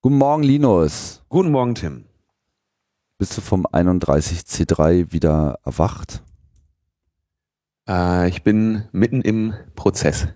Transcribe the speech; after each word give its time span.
Guten 0.00 0.18
Morgen, 0.18 0.44
Linus. 0.44 1.24
Guten 1.28 1.50
Morgen, 1.50 1.74
Tim. 1.74 2.04
Bist 3.18 3.36
du 3.36 3.40
vom 3.40 3.66
31C3 3.66 5.10
wieder 5.10 5.58
erwacht? 5.64 6.22
Äh, 7.88 8.28
ich 8.28 8.44
bin 8.44 8.84
mitten 8.92 9.22
im 9.22 9.54
Prozess. 9.74 10.28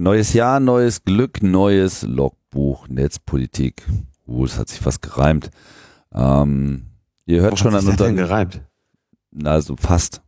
Neues 0.00 0.32
Jahr, 0.32 0.60
neues 0.60 1.04
Glück, 1.04 1.42
neues 1.42 2.00
Logbuch, 2.04 2.88
Netzpolitik. 2.88 3.86
Uh, 4.26 4.46
das 4.46 4.58
hat 4.58 4.70
sich 4.70 4.80
fast 4.80 5.02
gereimt. 5.02 5.50
Ähm, 6.14 6.86
ihr 7.26 7.42
hört 7.42 7.52
Wo 7.52 7.56
schon 7.56 7.74
an 7.74 7.84
das 7.84 7.96
denn 7.96 8.16
gereimt. 8.16 8.62
na, 9.30 9.60
so 9.60 9.76
fast. 9.76 10.22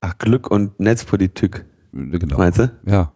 Ach, 0.00 0.18
Glück 0.18 0.50
und 0.50 0.80
Netzpolitik, 0.80 1.64
Genau. 1.92 2.38
meinst 2.38 2.58
du? 2.58 2.76
Ja, 2.86 3.12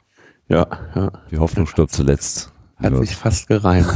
Ja, 0.47 0.69
ja. 0.95 1.11
die 1.33 1.39
Hoffnung 1.39 1.67
stirbt 1.67 1.91
zuletzt. 1.91 2.53
Hat 2.77 2.97
sich 2.99 3.17
fast 3.17 3.49
gereimt. 3.49 3.89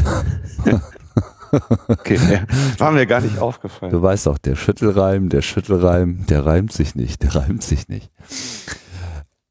okay, 1.86 2.18
ja. 2.28 2.80
war 2.80 2.90
mir 2.90 3.06
gar 3.06 3.20
nicht 3.20 3.38
aufgefallen. 3.38 3.92
Du 3.92 4.02
weißt 4.02 4.26
doch, 4.26 4.38
der 4.38 4.56
Schüttelreim, 4.56 5.28
der 5.28 5.42
Schüttelreim, 5.42 6.26
der 6.26 6.46
reimt 6.46 6.72
sich 6.72 6.96
nicht, 6.96 7.22
der 7.22 7.36
reimt 7.36 7.62
sich 7.62 7.86
nicht. 7.86 8.10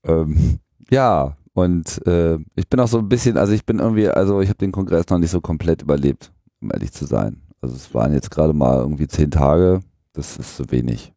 Ähm, 0.04 0.60
ja, 0.90 1.38
und 1.55 2.05
äh, 2.05 2.38
ich 2.55 2.68
bin 2.68 2.82
auch 2.82 2.88
so 2.90 3.00
ein 3.00 3.08
bisschen, 3.08 3.38
also 3.38 3.54
ich 3.54 3.66
bin 3.66 3.80
irgendwie, 3.80 4.09
also 4.09 4.41
ich 4.41 4.49
habe 4.49 4.57
den 4.57 4.74
Kongress 4.74 5.07
noch 5.07 5.20
nicht 5.20 5.32
so 5.32 5.40
komplett 5.40 5.82
überlebt, 5.82 6.34
um 6.62 6.70
ehrlich 6.71 6.91
zu 6.91 7.05
sein. 7.05 7.41
Also 7.62 7.76
es 7.76 7.93
waren 7.93 8.12
jetzt 8.12 8.30
gerade 8.30 8.52
mal 8.52 8.80
irgendwie 8.80 9.07
zehn 9.07 9.32
Tage, 9.32 9.80
das 10.12 10.35
ist 10.35 10.57
zu 10.57 10.70
wenig. 10.70 11.13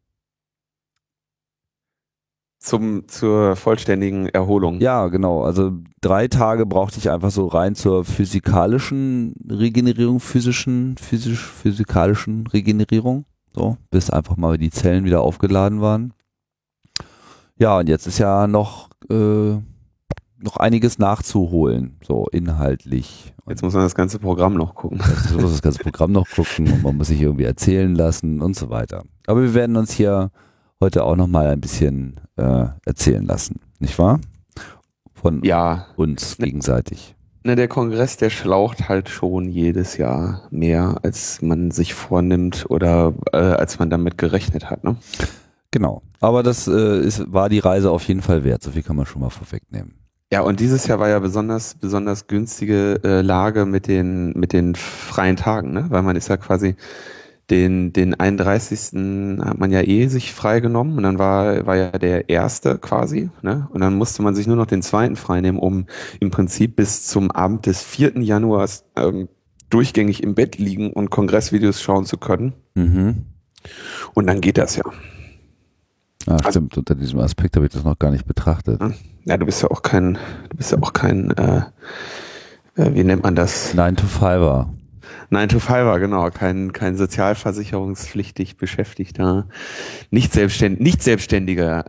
Zum, 2.61 3.09
zur 3.09 3.57
vollständigen 3.57 4.29
Erholung. 4.29 4.81
Ja, 4.81 5.09
genau. 5.09 5.43
Also 5.43 5.73
drei 6.01 6.29
Tage 6.29 6.67
brauchte 6.67 6.99
ich 6.99 7.11
einfach 7.11 7.33
so 7.33 7.49
rein 7.49 7.75
zur 7.75 8.05
physikalischen 8.05 9.35
Regenerierung, 9.51 10.21
physischen, 10.21 10.97
physisch, 10.99 11.45
physikalischen 11.45 12.47
Regenerierung. 12.47 13.25
So, 13.53 13.77
bis 13.91 14.09
einfach 14.09 14.37
mal 14.37 14.57
die 14.57 14.71
Zellen 14.71 15.05
wieder 15.05 15.23
aufgeladen 15.23 15.81
waren. 15.81 16.15
Ja, 17.57 17.79
und 17.79 17.89
jetzt 17.89 18.07
ist 18.07 18.19
ja 18.19 18.47
noch, 18.47 18.89
äh, 19.11 19.57
noch 20.41 20.57
einiges 20.57 20.99
nachzuholen, 20.99 21.97
so 22.07 22.27
inhaltlich. 22.31 23.33
Und 23.45 23.51
Jetzt 23.53 23.63
muss 23.63 23.75
man 23.75 23.83
das 23.83 23.95
ganze 23.95 24.19
Programm 24.19 24.55
noch 24.55 24.75
gucken. 24.75 24.99
Jetzt 24.99 25.35
muss 25.35 25.51
das 25.51 25.63
ganze 25.63 25.81
Programm 25.81 26.13
noch 26.13 26.29
gucken 26.29 26.71
und 26.73 26.83
man 26.83 26.97
muss 26.97 27.09
sich 27.09 27.21
irgendwie 27.21 27.45
erzählen 27.45 27.95
lassen 27.95 28.41
und 28.41 28.55
so 28.57 28.71
weiter. 28.71 29.05
Aber 29.27 29.43
wir 29.43 29.55
werden 29.55 29.77
uns 29.77 29.93
hier 29.93 30.31
heute 30.81 31.05
auch 31.05 31.17
noch 31.17 31.27
mal 31.27 31.49
ein 31.49 31.61
bisschen 31.61 32.21
äh, 32.37 32.67
erzählen 32.85 33.25
lassen, 33.27 33.61
nicht 33.81 33.99
wahr? 33.99 34.21
Von 35.15 35.43
Ja, 35.43 35.87
uns 35.97 36.37
gegenseitig. 36.37 37.17
ne, 37.43 37.57
der 37.57 37.67
Kongress, 37.67 38.17
der 38.17 38.31
schlaucht 38.31 38.89
halt 38.89 39.09
schon 39.09 39.49
jedes 39.49 39.97
Jahr 39.97 40.43
mehr, 40.51 40.99
als 41.03 41.43
man 41.43 41.73
sich 41.73 41.95
vornimmt 41.95 42.67
oder 42.69 43.13
äh, 43.33 43.37
als 43.39 43.81
man 43.81 43.91
damit 43.91 44.19
gerechnet 44.19 44.71
hat. 44.71 44.85
Ne? 44.85 44.95
Genau. 45.73 46.03
Aber 46.21 46.45
das 46.45 46.69
äh, 46.69 47.01
ist, 47.01 47.33
war 47.33 47.49
die 47.49 47.59
Reise 47.59 47.91
auf 47.91 48.05
jeden 48.07 48.23
Fall 48.23 48.45
wert. 48.45 48.63
So 48.63 48.71
viel 48.71 48.83
kann 48.85 48.95
man 48.97 49.07
schon 49.07 49.21
mal 49.21 49.31
vorwegnehmen. 49.31 49.95
Ja, 50.31 50.43
und 50.43 50.61
dieses 50.61 50.87
Jahr 50.87 50.99
war 50.99 51.09
ja 51.09 51.19
besonders, 51.21 51.75
besonders 51.75 52.27
günstige 52.27 53.01
äh, 53.03 53.23
Lage 53.23 53.65
mit 53.65 53.87
den, 53.87 54.33
mit 54.33 54.53
den 54.53 54.75
freien 54.75 55.37
Tagen, 55.37 55.73
ne? 55.73 55.87
Weil 55.89 56.03
man 56.03 56.17
ist 56.17 56.29
ja 56.29 56.37
quasi 56.37 56.77
den, 57.49 57.95
den 57.95 58.13
31. 58.13 59.41
hat 59.41 59.59
man 59.59 59.71
ja 59.71 59.81
eh 59.81 60.07
sich 60.09 60.35
freigenommen 60.35 60.99
und 60.99 61.03
dann 61.05 61.19
war, 61.19 61.65
war 61.65 61.77
ja 61.77 61.91
der 61.93 62.29
erste 62.29 62.77
quasi, 62.77 63.31
ne? 63.41 63.69
Und 63.73 63.81
dann 63.81 63.97
musste 63.97 64.23
man 64.23 64.35
sich 64.35 64.47
nur 64.47 64.57
noch 64.57 64.67
den 64.67 64.83
zweiten 64.83 65.17
freinehmen, 65.17 65.59
um 65.59 65.87
im 66.21 66.31
Prinzip 66.31 66.77
bis 66.77 67.07
zum 67.07 67.31
Abend 67.31 67.65
des 67.65 67.83
4. 67.83 68.19
Januars 68.21 68.85
ähm, 68.97 69.29
durchgängig 69.71 70.23
im 70.23 70.35
Bett 70.35 70.59
liegen 70.59 70.93
und 70.93 71.09
Kongressvideos 71.09 71.81
schauen 71.81 72.05
zu 72.05 72.19
können. 72.19 72.53
Mhm. 72.75 73.25
Und 74.13 74.27
dann 74.27 74.43
geht 74.43 74.59
das 74.59 74.77
ja. 74.77 74.85
Ah, 76.29 76.37
Also- 76.45 76.51
stimmt. 76.51 76.77
Unter 76.79 76.95
diesem 76.95 77.19
Aspekt 77.21 77.57
habe 77.57 77.67
ich 77.67 77.73
das 77.73 77.85
noch 77.85 77.99
gar 77.99 78.11
nicht 78.11 78.27
betrachtet. 78.27 78.81
Ja, 79.25 79.37
du 79.37 79.47
bist 79.47 79.63
ja 79.63 79.71
auch 79.71 79.83
kein, 79.83 80.15
du 80.51 80.57
bist 80.57 80.73
ja 80.73 80.79
auch 80.81 80.93
kein, 80.93 81.31
äh, 81.33 81.63
äh, 82.77 82.95
wie 82.95 83.05
nennt 83.05 83.23
man 83.23 83.35
das? 83.35 83.75
9 83.75 83.97
to 83.97 84.07
5er. 84.07 84.69
9 85.31 85.49
to 85.49 85.59
5er, 85.59 85.99
genau, 85.99 86.31
kein, 86.31 86.73
kein 86.73 86.97
sozialversicherungspflichtig 86.97 88.57
Beschäftigter, 88.57 89.47
nicht 90.11 90.33
selbstständig, 90.33 90.81
nicht 90.81 91.03
selbstständiger, 91.03 91.85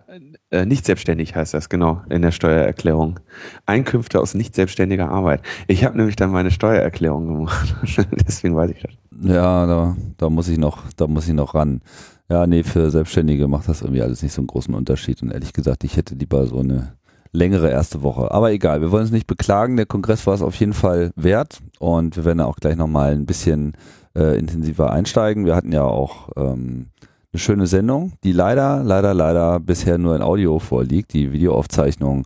äh, 0.51 0.65
nicht 0.65 0.85
selbstständig 0.85 1.35
heißt 1.35 1.53
das, 1.53 1.69
genau, 1.69 2.01
in 2.09 2.21
der 2.21 2.31
Steuererklärung. 2.31 3.19
Einkünfte 3.65 4.19
aus 4.19 4.33
nicht 4.35 4.55
selbstständiger 4.55 5.09
Arbeit. 5.09 5.41
Ich 5.67 5.85
habe 5.85 5.97
nämlich 5.97 6.15
dann 6.17 6.31
meine 6.31 6.51
Steuererklärung 6.51 7.27
gemacht, 7.27 7.75
deswegen 8.27 8.55
weiß 8.55 8.71
ich 8.71 8.81
das. 8.83 8.91
Ja, 9.21 9.65
da, 9.65 9.95
da 10.17 10.29
muss 10.29 10.47
ich 10.47 10.57
noch, 10.57 10.83
da 10.97 11.07
muss 11.07 11.27
ich 11.27 11.33
noch 11.33 11.55
ran. 11.55 11.81
Ja, 12.29 12.45
nee, 12.45 12.63
für 12.63 12.91
Selbstständige 12.91 13.47
macht 13.47 13.67
das 13.67 13.81
irgendwie 13.81 14.03
alles 14.03 14.21
nicht 14.21 14.33
so 14.33 14.41
einen 14.41 14.47
großen 14.47 14.75
Unterschied. 14.75 15.21
Und 15.23 15.31
ehrlich 15.31 15.51
gesagt, 15.51 15.83
ich 15.83 15.97
hätte 15.97 16.13
lieber 16.15 16.45
so 16.45 16.59
eine 16.59 16.93
längere 17.31 17.69
erste 17.69 18.03
Woche. 18.03 18.31
Aber 18.31 18.51
egal, 18.51 18.81
wir 18.81 18.91
wollen 18.91 19.03
uns 19.03 19.11
nicht 19.11 19.27
beklagen. 19.27 19.77
Der 19.77 19.85
Kongress 19.87 20.27
war 20.27 20.35
es 20.35 20.41
auf 20.41 20.55
jeden 20.55 20.73
Fall 20.73 21.11
wert. 21.15 21.59
Und 21.79 22.15
wir 22.15 22.25
werden 22.25 22.41
auch 22.41 22.57
gleich 22.57 22.75
nochmal 22.75 23.13
ein 23.13 23.25
bisschen 23.25 23.73
äh, 24.15 24.37
intensiver 24.37 24.91
einsteigen. 24.91 25.45
Wir 25.45 25.55
hatten 25.55 25.71
ja 25.71 25.83
auch 25.83 26.29
ähm, 26.35 26.87
eine 27.31 27.39
schöne 27.39 27.67
Sendung, 27.67 28.13
die 28.23 28.31
leider, 28.31 28.83
leider, 28.83 29.13
leider 29.13 29.59
bisher 29.59 29.97
nur 29.97 30.15
in 30.15 30.21
Audio 30.21 30.59
vorliegt. 30.59 31.13
Die 31.13 31.31
Videoaufzeichnung 31.31 32.25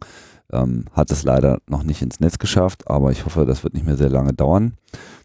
ähm, 0.51 0.85
hat 0.93 1.11
es 1.11 1.23
leider 1.23 1.59
noch 1.67 1.83
nicht 1.83 2.01
ins 2.01 2.19
Netz 2.19 2.37
geschafft, 2.39 2.87
aber 2.89 3.11
ich 3.11 3.25
hoffe, 3.25 3.45
das 3.45 3.63
wird 3.63 3.73
nicht 3.73 3.85
mehr 3.85 3.97
sehr 3.97 4.09
lange 4.09 4.33
dauern. 4.33 4.73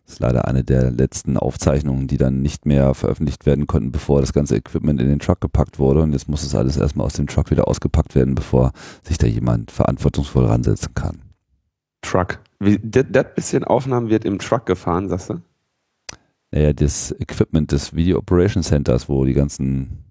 Das 0.08 0.14
ist 0.14 0.20
leider 0.20 0.48
eine 0.48 0.64
der 0.64 0.90
letzten 0.90 1.36
Aufzeichnungen, 1.36 2.06
die 2.06 2.16
dann 2.16 2.40
nicht 2.40 2.64
mehr 2.64 2.94
veröffentlicht 2.94 3.44
werden 3.44 3.66
konnten, 3.66 3.92
bevor 3.92 4.22
das 4.22 4.32
ganze 4.32 4.56
Equipment 4.56 5.02
in 5.02 5.08
den 5.08 5.18
Truck 5.18 5.42
gepackt 5.42 5.78
wurde. 5.78 6.00
Und 6.00 6.12
jetzt 6.12 6.30
muss 6.30 6.42
es 6.42 6.54
alles 6.54 6.78
erstmal 6.78 7.04
aus 7.04 7.12
dem 7.12 7.26
Truck 7.26 7.50
wieder 7.50 7.68
ausgepackt 7.68 8.14
werden, 8.14 8.34
bevor 8.34 8.72
sich 9.02 9.18
da 9.18 9.26
jemand 9.26 9.70
verantwortungsvoll 9.70 10.46
ransetzen 10.46 10.94
kann. 10.94 11.20
Truck. 12.00 12.38
Wie, 12.58 12.80
das, 12.82 13.26
bisschen 13.34 13.64
Aufnahmen 13.64 14.08
wird 14.08 14.24
im 14.24 14.38
Truck 14.38 14.64
gefahren, 14.64 15.10
sagst 15.10 15.28
du? 15.28 15.42
Naja, 16.52 16.72
das 16.72 17.14
Equipment 17.18 17.70
des 17.70 17.94
Video 17.94 18.16
Operation 18.16 18.62
Centers, 18.62 19.10
wo 19.10 19.26
die 19.26 19.34
ganzen 19.34 20.04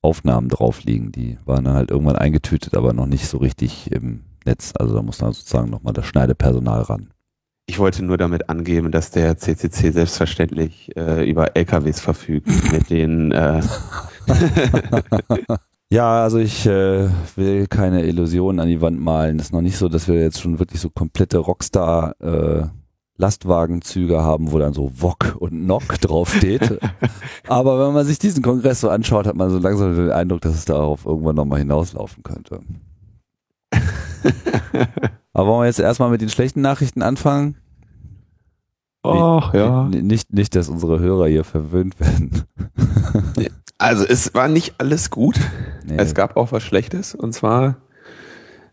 Aufnahmen 0.00 0.48
drauf 0.48 0.82
liegen, 0.82 1.12
die 1.12 1.36
waren 1.44 1.66
dann 1.66 1.74
halt 1.74 1.90
irgendwann 1.90 2.16
eingetütet, 2.16 2.74
aber 2.74 2.94
noch 2.94 3.06
nicht 3.06 3.26
so 3.28 3.36
richtig 3.36 3.92
im 3.92 4.22
Netz. 4.46 4.72
Also 4.78 4.94
da 4.94 5.02
muss 5.02 5.18
dann 5.18 5.34
sozusagen 5.34 5.68
nochmal 5.68 5.92
das 5.92 6.06
Schneidepersonal 6.06 6.80
ran. 6.80 7.10
Ich 7.66 7.78
wollte 7.78 8.04
nur 8.04 8.18
damit 8.18 8.48
angeben, 8.48 8.90
dass 8.90 9.10
der 9.10 9.36
CCC 9.38 9.92
selbstverständlich 9.92 10.96
äh, 10.96 11.28
über 11.28 11.56
LKWs 11.56 12.00
verfügt, 12.00 12.48
mit 12.72 12.90
denen 12.90 13.32
äh, 13.32 13.62
Ja, 15.92 16.22
also 16.22 16.38
ich 16.38 16.64
äh, 16.64 17.10
will 17.36 17.66
keine 17.66 18.04
Illusionen 18.04 18.60
an 18.60 18.68
die 18.68 18.80
Wand 18.80 18.98
malen. 18.98 19.38
Es 19.38 19.46
ist 19.46 19.52
noch 19.52 19.60
nicht 19.60 19.76
so, 19.76 19.90
dass 19.90 20.08
wir 20.08 20.18
jetzt 20.22 20.40
schon 20.40 20.58
wirklich 20.58 20.80
so 20.80 20.88
komplette 20.88 21.36
Rockstar 21.36 22.14
äh, 22.18 22.64
Lastwagenzüge 23.18 24.22
haben, 24.22 24.52
wo 24.52 24.58
dann 24.58 24.72
so 24.72 24.90
Wok 25.02 25.36
und 25.38 25.66
Nock 25.66 26.00
draufsteht. 26.00 26.78
Aber 27.46 27.78
wenn 27.86 27.92
man 27.92 28.06
sich 28.06 28.18
diesen 28.18 28.42
Kongress 28.42 28.80
so 28.80 28.88
anschaut, 28.88 29.26
hat 29.26 29.36
man 29.36 29.50
so 29.50 29.58
langsam 29.58 29.94
den 29.94 30.10
Eindruck, 30.10 30.40
dass 30.40 30.54
es 30.54 30.64
darauf 30.64 31.04
irgendwann 31.04 31.36
nochmal 31.36 31.58
hinauslaufen 31.58 32.22
könnte. 32.22 32.60
Aber 35.32 35.48
wollen 35.48 35.62
wir 35.62 35.66
jetzt 35.66 35.80
erstmal 35.80 36.10
mit 36.10 36.20
den 36.20 36.28
schlechten 36.28 36.60
Nachrichten 36.60 37.02
anfangen? 37.02 37.56
Ach 39.02 39.52
ja. 39.54 39.84
Nicht, 39.88 40.32
nicht, 40.32 40.54
dass 40.54 40.68
unsere 40.68 41.00
Hörer 41.00 41.26
hier 41.28 41.44
verwöhnt 41.44 41.98
werden. 41.98 42.44
Also 43.78 44.04
es 44.04 44.32
war 44.32 44.46
nicht 44.46 44.76
alles 44.78 45.10
gut. 45.10 45.40
Nee. 45.84 45.96
Es 45.96 46.14
gab 46.14 46.36
auch 46.36 46.52
was 46.52 46.62
Schlechtes. 46.62 47.16
Und 47.16 47.32
zwar, 47.32 47.78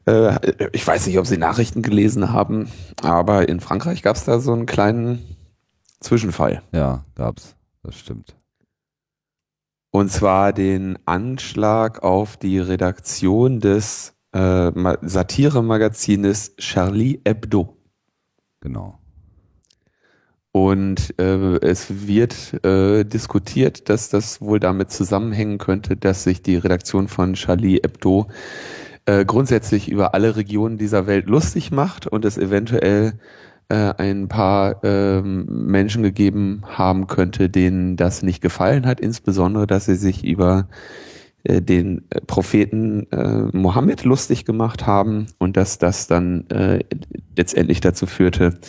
äh, 0.05 0.67
ich 0.71 0.85
weiß 0.85 1.07
nicht, 1.07 1.17
ob 1.17 1.25
Sie 1.25 1.37
Nachrichten 1.37 1.81
gelesen 1.81 2.31
haben, 2.31 2.69
aber 3.01 3.49
in 3.49 3.59
Frankreich 3.59 4.03
gab 4.03 4.17
es 4.17 4.25
da 4.25 4.39
so 4.39 4.53
einen 4.53 4.67
kleinen 4.67 5.37
Zwischenfall. 5.99 6.61
Ja, 6.71 7.05
gab's. 7.15 7.55
Das 7.81 7.95
stimmt. 7.95 8.35
Und 9.89 10.11
zwar 10.11 10.53
den 10.53 10.99
Anschlag 11.07 12.03
auf 12.03 12.37
die 12.37 12.59
Redaktion 12.59 13.59
des 13.59 14.13
äh, 14.33 14.71
Ma- 14.71 14.97
Satire-Magazines 15.01 16.55
Charlie 16.57 17.19
Hebdo. 17.25 17.77
Genau. 18.61 18.99
Und 20.51 21.13
äh, 21.19 21.57
es 21.57 22.07
wird 22.07 22.63
äh, 22.65 23.03
diskutiert, 23.03 23.87
dass 23.87 24.09
das 24.09 24.41
wohl 24.41 24.59
damit 24.59 24.91
zusammenhängen 24.91 25.59
könnte, 25.59 25.95
dass 25.95 26.23
sich 26.23 26.41
die 26.41 26.55
Redaktion 26.55 27.07
von 27.07 27.33
Charlie 27.35 27.75
Hebdo 27.75 28.27
äh, 29.05 29.25
grundsätzlich 29.25 29.89
über 29.89 30.15
alle 30.15 30.35
Regionen 30.35 30.77
dieser 30.77 31.05
Welt 31.05 31.27
lustig 31.27 31.71
macht 31.71 32.07
und 32.07 32.25
es 32.25 32.37
eventuell 32.37 33.19
äh, 33.69 33.93
ein 33.97 34.27
paar 34.27 34.83
ähm, 34.83 35.45
Menschen 35.47 36.01
gegeben 36.01 36.63
haben 36.65 37.05
könnte, 37.05 37.49
denen 37.49 37.95
das 37.95 38.23
nicht 38.23 38.41
gefallen 38.41 38.87
hat, 38.87 38.99
insbesondere, 38.99 39.67
dass 39.67 39.85
sie 39.85 39.95
sich 39.95 40.25
über 40.25 40.67
äh, 41.43 41.61
den 41.61 42.05
äh, 42.09 42.21
Propheten 42.21 43.09
äh, 43.11 43.55
Mohammed 43.55 44.03
lustig 44.03 44.45
gemacht 44.45 44.85
haben 44.85 45.27
und 45.37 45.57
dass 45.57 45.77
das 45.77 46.07
dann 46.07 46.47
äh, 46.49 46.83
letztendlich 47.37 47.81
dazu 47.81 48.05
führte, 48.05 48.59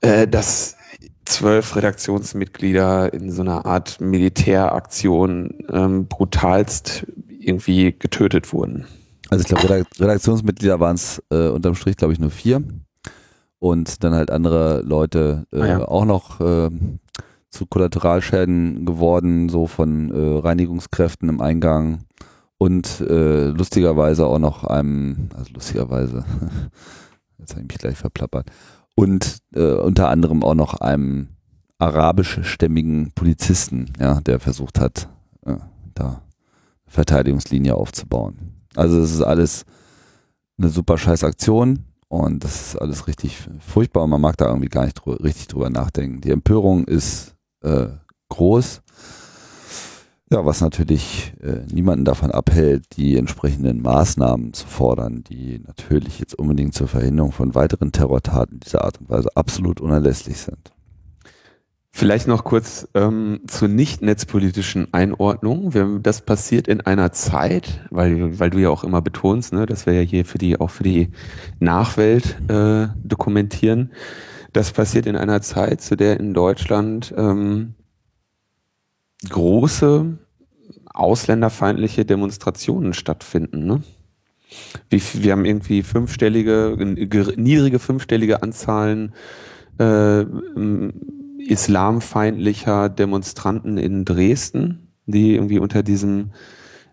äh, 0.00 0.28
dass 0.28 0.76
zwölf 1.24 1.76
Redaktionsmitglieder 1.76 3.12
in 3.14 3.30
so 3.30 3.42
einer 3.42 3.64
Art 3.64 4.00
Militäraktion 4.00 5.54
ähm, 5.70 6.06
brutalst 6.06 7.06
irgendwie 7.28 7.96
getötet 7.98 8.52
wurden. 8.52 8.86
Also 9.30 9.42
ich 9.42 9.48
glaube, 9.48 9.86
Redaktionsmitglieder 9.98 10.80
waren 10.80 10.96
es 10.96 11.22
äh, 11.30 11.48
unterm 11.48 11.74
Strich, 11.74 11.96
glaube 11.96 12.12
ich, 12.12 12.18
nur 12.18 12.30
vier. 12.30 12.62
Und 13.58 14.02
dann 14.02 14.12
halt 14.12 14.30
andere 14.30 14.82
Leute 14.82 15.46
äh, 15.52 15.60
ah 15.60 15.66
ja. 15.66 15.88
auch 15.88 16.04
noch 16.04 16.40
äh, 16.40 16.68
zu 17.52 17.66
Kollateralschäden 17.66 18.84
geworden, 18.86 19.48
so 19.48 19.66
von 19.66 20.10
äh, 20.10 20.40
Reinigungskräften 20.40 21.28
im 21.28 21.40
Eingang. 21.40 22.04
Und 22.58 23.00
äh, 23.00 23.48
lustigerweise 23.48 24.26
auch 24.26 24.38
noch 24.38 24.64
einem, 24.64 25.28
also 25.36 25.52
lustigerweise, 25.52 26.24
jetzt 27.38 27.52
habe 27.52 27.62
ich 27.62 27.68
mich 27.68 27.78
gleich 27.78 27.96
verplappert, 27.96 28.50
und 28.94 29.38
äh, 29.54 29.72
unter 29.72 30.08
anderem 30.08 30.42
auch 30.42 30.54
noch 30.54 30.74
einem 30.74 31.28
arabischstämmigen 31.78 33.12
Polizisten, 33.14 33.92
ja, 33.98 34.20
der 34.20 34.38
versucht 34.38 34.80
hat, 34.80 35.08
äh, 35.44 35.56
da 35.94 36.22
Verteidigungslinie 36.86 37.74
aufzubauen. 37.74 38.54
Also 38.76 39.00
es 39.00 39.12
ist 39.12 39.22
alles 39.22 39.64
eine 40.58 40.68
super 40.68 40.98
scheiß 40.98 41.24
Aktion 41.24 41.80
und 42.08 42.44
das 42.44 42.68
ist 42.68 42.76
alles 42.76 43.08
richtig 43.08 43.48
furchtbar 43.60 44.04
und 44.04 44.10
man 44.10 44.20
mag 44.20 44.36
da 44.36 44.46
irgendwie 44.46 44.68
gar 44.68 44.84
nicht 44.84 44.94
drüber, 44.94 45.22
richtig 45.24 45.48
drüber 45.48 45.70
nachdenken. 45.70 46.20
Die 46.20 46.30
Empörung 46.30 46.84
ist 46.84 47.34
äh, 47.62 47.88
groß. 48.28 48.82
Ja, 50.30 50.46
was 50.46 50.62
natürlich 50.62 51.34
äh, 51.42 51.60
niemanden 51.70 52.06
davon 52.06 52.30
abhält, 52.30 52.96
die 52.96 53.18
entsprechenden 53.18 53.82
Maßnahmen 53.82 54.54
zu 54.54 54.66
fordern, 54.66 55.22
die 55.24 55.60
natürlich 55.66 56.18
jetzt 56.18 56.34
unbedingt 56.34 56.72
zur 56.72 56.88
Verhinderung 56.88 57.32
von 57.32 57.54
weiteren 57.54 57.92
Terrortaten 57.92 58.58
dieser 58.60 58.84
Art 58.84 58.98
und 58.98 59.10
Weise 59.10 59.28
absolut 59.34 59.82
unerlässlich 59.82 60.38
sind. 60.38 60.72
Vielleicht 61.94 62.26
noch 62.26 62.44
kurz 62.44 62.88
ähm, 62.94 63.40
zur 63.46 63.68
nicht 63.68 64.00
netzpolitischen 64.00 64.94
Einordnung. 64.94 66.02
Das 66.02 66.22
passiert 66.22 66.66
in 66.66 66.80
einer 66.80 67.12
Zeit, 67.12 67.82
weil, 67.90 68.38
weil 68.38 68.48
du 68.48 68.58
ja 68.58 68.70
auch 68.70 68.84
immer 68.84 69.02
betonst, 69.02 69.52
ne, 69.52 69.66
dass 69.66 69.84
wir 69.84 69.92
ja 69.92 70.00
hier 70.00 70.24
für 70.24 70.38
die, 70.38 70.58
auch 70.58 70.70
für 70.70 70.84
die 70.84 71.10
Nachwelt 71.60 72.38
äh, 72.48 72.88
dokumentieren. 73.04 73.92
Das 74.52 74.72
passiert 74.72 75.06
in 75.06 75.16
einer 75.16 75.40
Zeit, 75.40 75.80
zu 75.80 75.96
der 75.96 76.20
in 76.20 76.34
Deutschland 76.34 77.12
ähm, 77.16 77.74
große 79.28 80.18
ausländerfeindliche 80.86 82.04
Demonstrationen 82.04 82.92
stattfinden. 82.92 83.66
Ne? 83.66 83.82
Wir, 84.90 85.32
haben 85.32 85.46
irgendwie 85.46 85.82
fünfstellige, 85.82 86.76
niedrige 87.36 87.78
fünfstellige 87.78 88.42
Anzahlen 88.42 89.14
äh, 89.78 90.24
islamfeindlicher 91.38 92.90
Demonstranten 92.90 93.78
in 93.78 94.04
Dresden, 94.04 94.88
die 95.06 95.34
irgendwie 95.34 95.58
unter 95.58 95.82
diesem 95.82 96.32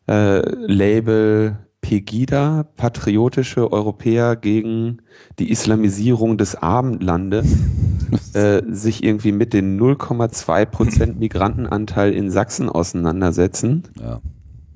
äh, 0.08 0.40
Label 0.66 1.58
Pegida, 1.82 2.64
patriotische 2.76 3.72
Europäer 3.72 4.36
gegen 4.36 5.02
die 5.40 5.50
Islamisierung 5.50 6.38
des 6.38 6.56
Abendlandes, 6.56 7.48
äh, 8.34 8.62
sich 8.70 9.04
irgendwie 9.04 9.32
mit 9.32 9.54
den 9.54 9.80
0,2 9.80 10.66
Prozent 10.66 11.20
Migrantenanteil 11.20 12.14
in 12.14 12.30
Sachsen 12.32 12.70
auseinandersetzen. 12.70 13.84
Ja. 14.00 14.22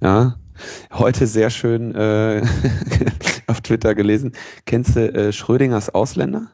ja. 0.02 0.36
Heute 0.92 1.28
sehr 1.28 1.50
schön 1.50 1.94
äh, 1.96 2.44
auf 3.48 3.62
Twitter 3.62 3.96
gelesen. 3.96 4.34
Kennst 4.66 4.96
du 4.96 5.14
äh, 5.14 5.34
Schrödingers 5.34 5.90
Ausländer? 5.90 6.52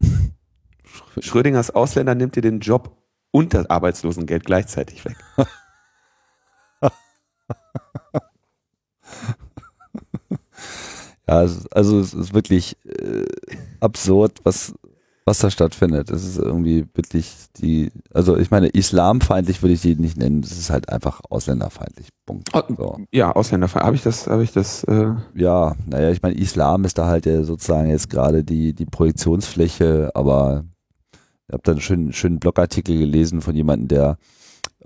Schrödingers 1.20 1.70
Ausländer 1.70 2.14
nimmt 2.14 2.36
dir 2.36 2.42
den 2.42 2.60
Job 2.60 2.96
und 3.30 3.54
das 3.54 3.68
Arbeitslosengeld 3.68 4.44
gleichzeitig 4.44 5.04
weg. 5.04 5.16
Ja, 11.30 11.48
also 11.70 12.00
es 12.00 12.12
ist 12.12 12.34
wirklich 12.34 12.76
äh, 12.84 13.24
absurd, 13.78 14.40
was, 14.42 14.74
was 15.24 15.38
da 15.38 15.48
stattfindet. 15.48 16.10
Es 16.10 16.24
ist 16.24 16.38
irgendwie 16.38 16.86
wirklich 16.94 17.32
die, 17.56 17.92
also 18.12 18.36
ich 18.36 18.50
meine, 18.50 18.66
islamfeindlich 18.66 19.62
würde 19.62 19.74
ich 19.74 19.80
die 19.80 19.94
nicht 19.94 20.16
nennen. 20.16 20.42
Das 20.42 20.52
ist 20.52 20.70
halt 20.70 20.88
einfach 20.88 21.20
ausländerfeindlich. 21.30 22.08
Punkt. 22.26 22.48
So. 22.76 22.98
Ja, 23.12 23.30
ausländerfeindlich. 23.30 23.86
Habe 23.86 23.96
ich 23.96 24.02
das, 24.02 24.26
habe 24.26 24.42
ich 24.42 24.52
das? 24.52 24.82
Äh 24.84 25.14
ja, 25.34 25.76
naja, 25.86 26.10
ich 26.10 26.20
meine, 26.20 26.34
Islam 26.34 26.84
ist 26.84 26.98
da 26.98 27.06
halt 27.06 27.26
ja 27.26 27.44
sozusagen 27.44 27.88
jetzt 27.90 28.10
gerade 28.10 28.42
die 28.42 28.72
die 28.72 28.86
Projektionsfläche, 28.86 30.10
aber 30.14 30.64
ich 31.46 31.52
habe 31.52 31.62
da 31.62 31.72
einen 31.72 31.80
schönen, 31.80 32.12
schönen 32.12 32.40
Blogartikel 32.40 32.98
gelesen 32.98 33.40
von 33.40 33.54
jemandem, 33.54 33.86
der 33.86 34.18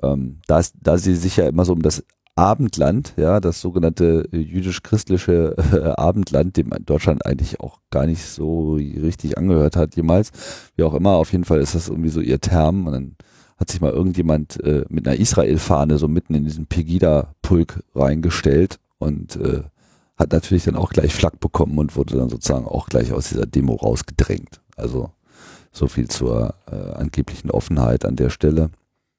ähm, 0.03 0.41
da, 0.47 0.61
da 0.79 0.99
sie 0.99 1.15
sich 1.15 1.39
ja 1.39 1.49
immer 1.49 1.65
so 1.65 1.73
um 1.73 1.81
das 1.81 2.05
Abendland, 2.37 3.15
ja, 3.17 3.39
das 3.39 3.61
sogenannte 3.61 4.29
jüdisch-christliche 4.33 5.55
äh, 5.73 6.01
Abendland, 6.01 6.57
dem 6.57 6.71
Deutschland 6.85 7.25
eigentlich 7.25 7.61
auch 7.61 7.79
gar 7.91 8.07
nicht 8.07 8.25
so 8.25 8.75
richtig 8.75 9.39
angehört 9.39 9.77
hat 9.77 9.95
jemals. 9.95 10.33
Wie 10.77 10.83
auch 10.83 10.95
immer, 10.95 11.11
auf 11.11 11.31
jeden 11.33 11.45
Fall 11.45 11.61
ist 11.61 11.75
das 11.75 11.89
irgendwie 11.89 12.09
so 12.09 12.21
ihr 12.21 12.41
Term. 12.41 12.87
Und 12.87 12.93
dann 12.93 13.17
hat 13.57 13.71
sich 13.71 13.81
mal 13.81 13.93
irgendjemand 13.93 14.63
äh, 14.65 14.85
mit 14.89 15.07
einer 15.07 15.17
Israel-Fahne 15.17 15.99
so 15.99 16.09
mitten 16.09 16.35
in 16.35 16.45
diesen 16.45 16.67
Pegida-Pulk 16.67 17.85
reingestellt 17.95 18.81
und 18.99 19.37
äh, 19.37 19.63
hat 20.17 20.33
natürlich 20.33 20.65
dann 20.65 20.77
auch 20.77 20.91
gleich 20.91 21.15
Flak 21.15 21.39
bekommen 21.41 21.79
und 21.79 21.97
wurde 21.97 22.17
dann 22.17 22.29
sozusagen 22.29 22.67
auch 22.67 22.89
gleich 22.89 23.13
aus 23.13 23.29
dieser 23.29 23.47
Demo 23.47 23.75
rausgedrängt. 23.75 24.61
Also 24.77 25.11
so 25.71 25.87
viel 25.87 26.09
zur 26.09 26.55
äh, 26.71 26.95
angeblichen 26.95 27.51
Offenheit 27.51 28.05
an 28.05 28.17
der 28.17 28.31
Stelle. 28.31 28.71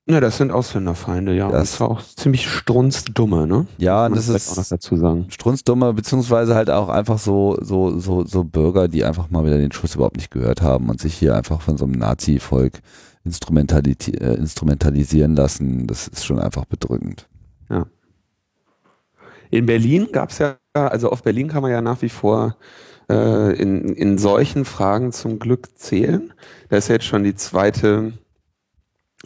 Ja, 0.07 0.19
das 0.19 0.37
sind 0.37 0.51
Ausländerfeinde, 0.51 1.35
ja. 1.35 1.49
Das, 1.49 1.71
das 1.71 1.79
war 1.79 1.89
auch 1.89 2.01
ziemlich 2.03 2.47
strunzdumme, 2.47 3.47
ne? 3.47 3.65
Ja, 3.79 4.07
das 4.07 4.29
ist 4.29 4.51
auch 4.51 4.57
noch 4.57 4.67
dazu 4.67 4.97
sagen. 4.97 5.25
strunzdumme, 5.29 5.93
beziehungsweise 5.93 6.53
halt 6.53 6.69
auch 6.69 6.89
einfach 6.89 7.17
so, 7.17 7.57
so, 7.61 7.99
so, 7.99 8.23
so 8.23 8.43
Bürger, 8.43 8.87
die 8.87 9.03
einfach 9.03 9.31
mal 9.31 9.43
wieder 9.45 9.57
den 9.57 9.71
Schuss 9.71 9.95
überhaupt 9.95 10.17
nicht 10.17 10.29
gehört 10.29 10.61
haben 10.61 10.89
und 10.89 11.01
sich 11.01 11.15
hier 11.15 11.35
einfach 11.35 11.59
von 11.61 11.77
so 11.77 11.85
einem 11.85 11.93
Nazi-Volk 11.93 12.81
äh, 13.23 13.29
instrumentalisieren 14.35 15.35
lassen. 15.35 15.87
Das 15.87 16.07
ist 16.07 16.23
schon 16.23 16.37
einfach 16.39 16.65
bedrückend. 16.65 17.27
Ja. 17.71 17.87
In 19.49 19.65
Berlin 19.65 20.09
gab's 20.11 20.37
ja, 20.37 20.57
also 20.73 21.09
auf 21.09 21.23
Berlin 21.23 21.47
kann 21.47 21.63
man 21.63 21.71
ja 21.71 21.81
nach 21.81 22.03
wie 22.03 22.09
vor 22.09 22.57
äh, 23.09 23.59
in, 23.59 23.85
in 23.85 24.19
solchen 24.19 24.65
Fragen 24.65 25.11
zum 25.11 25.39
Glück 25.39 25.79
zählen. 25.79 26.31
Da 26.69 26.77
ist 26.77 26.89
jetzt 26.89 27.05
schon 27.05 27.23
die 27.23 27.33
zweite 27.35 28.13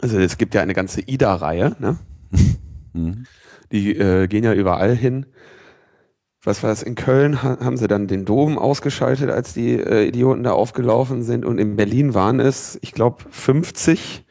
also 0.00 0.18
es 0.18 0.38
gibt 0.38 0.54
ja 0.54 0.62
eine 0.62 0.74
ganze 0.74 1.00
IDA-Reihe, 1.00 1.76
ne? 1.78 1.98
Mhm. 2.92 3.24
Die 3.70 3.96
äh, 3.96 4.26
gehen 4.26 4.42
ja 4.42 4.52
überall 4.52 4.96
hin. 4.96 5.26
Was 6.42 6.64
war 6.64 6.70
das? 6.70 6.82
In 6.82 6.96
Köln 6.96 7.40
haben 7.42 7.76
sie 7.76 7.86
dann 7.86 8.08
den 8.08 8.24
Dom 8.24 8.58
ausgeschaltet, 8.58 9.30
als 9.30 9.54
die 9.54 9.74
äh, 9.74 10.08
Idioten 10.08 10.42
da 10.42 10.50
aufgelaufen 10.52 11.22
sind. 11.22 11.44
Und 11.44 11.58
in 11.58 11.76
Berlin 11.76 12.14
waren 12.14 12.40
es, 12.40 12.80
ich 12.82 12.90
glaube, 12.90 13.22
50 13.30 14.24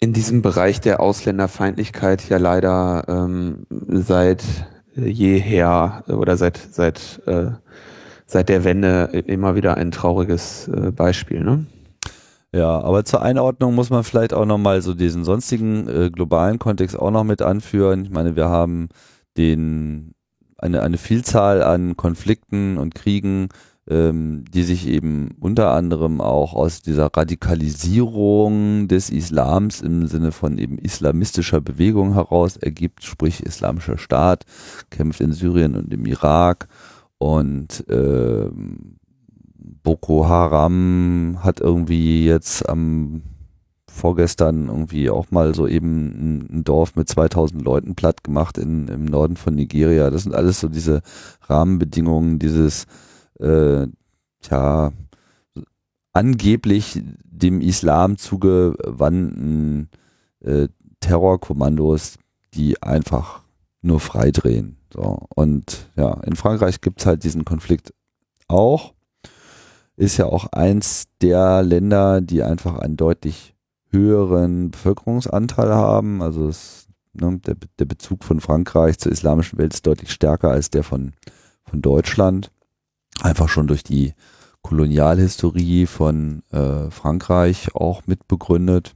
in 0.00 0.14
diesem 0.14 0.40
Bereich 0.42 0.80
der 0.80 1.00
Ausländerfeindlichkeit 1.00 2.28
ja 2.28 2.38
leider 2.38 3.04
ähm, 3.06 3.66
seit 3.88 4.42
jeher 4.96 6.02
oder 6.08 6.36
seit 6.36 6.56
seit 6.56 7.20
äh, 7.26 7.50
seit 8.26 8.48
der 8.48 8.64
Wende 8.64 9.04
immer 9.26 9.54
wieder 9.54 9.76
ein 9.76 9.90
trauriges 9.90 10.68
äh, 10.68 10.90
Beispiel. 10.92 11.44
Ne? 11.44 11.66
Ja, 12.52 12.80
aber 12.80 13.04
zur 13.04 13.22
Einordnung 13.22 13.74
muss 13.74 13.90
man 13.90 14.02
vielleicht 14.02 14.32
auch 14.32 14.46
nochmal 14.46 14.82
so 14.82 14.94
diesen 14.94 15.24
sonstigen 15.24 15.88
äh, 15.88 16.10
globalen 16.10 16.58
Kontext 16.58 16.98
auch 16.98 17.10
noch 17.10 17.24
mit 17.24 17.42
anführen. 17.42 18.04
Ich 18.04 18.10
meine, 18.10 18.36
wir 18.36 18.48
haben 18.48 18.88
den, 19.36 20.14
eine, 20.58 20.82
eine 20.82 20.98
Vielzahl 20.98 21.62
an 21.62 21.96
Konflikten 21.96 22.78
und 22.78 22.94
Kriegen, 22.94 23.48
ähm, 23.90 24.44
die 24.54 24.62
sich 24.62 24.86
eben 24.86 25.34
unter 25.40 25.72
anderem 25.72 26.20
auch 26.20 26.54
aus 26.54 26.80
dieser 26.80 27.06
Radikalisierung 27.14 28.86
des 28.86 29.10
Islams 29.10 29.82
im 29.82 30.06
Sinne 30.06 30.30
von 30.30 30.58
eben 30.58 30.78
islamistischer 30.78 31.60
Bewegung 31.60 32.14
heraus 32.14 32.56
ergibt, 32.56 33.04
sprich 33.04 33.44
islamischer 33.44 33.98
Staat, 33.98 34.44
kämpft 34.90 35.20
in 35.20 35.32
Syrien 35.32 35.74
und 35.74 35.92
im 35.92 36.06
Irak 36.06 36.68
und 37.18 37.86
äh, 37.90 38.48
Boko 39.82 40.28
Haram 40.28 41.38
hat 41.42 41.60
irgendwie 41.60 42.24
jetzt 42.24 42.68
am 42.68 43.22
vorgestern 43.90 44.68
irgendwie 44.68 45.10
auch 45.10 45.32
mal 45.32 45.54
so 45.54 45.66
eben 45.66 46.46
ein, 46.50 46.64
Dorf 46.64 46.94
mit 46.94 47.08
2000 47.08 47.62
Leuten 47.62 47.96
platt 47.96 48.22
gemacht 48.22 48.56
in, 48.56 48.86
im 48.86 49.04
Norden 49.04 49.36
von 49.36 49.54
Nigeria. 49.54 50.10
Das 50.10 50.22
sind 50.22 50.34
alles 50.34 50.60
so 50.60 50.68
diese 50.68 51.02
Rahmenbedingungen 51.48 52.38
dieses 52.38 52.86
äh, 53.40 53.86
tja, 54.40 54.92
angeblich 56.12 57.02
dem 57.24 57.60
Islam 57.60 58.16
zugewandten 58.16 59.88
äh, 60.40 60.68
Terrorkommandos, 61.00 62.18
die 62.54 62.82
einfach 62.82 63.42
nur 63.82 64.00
freidrehen. 64.00 64.76
So. 64.92 65.26
Und 65.34 65.90
ja, 65.96 66.14
in 66.24 66.36
Frankreich 66.36 66.80
gibt's 66.80 67.06
halt 67.06 67.24
diesen 67.24 67.44
Konflikt 67.44 67.94
auch. 68.48 68.94
Ist 69.96 70.16
ja 70.16 70.26
auch 70.26 70.46
eins 70.52 71.08
der 71.20 71.62
Länder, 71.62 72.20
die 72.20 72.42
einfach 72.42 72.78
einen 72.78 72.96
deutlich 72.96 73.54
höheren 73.90 74.70
Bevölkerungsanteil 74.70 75.70
haben. 75.70 76.22
Also 76.22 76.48
es, 76.48 76.88
ne, 77.12 77.38
der, 77.38 77.56
der 77.78 77.84
Bezug 77.84 78.24
von 78.24 78.40
Frankreich 78.40 78.98
zur 78.98 79.12
islamischen 79.12 79.58
Welt 79.58 79.74
ist 79.74 79.86
deutlich 79.86 80.10
stärker 80.10 80.50
als 80.50 80.70
der 80.70 80.84
von, 80.84 81.12
von 81.64 81.82
Deutschland. 81.82 82.50
Einfach 83.22 83.48
schon 83.48 83.66
durch 83.66 83.82
die 83.82 84.14
Kolonialhistorie 84.62 85.86
von 85.86 86.42
äh, 86.50 86.90
Frankreich 86.90 87.74
auch 87.74 88.06
mitbegründet. 88.06 88.94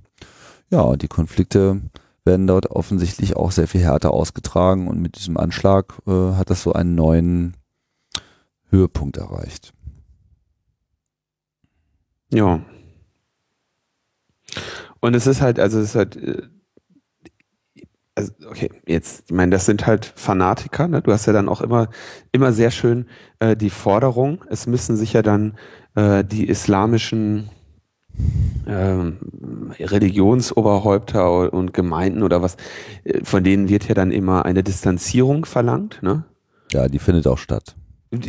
Ja, 0.71 0.97
die 0.97 1.09
Konflikte 1.09 1.81
werden 2.25 2.47
dort 2.47 2.71
offensichtlich 2.71 3.37
auch 3.37 3.51
sehr 3.51 3.69
viel 3.69 3.83
härter 3.83 4.13
ausgetragen 4.13 4.89
und 4.89 5.01
mit 5.01 5.17
diesem 5.19 5.37
Anschlag 5.37 5.95
äh, 6.07 6.33
hat 6.33 6.51
das 6.51 6.63
so 6.63 6.73
einen 6.73 6.95
neuen 6.95 7.57
Höhepunkt 8.71 9.17
erreicht. 9.17 9.73
Ja. 12.33 12.63
Und 15.01 15.15
es 15.15 15.27
ist 15.27 15.41
halt, 15.41 15.61
also 15.61 15.79
es 15.79 15.91
ist 15.91 15.95
halt, 15.95 16.17
äh, 16.17 16.43
also 18.15 18.33
okay, 18.49 18.71
jetzt, 18.87 19.25
ich 19.27 19.33
meine, 19.33 19.51
das 19.51 19.67
sind 19.67 19.87
halt 19.87 20.13
Fanatiker, 20.17 20.89
ne? 20.89 21.03
Du 21.03 21.13
hast 21.13 21.27
ja 21.27 21.33
dann 21.33 21.49
auch 21.49 21.61
immer, 21.61 21.89
immer 22.33 22.53
sehr 22.53 22.71
schön 22.71 23.07
äh, 23.41 23.57
die 23.57 23.71
Forderung, 23.71 24.45
es 24.49 24.67
müssen 24.67 24.97
sich 24.97 25.13
ja 25.13 25.23
dann 25.23 25.55
äh, 25.95 26.25
die 26.25 26.49
islamischen 26.49 27.51
ähm, 28.67 29.19
Religionsoberhäupter 29.79 31.53
und 31.53 31.75
Gemeinden 31.75 32.23
oder 32.23 32.43
was, 32.43 32.57
äh, 33.05 33.25
von 33.25 33.43
denen 33.43 33.69
wird 33.69 33.89
ja 33.89 33.95
dann 33.95 34.13
immer 34.13 34.45
eine 34.45 34.63
Distanzierung 34.63 35.45
verlangt, 35.45 36.03
ne? 36.03 36.25
Ja, 36.73 36.89
die 36.89 36.99
findet 36.99 37.27
auch 37.27 37.39
statt. 37.39 37.77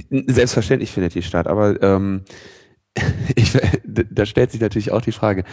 Selbstverständlich 0.10 0.92
findet 0.92 1.13
die 1.13 1.22
statt, 1.22 1.48
aber 1.48 1.82
ähm, 1.82 2.22
ich, 3.35 3.57
da 3.83 4.25
stellt 4.25 4.51
sich 4.51 4.61
natürlich 4.61 4.91
auch 4.91 5.01
die 5.01 5.11
Frage, 5.11 5.43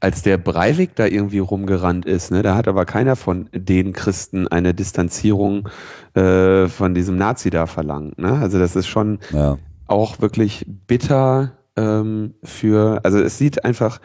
als 0.00 0.22
der 0.22 0.38
Breivik 0.38 0.94
da 0.94 1.06
irgendwie 1.06 1.40
rumgerannt 1.40 2.06
ist, 2.06 2.30
ne, 2.30 2.42
da 2.42 2.54
hat 2.54 2.68
aber 2.68 2.84
keiner 2.84 3.16
von 3.16 3.48
den 3.52 3.92
Christen 3.92 4.46
eine 4.48 4.74
Distanzierung 4.74 5.68
äh, 6.14 6.68
von 6.68 6.94
diesem 6.94 7.16
Nazi 7.16 7.50
da 7.50 7.66
verlangt. 7.66 8.18
Ne? 8.18 8.32
Also 8.32 8.58
das 8.58 8.76
ist 8.76 8.86
schon 8.86 9.18
ja. 9.32 9.58
auch 9.86 10.20
wirklich 10.20 10.64
bitter 10.86 11.52
ähm, 11.76 12.34
für, 12.44 13.00
also 13.04 13.18
es 13.18 13.38
sieht 13.38 13.64
einfach, 13.64 14.00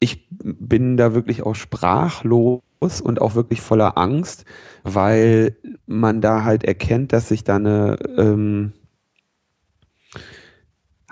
ich 0.00 0.28
bin 0.30 0.96
da 0.98 1.14
wirklich 1.14 1.42
auch 1.42 1.54
sprachlos 1.54 2.60
und 3.02 3.22
auch 3.22 3.34
wirklich 3.34 3.62
voller 3.62 3.96
Angst, 3.96 4.44
weil 4.82 5.56
man 5.86 6.20
da 6.20 6.44
halt 6.44 6.64
erkennt, 6.64 7.14
dass 7.14 7.28
sich 7.28 7.42
da 7.44 7.56
eine 7.56 7.96
ähm, 8.18 8.72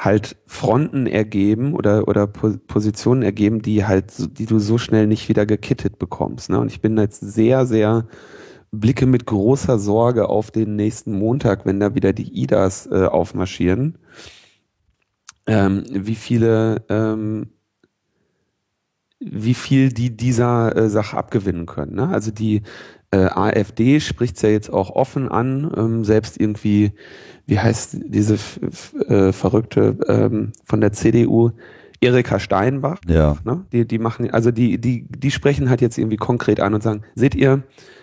halt 0.05 0.37
Fronten 0.47 1.07
ergeben 1.07 1.75
oder 1.75 2.09
oder 2.09 2.27
Positionen 2.27 3.23
ergeben, 3.23 3.63
die 3.63 3.85
halt 3.85 4.39
die 4.39 4.47
du 4.47 4.59
so 4.59 4.79
schnell 4.79 5.07
nicht 5.07 5.29
wieder 5.29 5.47
gekittet 5.47 5.99
bekommst. 5.99 6.51
Ne? 6.51 6.59
Und 6.59 6.71
ich 6.71 6.81
bin 6.81 6.97
jetzt 6.99 7.21
sehr 7.21 7.67
sehr 7.67 8.07
blicke 8.71 9.07
mit 9.07 9.27
großer 9.27 9.79
Sorge 9.79 10.29
auf 10.29 10.51
den 10.51 10.77
nächsten 10.77 11.13
Montag, 11.19 11.67
wenn 11.67 11.81
da 11.81 11.95
wieder 11.95 12.13
die 12.13 12.43
IDAs 12.43 12.87
äh, 12.87 13.05
aufmarschieren 13.05 13.99
ähm, 15.47 15.85
wie 15.91 16.15
viele, 16.15 16.85
ähm, 16.89 17.51
wie 19.21 19.55
viel 19.55 19.93
die 19.93 20.17
dieser 20.17 20.77
äh, 20.77 20.89
Sache 20.89 21.17
abgewinnen 21.17 21.67
können. 21.67 21.95
Ne? 21.95 22.09
Also 22.09 22.31
die 22.31 22.63
äh, 23.13 23.27
AfD 23.27 24.01
spricht 24.01 24.37
es 24.37 24.43
ja 24.43 24.49
jetzt 24.49 24.73
auch 24.73 24.91
offen 24.91 25.29
an, 25.29 25.71
ähm, 25.77 26.05
selbst 26.05 26.41
irgendwie, 26.41 26.93
wie 27.47 27.59
heißt 27.59 27.99
diese 28.07 28.39
äh, 29.07 29.33
verrückte 29.33 29.97
ähm, 30.09 30.53
von 30.65 30.81
der 30.81 30.93
CDU, 30.93 31.51
Erika 32.01 32.41
Steinbach, 32.41 32.99
ja. 33.07 33.37
ne? 33.45 33.65
die, 33.73 33.87
die 33.87 33.99
machen, 33.99 34.31
also 34.33 34.51
die, 34.51 34.79
die, 34.79 35.07
die 35.09 35.31
sprechen 35.31 35.71
halt 35.71 35.81
jetzt 35.81 35.99
irgendwie 35.99 36.17
konkret 36.17 36.59
an 36.59 36.75
und 36.75 36.83
sagen, 36.83 37.03
seht 37.15 37.37
ihr, 37.37 37.63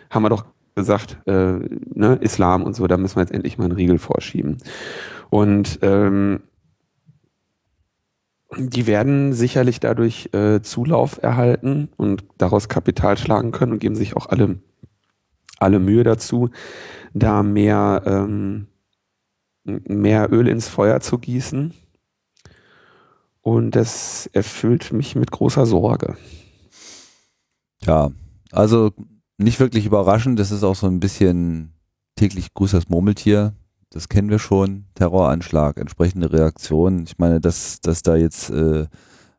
haben 0.09 0.23
wir 0.23 0.29
doch 0.29 0.45
gesagt, 0.75 1.17
äh, 1.25 1.59
ne, 1.93 2.17
Islam 2.21 2.63
und 2.63 2.75
so, 2.75 2.87
da 2.87 2.95
müssen 2.95 3.17
wir 3.17 3.23
jetzt 3.23 3.33
endlich 3.33 3.57
mal 3.57 3.65
einen 3.65 3.73
Riegel 3.73 3.99
vorschieben. 3.99 4.57
Und 5.29 5.79
ähm, 5.81 6.39
die 8.57 8.87
werden 8.87 9.33
sicherlich 9.33 9.79
dadurch 9.79 10.29
äh, 10.33 10.61
Zulauf 10.61 11.21
erhalten 11.21 11.89
und 11.97 12.23
daraus 12.37 12.69
Kapital 12.69 13.17
schlagen 13.17 13.51
können 13.51 13.73
und 13.73 13.79
geben 13.79 13.95
sich 13.95 14.15
auch 14.15 14.27
alle, 14.27 14.59
alle 15.59 15.79
Mühe 15.79 16.03
dazu, 16.03 16.49
da 17.13 17.43
mehr, 17.43 18.03
ähm, 18.05 18.67
mehr 19.63 20.31
Öl 20.31 20.47
ins 20.47 20.67
Feuer 20.67 20.99
zu 20.99 21.17
gießen. 21.17 21.73
Und 23.41 23.71
das 23.75 24.29
erfüllt 24.33 24.91
mich 24.91 25.15
mit 25.15 25.31
großer 25.31 25.65
Sorge. 25.65 26.17
Ja, 27.83 28.11
also 28.51 28.91
nicht 29.37 29.59
wirklich 29.59 29.85
überraschend. 29.85 30.39
Das 30.39 30.51
ist 30.51 30.63
auch 30.63 30.75
so 30.75 30.87
ein 30.87 30.99
bisschen 30.99 31.73
täglich 32.15 32.53
grüßt 32.53 32.73
das 32.73 32.89
Murmeltier 32.89 33.53
das 33.91 34.07
kennen 34.07 34.29
wir 34.29 34.39
schon, 34.39 34.85
Terroranschlag, 34.95 35.77
entsprechende 35.77 36.31
Reaktionen. 36.31 37.03
Ich 37.03 37.17
meine, 37.17 37.41
dass, 37.41 37.81
dass 37.81 38.03
da 38.03 38.15
jetzt, 38.15 38.51
äh, 38.51 38.85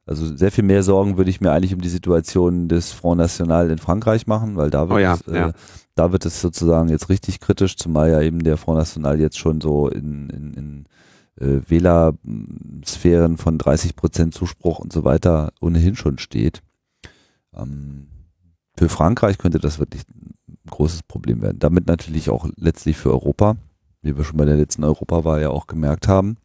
also 0.06 0.34
sehr 0.36 0.50
viel 0.50 0.64
mehr 0.64 0.82
Sorgen 0.82 1.16
würde 1.16 1.30
ich 1.30 1.40
mir 1.40 1.52
eigentlich 1.52 1.72
um 1.72 1.80
die 1.80 1.88
Situation 1.88 2.68
des 2.68 2.90
Front 2.90 3.18
National 3.18 3.70
in 3.70 3.78
Frankreich 3.78 4.26
machen, 4.26 4.56
weil 4.56 4.70
da 4.70 4.88
wird, 4.88 4.98
oh 4.98 4.98
ja, 4.98 5.14
es, 5.14 5.28
äh, 5.28 5.36
ja. 5.36 5.52
Da 6.00 6.12
wird 6.12 6.26
es 6.26 6.40
sozusagen 6.40 6.88
jetzt 6.88 7.08
richtig 7.08 7.40
kritisch, 7.40 7.76
zumal 7.76 8.10
ja 8.10 8.20
eben 8.20 8.42
der 8.42 8.56
Front 8.56 8.78
National 8.78 9.20
jetzt 9.20 9.38
schon 9.38 9.60
so 9.60 9.88
in, 9.88 10.30
in, 10.30 10.54
in 10.54 10.86
äh, 11.40 11.60
Wählersphären 11.68 13.36
von 13.36 13.58
30 13.58 13.96
Prozent 13.96 14.34
Zuspruch 14.34 14.78
und 14.78 14.92
so 14.92 15.04
weiter 15.04 15.52
ohnehin 15.60 15.96
schon 15.96 16.18
steht. 16.18 16.62
Ähm, 17.54 18.08
für 18.76 18.88
Frankreich 18.88 19.38
könnte 19.38 19.58
das 19.58 19.78
wirklich 19.78 20.02
ein 20.08 20.34
großes 20.68 21.02
Problem 21.04 21.42
werden. 21.42 21.58
Damit 21.58 21.86
natürlich 21.86 22.30
auch 22.30 22.48
letztlich 22.56 22.96
für 22.96 23.10
Europa 23.10 23.56
wie 24.02 24.16
wir 24.16 24.24
schon 24.24 24.36
bei 24.36 24.44
der 24.44 24.56
letzten 24.56 24.84
Europawahl 24.84 25.42
ja 25.42 25.50
auch 25.50 25.66
gemerkt 25.66 26.08
haben. 26.08 26.36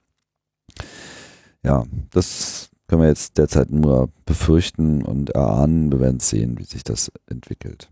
Ja, 1.64 1.84
das 2.12 2.70
können 2.88 3.02
wir 3.02 3.08
jetzt 3.08 3.38
derzeit 3.38 3.72
nur 3.72 4.10
befürchten 4.26 5.04
und 5.04 5.32
erahnen. 5.32 5.92
Wir 5.92 6.00
werden 6.00 6.20
sehen, 6.20 6.60
wie 6.60 6.66
sich 6.66 6.84
das 6.84 7.12
entwickelt. 7.28 7.90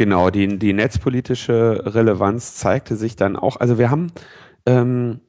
Genau, 0.00 0.30
die, 0.30 0.58
die 0.58 0.72
netzpolitische 0.72 1.82
Relevanz 1.84 2.54
zeigte 2.54 2.96
sich 2.96 3.16
dann 3.16 3.36
auch. 3.36 3.56
Also 3.56 3.76
wir 3.76 3.90
haben 3.90 4.06
ähm, 4.64 5.20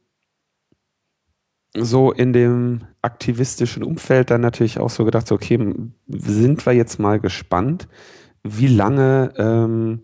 so 1.76 2.14
in 2.14 2.32
dem 2.32 2.80
aktivistischen 3.02 3.84
Umfeld 3.84 4.30
dann 4.30 4.40
natürlich 4.40 4.80
auch 4.80 4.90
so 4.90 5.04
gedacht, 5.04 5.28
so, 5.28 5.36
okay, 5.36 5.60
sind 6.08 6.66
wir 6.66 6.72
jetzt 6.72 7.00
mal 7.00 7.20
gespannt, 7.20 7.90
wie 8.44 8.68
lange 8.68 9.34
ähm, 9.36 10.04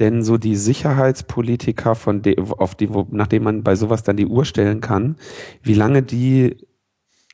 denn 0.00 0.24
so 0.24 0.36
die 0.36 0.56
Sicherheitspolitiker, 0.56 1.94
von 1.94 2.22
de, 2.22 2.40
auf 2.40 2.74
die, 2.74 2.92
wo, 2.92 3.06
nachdem 3.12 3.44
man 3.44 3.62
bei 3.62 3.76
sowas 3.76 4.02
dann 4.02 4.16
die 4.16 4.26
Uhr 4.26 4.44
stellen 4.44 4.80
kann, 4.80 5.14
wie 5.62 5.74
lange 5.74 6.02
die 6.02 6.56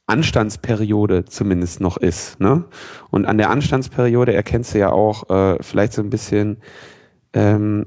Anstandsperiode 0.09 1.25
zumindest 1.25 1.81
noch 1.81 1.97
ist. 1.97 2.41
Ne? 2.41 2.65
Und 3.11 3.27
an 3.27 3.39
der 3.39 3.51
Anstandsperiode 3.51 4.35
erkennst 4.35 4.75
du 4.75 4.79
ja 4.79 4.91
auch 4.91 5.29
äh, 5.31 5.63
vielleicht 5.63 5.93
so 5.93 6.03
ein 6.03 6.11
bisschen, 6.11 6.59
ähm, 7.33 7.87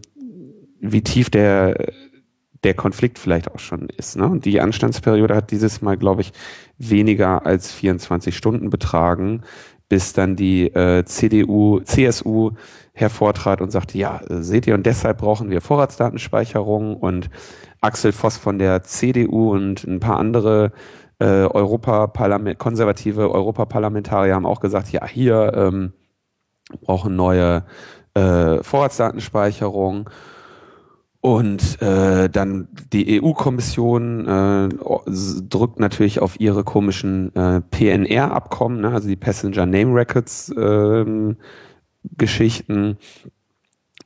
wie 0.80 1.01
tief 1.01 1.30
der 1.30 1.75
der 2.63 2.74
Konflikt 2.74 3.18
vielleicht 3.18 3.51
auch 3.51 3.60
schon 3.60 3.90
ist. 3.90 4.18
Ne? 4.18 4.25
Und 4.25 4.46
die 4.46 4.62
Anstandsperiode 4.62 5.36
hat 5.36 5.51
dieses 5.51 5.82
Mal, 5.82 5.98
glaube 5.98 6.22
ich, 6.22 6.32
weniger 6.78 7.46
als 7.46 7.72
24 7.72 8.36
Stunden 8.36 8.70
betragen, 8.70 9.42
bis 9.90 10.13
dann 10.13 10.36
die 10.36 10.68
äh, 10.68 11.04
CDU, 11.04 11.80
CSU 11.80 12.51
hervortrat 12.94 13.62
und 13.62 13.72
sagte, 13.72 13.98
ja, 13.98 14.22
seht 14.28 14.68
ihr, 14.68 14.75
und 14.75 14.86
deshalb 14.86 15.18
brauchen 15.18 15.50
wir 15.50 15.62
Vorratsdatenspeicherung 15.62 16.96
und 16.96 17.30
Axel 17.82 18.12
Voss 18.12 18.38
von 18.38 18.60
der 18.60 18.84
CDU 18.84 19.51
und 19.51 19.84
ein 19.86 20.00
paar 20.00 20.18
andere 20.18 20.72
äh, 21.22 21.46
Europaparlament, 21.46 22.58
konservative 22.58 23.32
Europaparlamentarier 23.32 24.34
haben 24.34 24.48
auch 24.48 24.60
gesagt, 24.60 24.92
ja, 24.92 25.06
hier 25.06 25.54
ähm, 25.56 25.94
brauchen 26.82 27.16
neue 27.16 27.63
äh, 28.16 28.63
Vorratsdatenspeicherung. 28.63 30.10
Und 31.24 31.80
äh, 31.84 32.30
dann 32.30 32.70
die 32.92 33.22
EU-Kommission 33.22 34.28
äh, 34.28 34.70
drückt 35.48 35.80
natürlich 35.80 36.20
auf 36.20 36.40
ihre 36.40 36.63
komischen 36.63 37.36
äh, 37.36 37.62
PNR-Abkommen, 37.62 38.82
ne, 38.82 38.92
also 38.92 39.08
die 39.08 39.16
Passenger 39.16 39.68
Name 39.68 39.94
Records 39.94 40.50
äh, 40.50 41.36
Geschichten. 42.18 42.98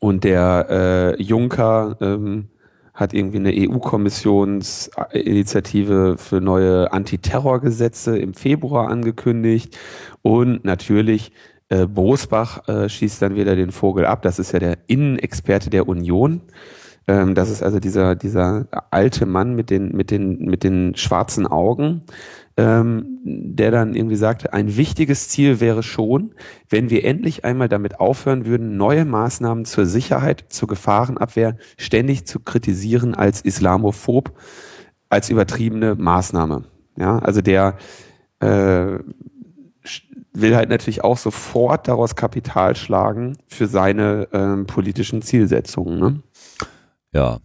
Und 0.02 0.26
der 0.26 1.16
äh, 1.18 1.22
Juncker 1.22 1.96
ähm, 2.02 2.50
hat 2.96 3.14
irgendwie 3.14 3.38
eine 3.38 3.54
EU-Kommissionsinitiative 3.54 6.16
für 6.18 6.42
neue 6.42 6.92
Antiterrorgesetze 6.92 8.18
im 8.18 8.34
Februar 8.34 8.90
angekündigt. 8.90 9.78
Und 10.22 10.66
natürlich 10.66 11.32
äh, 11.70 11.86
Bosbach 11.86 12.68
äh, 12.68 12.90
schießt 12.90 13.22
dann 13.22 13.36
wieder 13.36 13.56
den 13.56 13.72
Vogel 13.72 14.06
ab. 14.06 14.22
Das 14.22 14.40
ist 14.40 14.54
ja 14.54 14.60
der 14.60 14.78
Innenexperte 14.88 15.70
der 15.70 15.88
Union. 15.88 16.42
Ähm, 17.08 17.36
das 17.36 17.50
ist 17.50 17.62
also 17.62 17.80
dieser, 17.80 18.16
dieser 18.16 18.68
alte 18.92 19.26
Mann 19.26 19.56
mit 19.56 19.70
den, 19.70 19.96
mit 19.96 20.12
den, 20.12 20.46
mit 20.46 20.64
den 20.64 20.96
schwarzen 20.96 21.46
Augen, 21.46 22.04
ähm, 22.58 23.20
der 23.24 23.72
dann 23.72 23.96
irgendwie 23.96 24.16
sagte, 24.16 24.54
ein 24.54 24.78
wichtiges 24.78 25.28
Ziel 25.30 25.60
wäre 25.60 25.84
schon, 25.84 26.34
wenn 26.70 26.90
wir 26.90 27.04
endlich 27.04 27.44
einmal 27.44 27.68
damit 27.68 28.00
aufhören 28.00 28.46
würden, 28.46 28.78
neue 28.78 29.04
Maßnahmen 29.04 29.66
zur 29.66 29.86
Sicherheit, 29.86 30.46
zur 30.50 30.68
Gefahrenabwehr 30.68 31.58
ständig 31.78 32.26
zu 32.26 32.40
kritisieren 32.40 33.14
als 33.14 33.42
islamophob, 33.42 34.32
als 35.10 35.30
übertriebene 35.30 35.96
Maßnahme. 35.96 36.64
Ja, 36.98 37.20
also 37.20 37.42
der 37.42 37.78
äh, 38.40 39.00
will 40.36 40.56
halt 40.56 40.70
natürlich 40.70 41.04
auch 41.04 41.18
sofort 41.18 41.88
daraus 41.88 42.16
Kapital 42.16 42.76
schlagen 42.76 43.38
für 43.48 43.68
seine 43.68 44.28
ähm, 44.32 44.66
politischen 44.66 45.22
Zielsetzungen. 45.22 46.00
Ne? 46.00 46.22
Ja. 47.14 47.40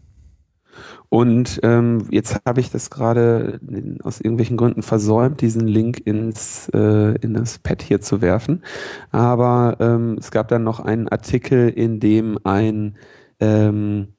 Und 1.10 1.58
ähm, 1.64 2.06
jetzt 2.10 2.40
habe 2.46 2.60
ich 2.60 2.70
das 2.70 2.88
gerade 2.88 3.60
aus 4.04 4.20
irgendwelchen 4.20 4.56
Gründen 4.56 4.82
versäumt, 4.82 5.40
diesen 5.40 5.66
Link 5.66 5.98
ins 6.06 6.68
äh, 6.72 7.16
in 7.16 7.34
das 7.34 7.58
Pad 7.58 7.82
hier 7.82 8.00
zu 8.00 8.20
werfen. 8.20 8.62
Aber 9.10 9.76
ähm, 9.80 10.16
es 10.20 10.30
gab 10.30 10.46
dann 10.46 10.62
noch 10.62 10.78
einen 10.78 11.08
Artikel, 11.08 11.68
in 11.68 11.98
dem 11.98 12.38
ein 12.44 12.96
ähm, 13.40 14.14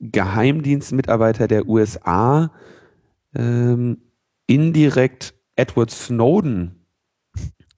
Geheimdienstmitarbeiter 0.00 1.48
der 1.48 1.66
USA 1.66 2.52
ähm, 3.34 3.96
indirekt 4.46 5.32
Edward 5.56 5.90
Snowden 5.90 6.84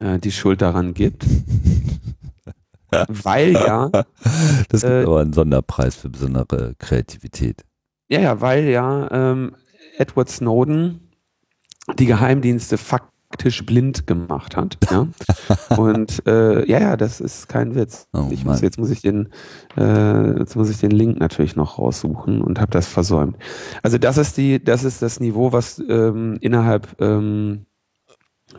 äh, 0.00 0.18
die 0.18 0.32
Schuld 0.32 0.62
daran 0.62 0.94
gibt. 0.94 1.24
Weil 3.08 3.52
ja. 3.52 3.90
Das 4.68 4.82
gibt 4.82 4.92
äh, 4.92 5.02
aber 5.04 5.20
einen 5.20 5.32
Sonderpreis 5.32 5.96
für 5.96 6.08
besondere 6.08 6.74
Kreativität. 6.78 7.64
Ja, 8.08 8.20
ja, 8.20 8.40
weil 8.40 8.64
ja 8.64 9.10
ähm, 9.10 9.56
Edward 9.98 10.28
Snowden 10.28 11.00
die 11.98 12.06
Geheimdienste 12.06 12.78
faktisch 12.78 13.64
blind 13.64 14.06
gemacht 14.06 14.56
hat. 14.56 14.78
Ja? 14.90 15.08
Und 15.76 16.24
äh, 16.26 16.68
ja, 16.70 16.78
ja, 16.78 16.96
das 16.96 17.20
ist 17.20 17.48
kein 17.48 17.74
Witz. 17.74 18.06
Oh, 18.12 18.28
ich 18.30 18.44
muss, 18.44 18.60
jetzt 18.60 18.78
muss 18.78 18.90
ich 18.90 19.02
den, 19.02 19.30
äh, 19.76 20.38
jetzt 20.38 20.54
muss 20.56 20.70
ich 20.70 20.78
den 20.78 20.92
Link 20.92 21.18
natürlich 21.18 21.56
noch 21.56 21.78
raussuchen 21.78 22.40
und 22.40 22.60
habe 22.60 22.70
das 22.70 22.86
versäumt. 22.86 23.36
Also 23.82 23.98
das 23.98 24.18
ist 24.18 24.36
die, 24.36 24.62
das 24.62 24.84
ist 24.84 25.02
das 25.02 25.20
Niveau, 25.20 25.52
was 25.52 25.82
ähm, 25.88 26.38
innerhalb 26.40 26.96
ähm, 27.00 27.66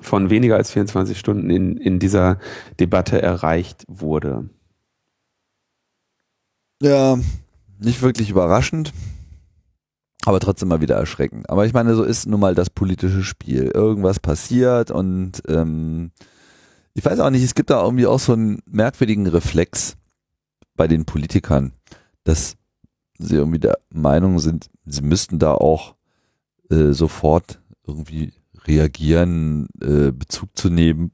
von 0.02 0.30
weniger 0.30 0.56
als 0.56 0.72
24 0.72 1.18
Stunden 1.18 1.50
in, 1.50 1.78
in 1.78 2.00
dieser 2.00 2.40
Debatte 2.80 3.22
erreicht 3.22 3.84
wurde. 3.88 4.50
Ja, 6.82 7.18
nicht 7.80 8.02
wirklich 8.02 8.30
überraschend, 8.30 8.94
aber 10.26 10.40
trotzdem 10.40 10.70
mal 10.70 10.82
wieder 10.82 10.96
erschreckend. 10.96 11.50
Aber 11.50 11.66
ich 11.66 11.74
meine, 11.74 11.96
so 11.96 12.04
ist 12.04 12.28
nun 12.28 12.40
mal 12.40 12.56
das 12.56 12.70
politische 12.70 13.24
Spiel. 13.24 13.72
Irgendwas 13.74 14.20
passiert 14.20 14.92
und 14.92 15.42
ähm, 15.48 16.12
ich 16.94 17.04
weiß 17.04 17.20
auch 17.20 17.30
nicht, 17.30 17.44
es 17.44 17.56
gibt 17.56 17.70
da 17.70 17.84
irgendwie 17.84 18.08
auch 18.08 18.20
so 18.20 18.34
einen 18.34 18.62
merkwürdigen 18.66 19.28
Reflex 19.28 19.98
bei 20.76 20.88
den 20.88 21.06
Politikern, 21.06 21.74
dass 22.24 22.56
sie 23.18 23.36
irgendwie 23.36 23.60
der 23.60 23.78
Meinung 23.90 24.40
sind, 24.40 24.70
sie 24.86 25.02
müssten 25.02 25.40
da 25.40 25.54
auch 25.54 25.96
äh, 26.70 26.92
sofort 26.92 27.62
irgendwie 27.86 28.34
reagieren, 28.68 29.68
äh, 29.82 30.12
Bezug 30.12 30.58
zu 30.58 30.70
nehmen 30.70 31.12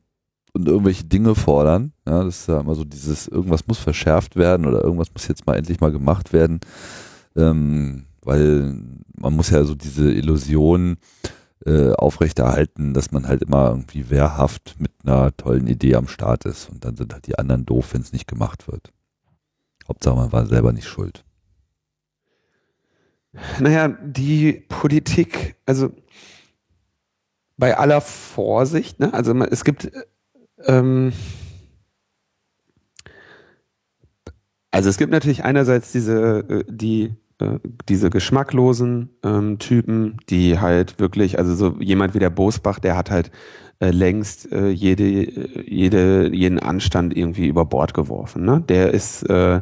und 0.53 0.67
irgendwelche 0.67 1.05
Dinge 1.05 1.35
fordern. 1.35 1.93
Ja, 2.07 2.23
das 2.23 2.41
ist 2.41 2.47
ja 2.47 2.59
immer 2.59 2.75
so 2.75 2.83
dieses, 2.83 3.27
irgendwas 3.27 3.67
muss 3.67 3.79
verschärft 3.79 4.35
werden 4.35 4.65
oder 4.65 4.83
irgendwas 4.83 5.11
muss 5.13 5.27
jetzt 5.27 5.45
mal 5.45 5.55
endlich 5.55 5.79
mal 5.79 5.91
gemacht 5.91 6.33
werden. 6.33 6.59
Ähm, 7.35 8.05
weil 8.23 8.75
man 9.15 9.35
muss 9.35 9.49
ja 9.49 9.63
so 9.63 9.75
diese 9.75 10.11
Illusion 10.11 10.97
äh, 11.65 11.91
aufrechterhalten, 11.93 12.93
dass 12.93 13.11
man 13.11 13.27
halt 13.27 13.43
immer 13.43 13.69
irgendwie 13.69 14.09
wehrhaft 14.09 14.75
mit 14.79 14.91
einer 15.03 15.35
tollen 15.37 15.67
Idee 15.67 15.95
am 15.95 16.07
Start 16.07 16.45
ist 16.45 16.69
und 16.69 16.83
dann 16.83 16.95
sind 16.95 17.13
halt 17.13 17.27
die 17.27 17.37
anderen 17.37 17.65
doof, 17.65 17.93
wenn 17.93 18.01
es 18.01 18.13
nicht 18.13 18.27
gemacht 18.27 18.67
wird. 18.67 18.91
Hauptsache 19.87 20.15
man 20.15 20.31
war 20.31 20.45
selber 20.45 20.73
nicht 20.73 20.87
schuld. 20.87 21.23
Naja, 23.59 23.87
die 23.87 24.65
Politik, 24.67 25.55
also 25.65 25.91
bei 27.61 27.77
aller 27.77 28.01
Vorsicht, 28.01 28.99
ne? 28.99 29.13
also 29.13 29.35
es 29.43 29.63
gibt 29.63 29.91
ähm, 30.65 31.13
also 34.71 34.89
es 34.89 34.97
gibt 34.97 35.11
natürlich 35.11 35.43
einerseits 35.43 35.91
diese 35.91 36.39
äh, 36.39 36.63
die 36.67 37.13
äh, 37.37 37.59
diese 37.87 38.09
geschmacklosen 38.09 39.09
ähm, 39.23 39.59
Typen, 39.59 40.17
die 40.27 40.59
halt 40.59 40.99
wirklich, 40.99 41.37
also 41.37 41.53
so 41.53 41.75
jemand 41.79 42.15
wie 42.15 42.19
der 42.19 42.31
Bosbach, 42.31 42.79
der 42.79 42.97
hat 42.97 43.11
halt 43.11 43.29
äh, 43.81 43.89
längst 43.89 44.51
äh, 44.51 44.69
jede, 44.69 45.03
jede, 45.67 46.33
jeden 46.33 46.59
Anstand 46.59 47.17
irgendwie 47.17 47.47
über 47.47 47.65
Bord 47.65 47.95
geworfen. 47.95 48.45
Ne? 48.45 48.63
Der 48.69 48.93
ist 48.93 49.23
äh, 49.23 49.61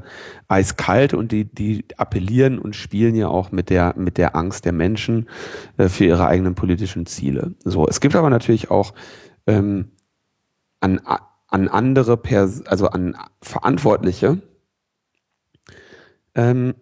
eiskalt 0.49 1.13
und 1.13 1.31
die, 1.31 1.45
die 1.45 1.85
appellieren 1.95 2.59
und 2.59 2.75
spielen 2.75 3.15
ja 3.15 3.29
auch 3.29 3.53
mit 3.53 3.69
der, 3.69 3.93
mit 3.97 4.17
der 4.17 4.35
Angst 4.35 4.65
der 4.65 4.73
Menschen 4.73 5.29
äh, 5.77 5.87
für 5.87 6.03
ihre 6.03 6.27
eigenen 6.27 6.53
politischen 6.53 7.05
Ziele. 7.05 7.55
So, 7.63 7.87
es 7.87 8.01
gibt 8.01 8.13
aber 8.13 8.29
natürlich 8.29 8.69
auch 8.69 8.93
ähm, 9.47 9.91
an, 10.81 10.99
an 11.47 11.69
andere, 11.69 12.17
Pers 12.17 12.65
also 12.65 12.89
an 12.89 13.15
Verantwortliche, 13.41 14.41
ähm, 16.35 16.75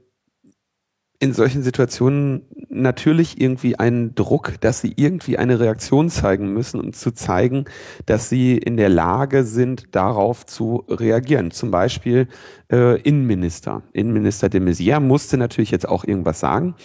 in 1.19 1.33
solchen 1.33 1.63
Situationen 1.63 2.43
natürlich 2.69 3.41
irgendwie 3.41 3.79
einen 3.79 4.13
Druck, 4.13 4.53
dass 4.61 4.81
sie 4.81 4.93
irgendwie 4.95 5.37
eine 5.37 5.59
Reaktion 5.59 6.09
zeigen 6.09 6.53
müssen 6.53 6.79
und 6.79 6.95
zu 6.95 7.11
zeigen, 7.11 7.65
dass 8.05 8.29
sie 8.29 8.57
in 8.57 8.77
der 8.77 8.89
Lage 8.89 9.43
sind, 9.43 9.95
darauf 9.95 10.45
zu 10.45 10.83
reagieren. 10.87 11.49
Zum 11.49 11.71
Beispiel 11.71 12.27
äh, 12.71 13.01
Innenminister. 13.01 13.81
Innenminister 13.93 14.49
de 14.49 14.61
Maizière 14.61 14.99
musste 14.99 15.37
natürlich 15.37 15.71
jetzt 15.71 15.87
auch 15.87 16.03
irgendwas 16.03 16.39
sagen. 16.39 16.75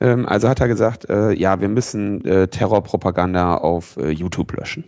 Ähm, 0.00 0.26
also 0.26 0.48
hat 0.48 0.60
er 0.60 0.68
gesagt, 0.68 1.08
äh, 1.08 1.32
ja, 1.32 1.60
wir 1.60 1.68
müssen 1.68 2.24
äh, 2.24 2.48
Terrorpropaganda 2.48 3.58
auf 3.58 3.96
äh, 3.96 4.10
YouTube 4.10 4.56
löschen. 4.56 4.84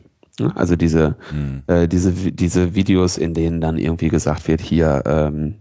Also 0.54 0.74
diese, 0.74 1.16
hm. 1.30 1.62
äh, 1.66 1.86
diese, 1.86 2.12
diese 2.12 2.74
Videos, 2.74 3.18
in 3.18 3.34
denen 3.34 3.60
dann 3.60 3.76
irgendwie 3.76 4.08
gesagt 4.08 4.48
wird, 4.48 4.62
hier, 4.62 5.02
ähm, 5.04 5.56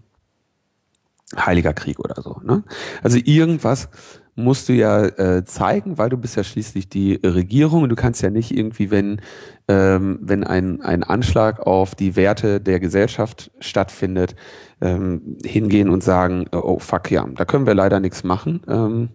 Heiliger 1.36 1.74
Krieg 1.74 2.00
oder 2.00 2.22
so. 2.22 2.42
Ne? 2.44 2.63
Also 3.04 3.20
irgendwas 3.24 3.89
musst 4.36 4.70
du 4.70 4.74
ja 4.74 5.06
äh, 5.06 5.44
zeigen, 5.44 5.98
weil 5.98 6.10
du 6.10 6.18
bist 6.18 6.38
ja 6.38 6.44
schließlich 6.44 6.89
die 6.89 7.15
Regierung 7.15 7.84
und 7.84 7.89
du 7.89 7.96
kannst 7.96 8.22
ja 8.22 8.30
nicht 8.30 8.56
irgendwie, 8.56 8.89
wenn, 8.89 9.22
ähm, 9.68 10.20
wenn 10.22 10.44
ein, 10.44 10.82
ein 10.82 11.04
Anschlag 11.04 11.60
auf 11.60 11.94
die 11.94 12.15
Werte 12.15 12.62
der 12.62 12.80
Gesellschaft 12.80 13.52
stattfindet, 13.60 14.36
ähm, 14.82 15.38
hingehen 15.44 15.89
und 15.89 16.04
sagen, 16.04 16.46
oh 16.52 16.80
fuck 16.80 17.12
ja, 17.12 17.28
da 17.36 17.46
können 17.46 17.68
wir 17.68 17.76
leider 17.76 18.00
nichts 18.00 18.24
machen. 18.24 18.62
Ähm, 18.68 19.10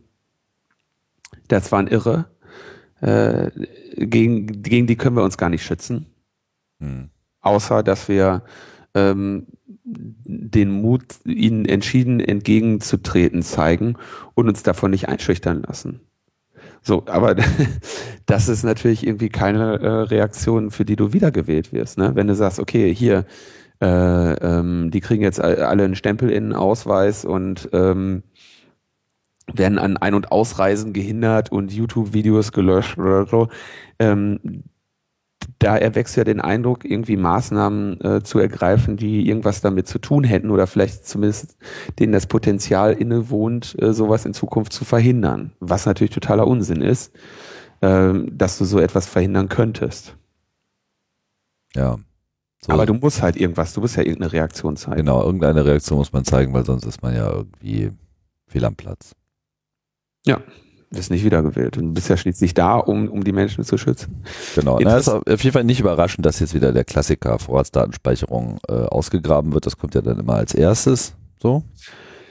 das 1.48 1.72
waren 1.72 1.86
Irre. 1.86 2.26
Äh, 3.00 3.50
gegen, 3.96 4.62
gegen 4.62 4.86
die 4.86 4.96
können 4.96 5.16
wir 5.16 5.24
uns 5.24 5.38
gar 5.38 5.48
nicht 5.48 5.64
schützen. 5.64 6.06
Hm. 6.80 7.10
Außer, 7.40 7.82
dass 7.82 8.08
wir 8.08 8.42
ähm, 8.94 9.46
den 9.96 10.70
Mut, 10.70 11.04
ihnen 11.24 11.64
entschieden 11.64 12.20
entgegenzutreten 12.20 13.42
zeigen 13.42 13.96
und 14.34 14.48
uns 14.48 14.62
davon 14.62 14.90
nicht 14.90 15.08
einschüchtern 15.08 15.62
lassen. 15.62 16.00
So, 16.82 17.04
aber 17.06 17.34
das 18.26 18.48
ist 18.48 18.62
natürlich 18.62 19.06
irgendwie 19.06 19.30
keine 19.30 19.80
äh, 19.80 19.88
Reaktion, 19.88 20.70
für 20.70 20.84
die 20.84 20.96
du 20.96 21.12
wiedergewählt 21.12 21.72
wirst. 21.72 21.98
Ne? 21.98 22.12
Wenn 22.14 22.26
du 22.26 22.34
sagst, 22.34 22.60
okay, 22.60 22.94
hier, 22.94 23.24
äh, 23.80 23.86
ähm, 23.86 24.90
die 24.90 25.00
kriegen 25.00 25.22
jetzt 25.22 25.40
alle 25.40 25.84
einen 25.84 25.96
Stempel 25.96 26.30
in 26.30 26.44
den 26.44 26.52
Ausweis 26.52 27.24
und 27.24 27.68
ähm, 27.72 28.22
werden 29.52 29.78
an 29.78 29.96
Ein- 29.96 30.14
und 30.14 30.32
Ausreisen 30.32 30.92
gehindert 30.92 31.52
und 31.52 31.72
YouTube-Videos 31.72 32.52
gelöscht 32.52 32.98
oder 32.98 33.26
so. 33.26 33.48
Ähm, 33.98 34.64
da 35.64 35.76
erwächst 35.76 36.14
ja 36.16 36.24
den 36.24 36.40
Eindruck, 36.40 36.84
irgendwie 36.84 37.16
Maßnahmen 37.16 38.00
äh, 38.02 38.22
zu 38.22 38.38
ergreifen, 38.38 38.98
die 38.98 39.26
irgendwas 39.26 39.62
damit 39.62 39.88
zu 39.88 39.98
tun 39.98 40.22
hätten 40.22 40.50
oder 40.50 40.66
vielleicht 40.66 41.06
zumindest 41.06 41.56
denen 41.98 42.12
das 42.12 42.26
Potenzial 42.26 42.92
innewohnt, 42.92 43.74
äh, 43.80 43.94
sowas 43.94 44.26
in 44.26 44.34
Zukunft 44.34 44.74
zu 44.74 44.84
verhindern. 44.84 45.52
Was 45.60 45.86
natürlich 45.86 46.12
totaler 46.12 46.46
Unsinn 46.46 46.82
ist, 46.82 47.14
äh, 47.80 48.12
dass 48.30 48.58
du 48.58 48.66
so 48.66 48.78
etwas 48.78 49.06
verhindern 49.06 49.48
könntest. 49.48 50.16
Ja. 51.74 51.98
So. 52.60 52.72
Aber 52.72 52.84
du 52.84 52.92
musst 52.92 53.22
halt 53.22 53.36
irgendwas, 53.36 53.72
du 53.72 53.80
musst 53.80 53.96
ja 53.96 54.02
irgendeine 54.02 54.32
Reaktion 54.32 54.76
zeigen. 54.76 54.98
Genau, 54.98 55.22
irgendeine 55.22 55.64
Reaktion 55.64 55.98
muss 55.98 56.12
man 56.12 56.24
zeigen, 56.24 56.52
weil 56.52 56.66
sonst 56.66 56.84
ist 56.84 57.02
man 57.02 57.14
ja 57.14 57.30
irgendwie 57.30 57.90
fehl 58.46 58.64
am 58.66 58.76
Platz. 58.76 59.14
Ja, 60.26 60.42
wirst 60.96 61.10
nicht 61.10 61.24
wiedergewählt. 61.24 61.76
Und 61.78 61.94
bist 61.94 62.08
ja 62.08 62.16
schließlich 62.16 62.54
da, 62.54 62.76
um, 62.76 63.08
um 63.08 63.24
die 63.24 63.32
Menschen 63.32 63.64
zu 63.64 63.76
schützen. 63.78 64.22
Genau. 64.54 64.78
Na, 64.80 64.96
ist 64.96 65.08
auf 65.08 65.24
jeden 65.26 65.52
Fall 65.52 65.64
nicht 65.64 65.80
überraschend, 65.80 66.24
dass 66.26 66.40
jetzt 66.40 66.54
wieder 66.54 66.72
der 66.72 66.84
Klassiker 66.84 67.38
Vorratsdatenspeicherung 67.38 68.58
äh, 68.68 68.72
ausgegraben 68.72 69.52
wird. 69.52 69.66
Das 69.66 69.78
kommt 69.78 69.94
ja 69.94 70.02
dann 70.02 70.18
immer 70.18 70.34
als 70.34 70.54
erstes. 70.54 71.14
So. 71.40 71.62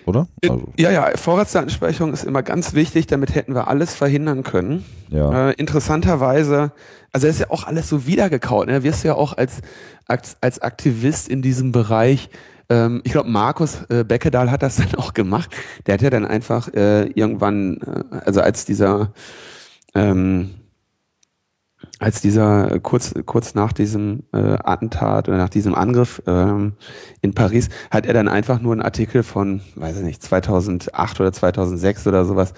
Oder? 0.05 0.27
Äh, 0.41 0.49
also. 0.49 0.67
Ja, 0.77 0.91
ja, 0.91 1.11
Vorratsdatenspeicherung 1.15 2.13
ist 2.13 2.23
immer 2.23 2.43
ganz 2.43 2.73
wichtig, 2.73 3.07
damit 3.07 3.35
hätten 3.35 3.55
wir 3.55 3.67
alles 3.67 3.93
verhindern 3.93 4.43
können. 4.43 4.83
Ja. 5.09 5.49
Äh, 5.49 5.53
interessanterweise, 5.53 6.71
also 7.11 7.27
ist 7.27 7.39
ja 7.39 7.49
auch 7.49 7.65
alles 7.65 7.89
so 7.89 8.05
wiedergekaut. 8.05 8.67
Ne? 8.67 8.83
Wirst 8.83 9.03
du 9.03 9.09
ja 9.09 9.15
auch 9.15 9.37
als, 9.37 9.61
als, 10.07 10.37
als 10.41 10.59
Aktivist 10.61 11.27
in 11.27 11.41
diesem 11.41 11.71
Bereich 11.71 12.29
ähm, 12.73 13.01
ich 13.03 13.11
glaube, 13.11 13.29
Markus 13.29 13.83
äh, 13.89 14.03
Beckedahl 14.03 14.49
hat 14.49 14.63
das 14.63 14.75
dann 14.77 14.95
auch 14.95 15.13
gemacht. 15.13 15.55
Der 15.85 15.93
hat 15.93 16.01
ja 16.01 16.09
dann 16.09 16.25
einfach 16.25 16.67
äh, 16.73 17.05
irgendwann, 17.11 17.77
äh, 17.77 18.15
also 18.25 18.41
als 18.41 18.65
dieser 18.65 19.11
ähm, 19.93 20.55
als 22.03 22.19
dieser 22.19 22.81
kurz 22.81 23.13
kurz 23.25 23.55
nach 23.55 23.71
diesem 23.71 24.23
äh, 24.33 24.57
Attentat 24.61 25.29
oder 25.29 25.37
nach 25.37 25.47
diesem 25.47 25.73
Angriff 25.73 26.21
ähm, 26.27 26.73
in 27.21 27.33
Paris 27.33 27.69
hat 27.91 28.05
er 28.05 28.13
dann 28.13 28.27
einfach 28.27 28.59
nur 28.59 28.73
einen 28.73 28.81
Artikel 28.81 29.23
von 29.23 29.61
weiß 29.75 29.99
ich 29.99 30.03
nicht 30.03 30.21
2008 30.21 31.21
oder 31.21 31.31
2006 31.31 32.05
oder 32.07 32.25
sowas 32.25 32.53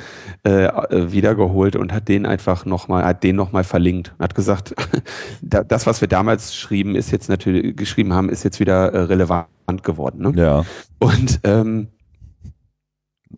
äh, 0.48 0.66
äh, 0.66 1.12
wiedergeholt 1.12 1.76
und 1.76 1.94
hat 1.94 2.08
den 2.08 2.26
einfach 2.26 2.66
noch 2.66 2.88
mal 2.88 3.06
hat 3.06 3.24
den 3.24 3.36
noch 3.36 3.52
mal 3.52 3.64
verlinkt 3.64 4.16
hat 4.18 4.34
gesagt 4.34 4.74
das 5.42 5.86
was 5.86 6.02
wir 6.02 6.08
damals 6.08 6.56
schrieben 6.56 6.96
ist 6.96 7.12
jetzt 7.12 7.30
natürlich 7.30 7.76
geschrieben 7.76 8.14
haben 8.14 8.30
ist 8.30 8.44
jetzt 8.44 8.60
wieder 8.60 8.94
äh, 8.94 9.00
relevant 9.02 9.48
geworden 9.84 10.24
ne? 10.24 10.42
ja 10.42 10.66
und 10.98 11.40
ähm, 11.44 11.90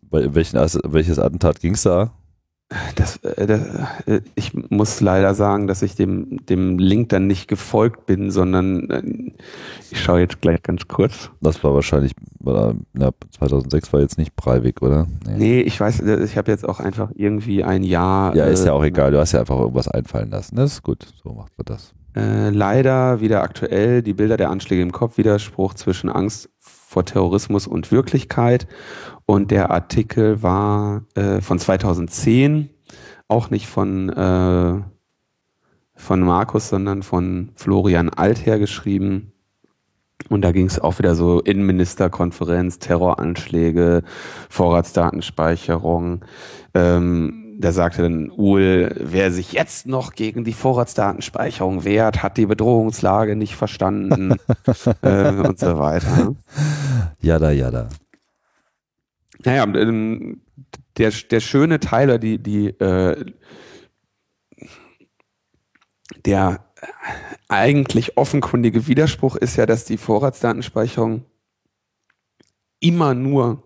bei 0.10 0.34
welchen 0.34 0.58
welches 0.58 1.20
Attentat 1.20 1.60
ging's 1.60 1.84
da 1.84 2.14
das, 2.96 3.18
äh, 3.18 3.48
das, 3.48 3.62
äh, 4.06 4.22
ich 4.36 4.54
muss 4.54 5.00
leider 5.00 5.34
sagen, 5.36 5.68
dass 5.68 5.82
ich 5.82 5.96
dem, 5.96 6.46
dem 6.46 6.78
Link 6.78 7.10
dann 7.10 7.28
nicht 7.28 7.48
gefolgt 7.48 8.06
bin, 8.06 8.30
sondern 8.30 8.90
äh, 8.90 9.32
ich 9.90 10.02
schaue 10.02 10.20
jetzt 10.20 10.42
gleich 10.42 10.62
ganz 10.64 10.88
kurz. 10.88 11.30
Das 11.40 11.64
war 11.64 11.74
wahrscheinlich, 11.74 12.12
ja, 12.46 13.12
2006 13.38 13.94
war 13.94 14.02
jetzt 14.02 14.18
nicht 14.18 14.36
Breivik, 14.36 14.82
oder? 14.82 15.08
Nee, 15.26 15.38
nee 15.38 15.62
ich 15.62 15.80
weiß, 15.80 16.02
ich 16.02 16.38
habe 16.38 16.52
jetzt 16.52 16.68
auch 16.68 16.82
einfach 16.82 17.12
irgendwie 17.16 17.64
ein 17.64 17.84
Jahr. 17.84 18.36
Ja, 18.36 18.46
ist 18.46 18.66
ja 18.66 18.74
auch 18.74 18.84
egal, 18.84 19.12
du 19.12 19.20
hast 19.20 19.32
ja 19.32 19.40
einfach 19.40 19.60
irgendwas 19.60 19.88
einfallen 19.88 20.30
lassen. 20.30 20.58
Das 20.58 20.74
ist 20.74 20.84
gut, 20.84 21.08
so 21.24 21.32
macht 21.32 21.54
man 21.58 21.66
das. 21.66 21.94
Äh, 22.18 22.50
leider 22.50 23.22
wieder 23.22 23.44
aktuell 23.44 24.02
die 24.02 24.14
Bilder 24.14 24.36
der 24.36 24.50
Anschläge 24.50 24.82
im 24.82 24.92
Kopf, 24.92 25.18
Widerspruch 25.18 25.74
zwischen 25.76 26.10
Angst 26.10 26.50
vor 26.58 27.06
Terrorismus 27.06 27.68
und 27.68 27.92
Wirklichkeit. 27.92 28.68
Und 29.28 29.52
der 29.52 29.72
Artikel 29.72 30.42
war 30.42 31.04
äh, 31.16 31.42
von 31.42 31.60
2010, 31.60 32.70
auch 33.28 33.50
nicht 33.50 33.68
von, 33.68 34.08
äh, 34.08 34.82
von 35.96 36.20
Markus, 36.22 36.70
sondern 36.70 37.04
von 37.04 37.50
Florian 37.56 38.08
Alther 38.08 38.58
geschrieben. 38.58 39.34
Und 40.30 40.44
da 40.44 40.54
ging 40.54 40.66
es 40.66 40.80
auch 40.80 40.98
wieder 40.98 41.14
so 41.14 41.42
Innenministerkonferenz, 41.42 42.80
Terroranschläge, 42.80 44.04
Vorratsdatenspeicherung. 44.50 46.24
Ähm, 46.74 47.58
da 47.60 47.74
sagte 47.74 48.04
dann 48.04 48.32
Uhl, 48.32 48.96
wer 48.98 49.34
sich 49.34 49.52
jetzt 49.52 49.88
noch 49.88 50.14
gegen 50.14 50.46
die 50.46 50.54
Vorratsdatenspeicherung 50.54 51.84
wehrt, 51.84 52.24
hat 52.24 52.38
die 52.38 52.46
Bedrohungslage 52.46 53.36
nicht 53.36 53.56
verstanden 53.58 54.36
äh, 55.02 55.32
und 55.32 55.60
so 55.60 55.78
weiter. 55.78 56.34
Jada, 57.20 57.52
jada. 57.52 57.90
Naja, 59.44 59.64
ähm, 59.64 60.42
der, 60.98 61.12
der 61.12 61.40
schöne 61.40 61.80
Teil 61.80 62.10
oder 62.10 62.20
die, 62.20 62.42
die, 62.42 62.68
äh, 62.68 63.26
der 66.26 66.66
eigentlich 67.48 68.18
offenkundige 68.18 68.88
Widerspruch 68.88 69.36
ist 69.36 69.56
ja, 69.56 69.66
dass 69.66 69.86
die 69.86 69.98
Vorratsdatenspeicherung 69.98 71.26
immer 72.80 73.14
nur 73.14 73.64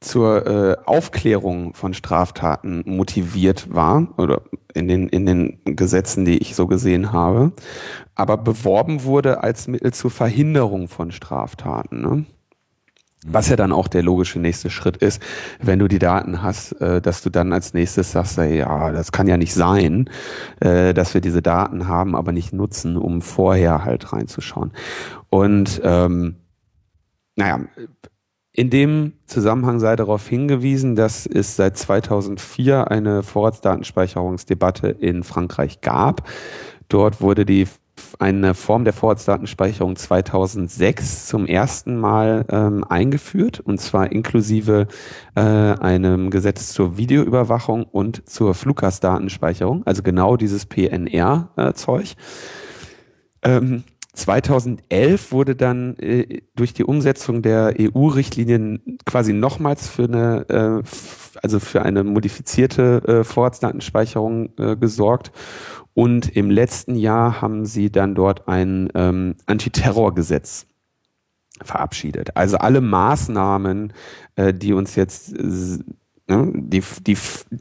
zur 0.00 0.46
äh, 0.46 0.76
Aufklärung 0.84 1.74
von 1.74 1.94
Straftaten 1.94 2.82
motiviert 2.86 3.74
war 3.74 4.14
oder 4.18 4.42
in 4.74 4.88
den 4.88 5.08
in 5.08 5.26
den 5.26 5.58
Gesetzen, 5.64 6.24
die 6.24 6.38
ich 6.38 6.54
so 6.54 6.66
gesehen 6.66 7.12
habe, 7.12 7.52
aber 8.14 8.36
beworben 8.36 9.04
wurde 9.04 9.42
als 9.42 9.68
Mittel 9.68 9.92
zur 9.94 10.10
Verhinderung 10.10 10.88
von 10.88 11.12
Straftaten. 11.12 12.02
Ne? 12.02 12.26
Was 13.28 13.48
ja 13.48 13.56
dann 13.56 13.72
auch 13.72 13.88
der 13.88 14.02
logische 14.02 14.38
nächste 14.38 14.70
Schritt 14.70 14.96
ist, 14.98 15.20
wenn 15.60 15.78
du 15.78 15.88
die 15.88 15.98
Daten 15.98 16.42
hast, 16.42 16.72
äh, 16.80 17.00
dass 17.00 17.22
du 17.22 17.30
dann 17.30 17.52
als 17.52 17.74
nächstes 17.74 18.12
sagst, 18.12 18.38
ja, 18.38 18.92
das 18.92 19.12
kann 19.12 19.26
ja 19.26 19.36
nicht 19.36 19.54
sein, 19.54 20.08
äh, 20.60 20.94
dass 20.94 21.14
wir 21.14 21.20
diese 21.20 21.42
Daten 21.42 21.88
haben, 21.88 22.14
aber 22.14 22.32
nicht 22.32 22.52
nutzen, 22.52 22.96
um 22.96 23.22
vorher 23.22 23.84
halt 23.84 24.12
reinzuschauen. 24.12 24.72
Und 25.28 25.80
ähm, 25.84 26.36
naja, 27.36 27.60
in 28.52 28.70
dem 28.70 29.12
Zusammenhang 29.26 29.80
sei 29.80 29.96
darauf 29.96 30.26
hingewiesen, 30.26 30.96
dass 30.96 31.26
es 31.26 31.56
seit 31.56 31.76
2004 31.76 32.90
eine 32.90 33.22
Vorratsdatenspeicherungsdebatte 33.22 34.88
in 34.88 35.24
Frankreich 35.24 35.82
gab. 35.82 36.26
Dort 36.88 37.20
wurde 37.20 37.44
die 37.44 37.68
eine 38.18 38.54
Form 38.54 38.84
der 38.84 38.92
Vorratsdatenspeicherung 38.92 39.96
2006 39.96 41.26
zum 41.26 41.46
ersten 41.46 41.96
Mal 41.96 42.44
ähm, 42.50 42.84
eingeführt, 42.84 43.60
und 43.60 43.80
zwar 43.80 44.12
inklusive 44.12 44.86
äh, 45.34 45.40
einem 45.40 46.30
Gesetz 46.30 46.72
zur 46.72 46.96
Videoüberwachung 46.96 47.84
und 47.84 48.28
zur 48.28 48.54
Fluggastdatenspeicherung, 48.54 49.82
also 49.86 50.02
genau 50.02 50.36
dieses 50.36 50.66
PNR-Zeug. 50.66 52.14
Äh, 53.42 53.56
ähm, 53.56 53.84
2011 54.16 55.30
wurde 55.30 55.56
dann 55.56 55.96
äh, 55.98 56.40
durch 56.56 56.72
die 56.72 56.84
Umsetzung 56.84 57.42
der 57.42 57.74
EU-Richtlinien 57.78 58.98
quasi 59.04 59.34
nochmals 59.34 59.88
für 59.88 60.04
eine, 60.04 60.48
äh, 60.48 60.82
also 61.42 61.60
für 61.60 61.82
eine 61.82 62.04
modifizierte 62.04 63.02
äh, 63.06 63.24
Vorratsdatenspeicherung 63.24 64.50
äh, 64.58 64.76
gesorgt 64.76 65.32
und 65.94 66.36
im 66.36 66.50
letzten 66.50 66.94
Jahr 66.94 67.40
haben 67.40 67.64
sie 67.64 67.90
dann 67.90 68.14
dort 68.14 68.48
ein 68.48 68.90
ähm, 68.94 69.36
Antiterrorgesetz 69.46 70.66
verabschiedet. 71.62 72.36
Also 72.36 72.58
alle 72.58 72.82
Maßnahmen, 72.82 73.94
äh, 74.34 74.52
die 74.52 74.74
uns 74.74 74.94
jetzt 74.94 75.32
äh, 75.32 75.78
ne, 76.28 76.52
die, 76.54 76.82
die, 77.06 77.16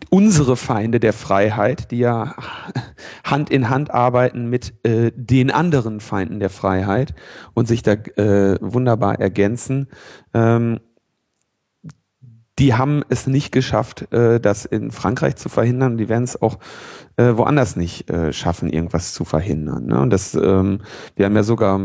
unsere 0.09 0.57
Feinde 0.57 0.99
der 0.99 1.13
Freiheit, 1.13 1.91
die 1.91 1.99
ja 1.99 2.35
Hand 3.23 3.49
in 3.49 3.69
Hand 3.69 3.91
arbeiten 3.91 4.49
mit 4.49 4.73
äh, 4.83 5.11
den 5.15 5.49
anderen 5.51 5.99
Feinden 5.99 6.41
der 6.41 6.49
Freiheit 6.49 7.15
und 7.53 7.67
sich 7.67 7.83
da 7.83 7.93
äh, 7.93 8.57
wunderbar 8.59 9.19
ergänzen, 9.19 9.87
ähm, 10.33 10.79
die 12.59 12.73
haben 12.73 13.03
es 13.09 13.27
nicht 13.27 13.51
geschafft, 13.51 14.11
äh, 14.13 14.39
das 14.39 14.65
in 14.65 14.91
Frankreich 14.91 15.35
zu 15.35 15.49
verhindern. 15.49 15.97
Die 15.97 16.09
werden 16.09 16.23
es 16.23 16.41
auch 16.41 16.57
äh, 17.17 17.33
woanders 17.35 17.75
nicht 17.75 18.09
äh, 18.09 18.31
schaffen, 18.31 18.69
irgendwas 18.69 19.13
zu 19.13 19.25
verhindern. 19.25 19.87
Ne? 19.87 19.99
Und 19.99 20.09
das, 20.09 20.35
ähm, 20.35 20.79
wir 21.15 21.25
haben 21.25 21.35
ja 21.35 21.43
sogar 21.43 21.79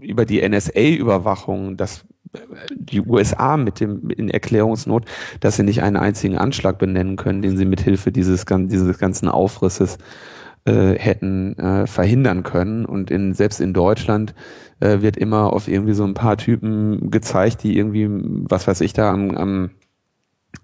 über 0.00 0.24
die 0.24 0.46
NSA-Überwachung, 0.46 1.76
dass 1.76 2.04
äh, 2.32 2.38
die 2.76 3.00
USA 3.00 3.56
mit 3.56 3.80
dem 3.80 4.08
in 4.10 4.30
Erklärungsnot, 4.30 5.04
dass 5.40 5.56
sie 5.56 5.64
nicht 5.64 5.82
einen 5.82 5.96
einzigen 5.96 6.38
Anschlag 6.38 6.78
benennen 6.78 7.16
können, 7.16 7.42
den 7.42 7.56
sie 7.56 7.64
mithilfe 7.64 8.12
dieses, 8.12 8.44
dieses 8.46 8.98
ganzen 8.98 9.28
Aufrisses 9.28 9.98
äh, 10.64 10.92
hätten 10.96 11.58
äh, 11.58 11.86
verhindern 11.88 12.44
können. 12.44 12.84
Und 12.86 13.10
in, 13.10 13.34
selbst 13.34 13.60
in 13.60 13.72
Deutschland 13.72 14.32
äh, 14.78 15.00
wird 15.00 15.16
immer 15.16 15.52
auf 15.52 15.66
irgendwie 15.66 15.94
so 15.94 16.04
ein 16.04 16.14
paar 16.14 16.36
Typen 16.36 17.10
gezeigt, 17.10 17.64
die 17.64 17.76
irgendwie, 17.76 18.08
was 18.10 18.68
weiß 18.68 18.80
ich 18.80 18.92
da, 18.92 19.10
am, 19.10 19.32
am 19.32 19.70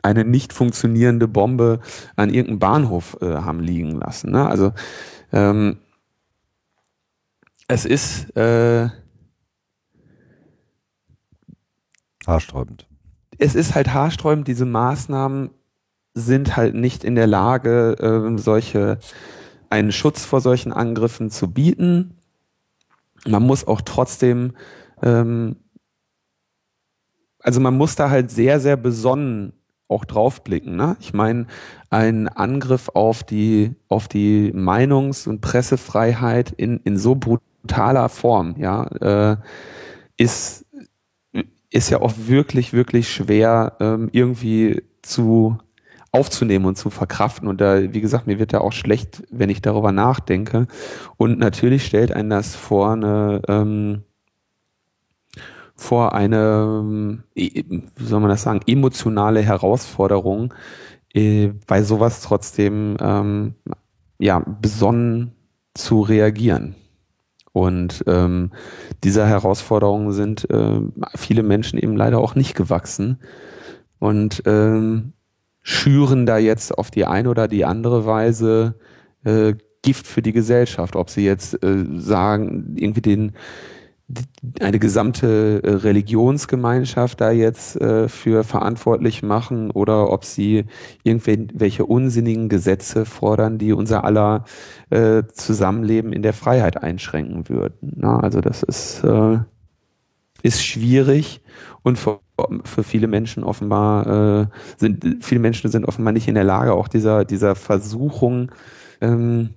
eine 0.03 0.25
nicht 0.25 0.53
funktionierende 0.53 1.29
Bombe 1.29 1.81
an 2.17 2.31
irgendeinem 2.31 2.59
Bahnhof 2.59 3.17
äh, 3.21 3.27
haben 3.27 3.61
liegen 3.61 3.93
lassen. 3.93 4.31
Ne? 4.31 4.47
Also 4.47 4.73
ähm, 5.33 5.79
es 7.69 7.85
ist 7.85 8.37
äh, 8.37 8.89
haarsträubend. 12.27 12.87
Es 13.39 13.55
ist 13.55 13.75
halt 13.75 13.95
haarsträubend. 13.95 14.49
Diese 14.49 14.67
Maßnahmen 14.67 15.51
sind 16.15 16.57
halt 16.57 16.75
nicht 16.75 17.05
in 17.05 17.15
der 17.15 17.27
Lage, 17.27 17.97
äh, 18.01 18.39
solche 18.39 18.99
einen 19.71 19.93
Schutz 19.93 20.25
vor 20.25 20.41
solchen 20.41 20.73
Angriffen 20.73 21.31
zu 21.31 21.51
bieten. 21.51 22.19
Man 23.27 23.45
muss 23.45 23.67
auch 23.67 23.81
trotzdem, 23.83 24.57
ähm, 25.03 25.57
also 27.39 27.61
man 27.61 27.77
muss 27.77 27.95
da 27.95 28.11
halt 28.11 28.31
sehr, 28.31 28.59
sehr 28.59 28.77
besonnen 28.77 29.53
auch 29.91 30.05
draufblicken. 30.05 30.77
Ne? 30.77 30.97
Ich 31.01 31.13
meine, 31.13 31.47
ein 31.91 32.29
Angriff 32.29 32.89
auf 32.95 33.23
die, 33.25 33.75
auf 33.89 34.09
die 34.09 34.53
Meinungs- 34.53 35.29
und 35.29 35.41
Pressefreiheit 35.41 36.53
in, 36.53 36.81
in 36.85 36.97
so 36.97 37.17
brutaler 37.17 38.09
Form, 38.09 38.55
ja, 38.59 38.85
äh, 38.85 39.37
ist, 40.17 40.67
ist 41.71 41.91
ja 41.91 42.01
auch 42.01 42.13
wirklich, 42.17 42.73
wirklich 42.73 43.13
schwer 43.13 43.77
ähm, 43.81 44.09
irgendwie 44.13 44.83
zu 45.03 45.59
aufzunehmen 46.13 46.65
und 46.65 46.77
zu 46.77 46.91
verkraften. 46.91 47.49
Und 47.49 47.61
da, 47.61 47.93
wie 47.93 48.01
gesagt, 48.01 48.27
mir 48.27 48.39
wird 48.39 48.53
ja 48.53 48.61
auch 48.61 48.73
schlecht, 48.73 49.23
wenn 49.31 49.51
ich 49.51 49.63
darüber 49.63 49.93
nachdenke. 49.93 50.67
Und 51.17 51.39
natürlich 51.39 51.87
stellt 51.87 52.13
einen 52.13 52.31
das 52.31 52.57
vor 52.57 52.93
eine, 52.93 53.43
ähm, 53.49 54.03
vor 55.81 56.15
eine, 56.15 57.23
äh, 57.35 57.65
wie 57.65 58.05
soll 58.05 58.21
man 58.21 58.29
das 58.29 58.43
sagen, 58.43 58.61
emotionale 58.67 59.41
Herausforderung, 59.41 60.53
äh, 61.15 61.53
bei 61.67 61.83
sowas 61.83 62.21
trotzdem 62.21 62.97
ähm, 63.01 63.55
ja 64.19 64.41
besonnen 64.61 65.33
zu 65.75 66.03
reagieren. 66.03 66.75
Und 67.53 68.05
ähm, 68.07 68.51
dieser 69.03 69.27
Herausforderungen 69.27 70.13
sind 70.13 70.49
äh, 70.51 70.81
viele 71.17 71.43
Menschen 71.43 71.79
eben 71.79 71.97
leider 71.97 72.19
auch 72.19 72.35
nicht 72.35 72.55
gewachsen 72.55 73.19
und 73.99 74.43
ähm, 74.47 75.15
schüren 75.63 76.27
da 76.27 76.39
jetzt 76.39 76.77
auf 76.77 76.91
die 76.91 77.07
eine 77.07 77.31
oder 77.31 77.49
die 77.49 77.65
andere 77.65 78.07
Weise 78.07 78.75
äh, 79.25 79.55
Gift 79.83 80.07
für 80.07 80.23
die 80.23 80.33
Gesellschaft. 80.33 80.95
Ob 80.95 81.11
sie 81.11 81.25
jetzt 81.25 81.63
äh, 81.65 81.87
sagen, 81.97 82.77
irgendwie 82.77 83.01
den 83.01 83.33
eine 84.61 84.79
gesamte 84.79 85.63
äh, 85.63 85.71
Religionsgemeinschaft 85.71 87.21
da 87.21 87.31
jetzt 87.31 87.81
äh, 87.81 88.09
für 88.09 88.45
verantwortlich 88.45 89.23
machen 89.23 89.71
oder 89.71 90.11
ob 90.11 90.25
sie 90.25 90.65
irgendwelche 91.03 91.85
unsinnigen 91.85 92.49
Gesetze 92.49 93.05
fordern, 93.05 93.59
die 93.59 93.73
unser 93.73 94.05
aller 94.05 94.45
äh, 94.91 95.23
Zusammenleben 95.33 96.13
in 96.13 96.23
der 96.23 96.33
Freiheit 96.33 96.83
einschränken 96.83 97.49
würden. 97.49 97.93
Na, 97.97 98.21
also 98.21 98.41
das 98.41 98.63
ist, 98.63 99.05
äh, 99.05 99.39
ist 100.43 100.65
schwierig 100.65 101.43
und 101.83 101.99
für, 101.99 102.21
für 102.65 102.83
viele 102.83 103.07
Menschen 103.07 103.45
offenbar 103.45 104.43
äh, 104.43 104.47
sind 104.77 105.19
viele 105.21 105.41
Menschen 105.41 105.71
sind 105.71 105.87
offenbar 105.87 106.13
nicht 106.13 106.29
in 106.29 106.35
der 106.35 106.45
Lage, 106.45 106.73
auch 106.73 106.89
dieser 106.89 107.25
dieser 107.25 107.55
Versuchung 107.55 108.51
ähm, 109.01 109.51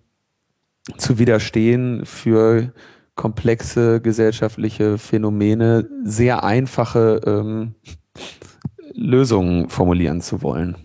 zu 0.97 1.17
widerstehen 1.17 2.05
für 2.05 2.73
komplexe 3.15 4.01
gesellschaftliche 4.01 4.97
Phänomene 4.97 5.87
sehr 6.03 6.43
einfache 6.43 7.21
ähm, 7.25 7.75
Lösungen 8.93 9.69
formulieren 9.69 10.21
zu 10.21 10.41
wollen. 10.41 10.77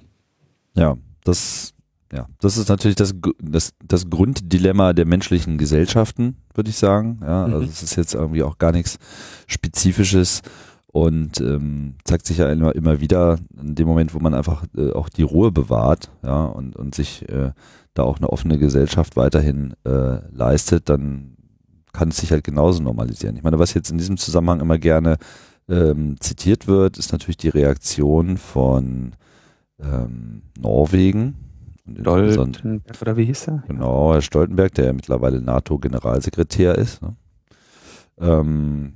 Ja, 0.75 0.97
das, 1.25 1.75
ja, 2.13 2.27
das 2.41 2.57
ist 2.57 2.69
natürlich 2.69 2.97
das, 2.97 3.15
das, 3.43 3.73
das 3.85 4.11
Grunddilemma 4.11 4.93
der 4.93 5.07
menschlichen 5.07 5.59
Gesellschaften, 5.59 6.37
würde 6.55 6.71
ich 6.71 6.77
sagen. 6.77 7.19
Ja, 7.23 7.45
also 7.45 7.59
mhm. 7.59 7.65
es 7.65 7.83
ist 7.83 7.97
jetzt 7.97 8.15
irgendwie 8.15 8.43
auch 8.43 8.59
gar 8.59 8.73
nichts 8.73 8.99
Spezifisches 9.47 10.43
und 10.87 11.41
ähm, 11.41 11.95
zeigt 12.05 12.27
sich 12.27 12.39
ja 12.39 12.51
immer, 12.51 12.75
immer 12.75 13.01
wieder 13.01 13.39
in 13.61 13.75
dem 13.75 13.87
Moment, 13.87 14.15
wo 14.15 14.21
man 14.21 14.35
einfach 14.35 14.65
äh, 14.77 14.93
auch 14.93 15.09
die 15.09 15.23
Ruhe 15.23 15.53
bewahrt, 15.53 16.11
ja, 16.23 16.45
und, 16.45 16.77
und 16.77 16.95
sich 16.95 17.29
äh, 17.29 17.53
da 17.95 18.03
auch 18.05 18.19
eine 18.19 18.31
offene 18.31 18.59
Gesellschaft 18.59 19.17
weiterhin 19.17 19.75
äh, 19.85 20.21
leistet, 20.33 20.89
dann 20.89 21.37
kann 21.99 22.11
es 22.11 22.19
sich 22.19 22.31
halt 22.31 22.45
genauso 22.45 22.81
normalisieren. 22.83 23.37
Ich 23.37 23.43
meine, 23.43 23.59
was 23.59 23.75
jetzt 23.75 23.91
in 23.91 23.99
diesem 23.99 24.17
Zusammenhang 24.17 24.61
immer 24.61 24.79
gerne 24.79 25.17
ähm, 25.69 26.17
zitiert 26.21 26.69
wird, 26.69 26.97
ist 26.97 27.11
natürlich 27.13 27.37
die 27.37 27.49
Reaktion 27.49 28.37
von 28.37 29.17
ähm, 29.83 30.43
Norwegen. 30.59 31.35
Stoltenberg 32.33 33.03
oder 33.03 33.17
wie 33.17 33.25
hieß 33.25 33.49
er? 33.49 33.65
Genau, 33.67 34.13
Herr 34.13 34.23
Stoltenberg, 34.23 34.75
der 34.75 34.93
mittlerweile 34.93 35.41
NATO-Generalsekretär 35.41 36.77
ist. 36.77 37.03
Ne? 37.03 37.17
Ähm, 38.21 38.93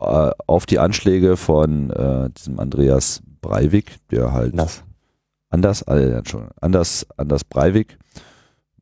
äh, 0.00 0.30
auf 0.46 0.66
die 0.66 0.78
Anschläge 0.80 1.36
von 1.36 1.90
äh, 1.90 2.30
diesem 2.30 2.58
Andreas 2.58 3.22
Breivik, 3.40 3.96
der 4.10 4.32
halt 4.32 4.52
anders, 4.52 4.82
anders, 5.50 5.82
äh, 5.82 6.22
anders, 6.60 7.06
anders 7.16 7.44
Breivik, 7.44 7.98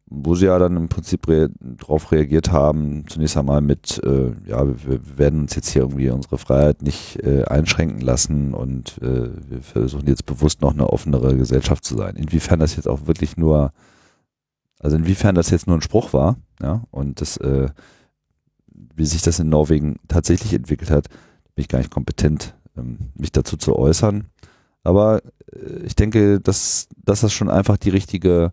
wo 0.06 0.34
sie 0.34 0.46
ja 0.46 0.58
dann 0.58 0.76
im 0.76 0.88
Prinzip 0.88 1.26
re 1.28 1.50
darauf 1.60 2.12
reagiert 2.12 2.52
haben, 2.52 3.06
zunächst 3.08 3.36
einmal 3.36 3.60
mit, 3.60 4.02
äh, 4.04 4.32
ja, 4.46 4.66
wir 4.66 5.18
werden 5.18 5.40
uns 5.40 5.54
jetzt 5.54 5.70
hier 5.70 5.82
irgendwie 5.82 6.10
unsere 6.10 6.38
Freiheit 6.38 6.82
nicht 6.82 7.22
äh, 7.22 7.44
einschränken 7.44 8.00
lassen 8.00 8.54
und 8.54 8.98
äh, 9.02 9.30
wir 9.48 9.62
versuchen 9.62 10.06
jetzt 10.06 10.26
bewusst 10.26 10.60
noch 10.60 10.72
eine 10.72 10.88
offenere 10.88 11.36
Gesellschaft 11.36 11.84
zu 11.84 11.96
sein. 11.96 12.16
Inwiefern 12.16 12.60
das 12.60 12.76
jetzt 12.76 12.88
auch 12.88 13.06
wirklich 13.06 13.36
nur, 13.36 13.72
also 14.78 14.96
inwiefern 14.96 15.34
das 15.34 15.50
jetzt 15.50 15.66
nur 15.66 15.76
ein 15.76 15.82
Spruch 15.82 16.12
war, 16.12 16.36
ja, 16.60 16.84
und 16.90 17.20
das, 17.20 17.38
äh, 17.38 17.68
wie 18.94 19.06
sich 19.06 19.22
das 19.22 19.38
in 19.38 19.48
Norwegen 19.48 19.96
tatsächlich 20.08 20.52
entwickelt 20.52 20.90
hat, 20.90 21.08
bin 21.54 21.62
ich 21.62 21.68
gar 21.68 21.78
nicht 21.78 21.90
kompetent, 21.90 22.54
ähm, 22.76 22.98
mich 23.16 23.32
dazu 23.32 23.56
zu 23.56 23.76
äußern. 23.76 24.26
Aber 24.82 25.22
äh, 25.52 25.84
ich 25.84 25.96
denke, 25.96 26.40
dass, 26.40 26.88
dass 27.04 27.22
das 27.22 27.32
schon 27.32 27.48
einfach 27.48 27.78
die 27.78 27.90
richtige 27.90 28.52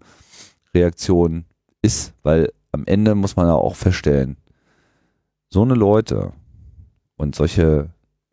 Reaktion 0.73 1.45
ist, 1.81 2.13
weil 2.23 2.51
am 2.71 2.85
Ende 2.85 3.15
muss 3.15 3.35
man 3.35 3.47
ja 3.47 3.53
auch 3.53 3.75
feststellen, 3.75 4.37
so 5.49 5.63
eine 5.63 5.73
Leute 5.73 6.33
und 7.17 7.35
solche 7.35 7.89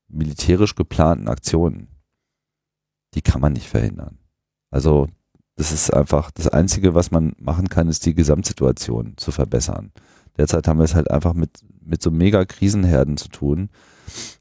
militärisch 0.08 0.74
geplanten 0.74 1.28
Aktionen, 1.28 1.88
die 3.14 3.22
kann 3.22 3.40
man 3.40 3.52
nicht 3.52 3.68
verhindern. 3.68 4.18
Also 4.70 5.08
das 5.56 5.72
ist 5.72 5.92
einfach 5.92 6.30
das 6.30 6.46
Einzige, 6.48 6.94
was 6.94 7.10
man 7.10 7.34
machen 7.38 7.68
kann, 7.68 7.88
ist 7.88 8.06
die 8.06 8.14
Gesamtsituation 8.14 9.14
zu 9.16 9.32
verbessern. 9.32 9.90
Derzeit 10.36 10.68
haben 10.68 10.78
wir 10.78 10.84
es 10.84 10.94
halt 10.94 11.10
einfach 11.10 11.34
mit, 11.34 11.50
mit 11.84 12.00
so 12.00 12.12
mega 12.12 12.44
Krisenherden 12.44 13.16
zu 13.16 13.28
tun. 13.28 13.70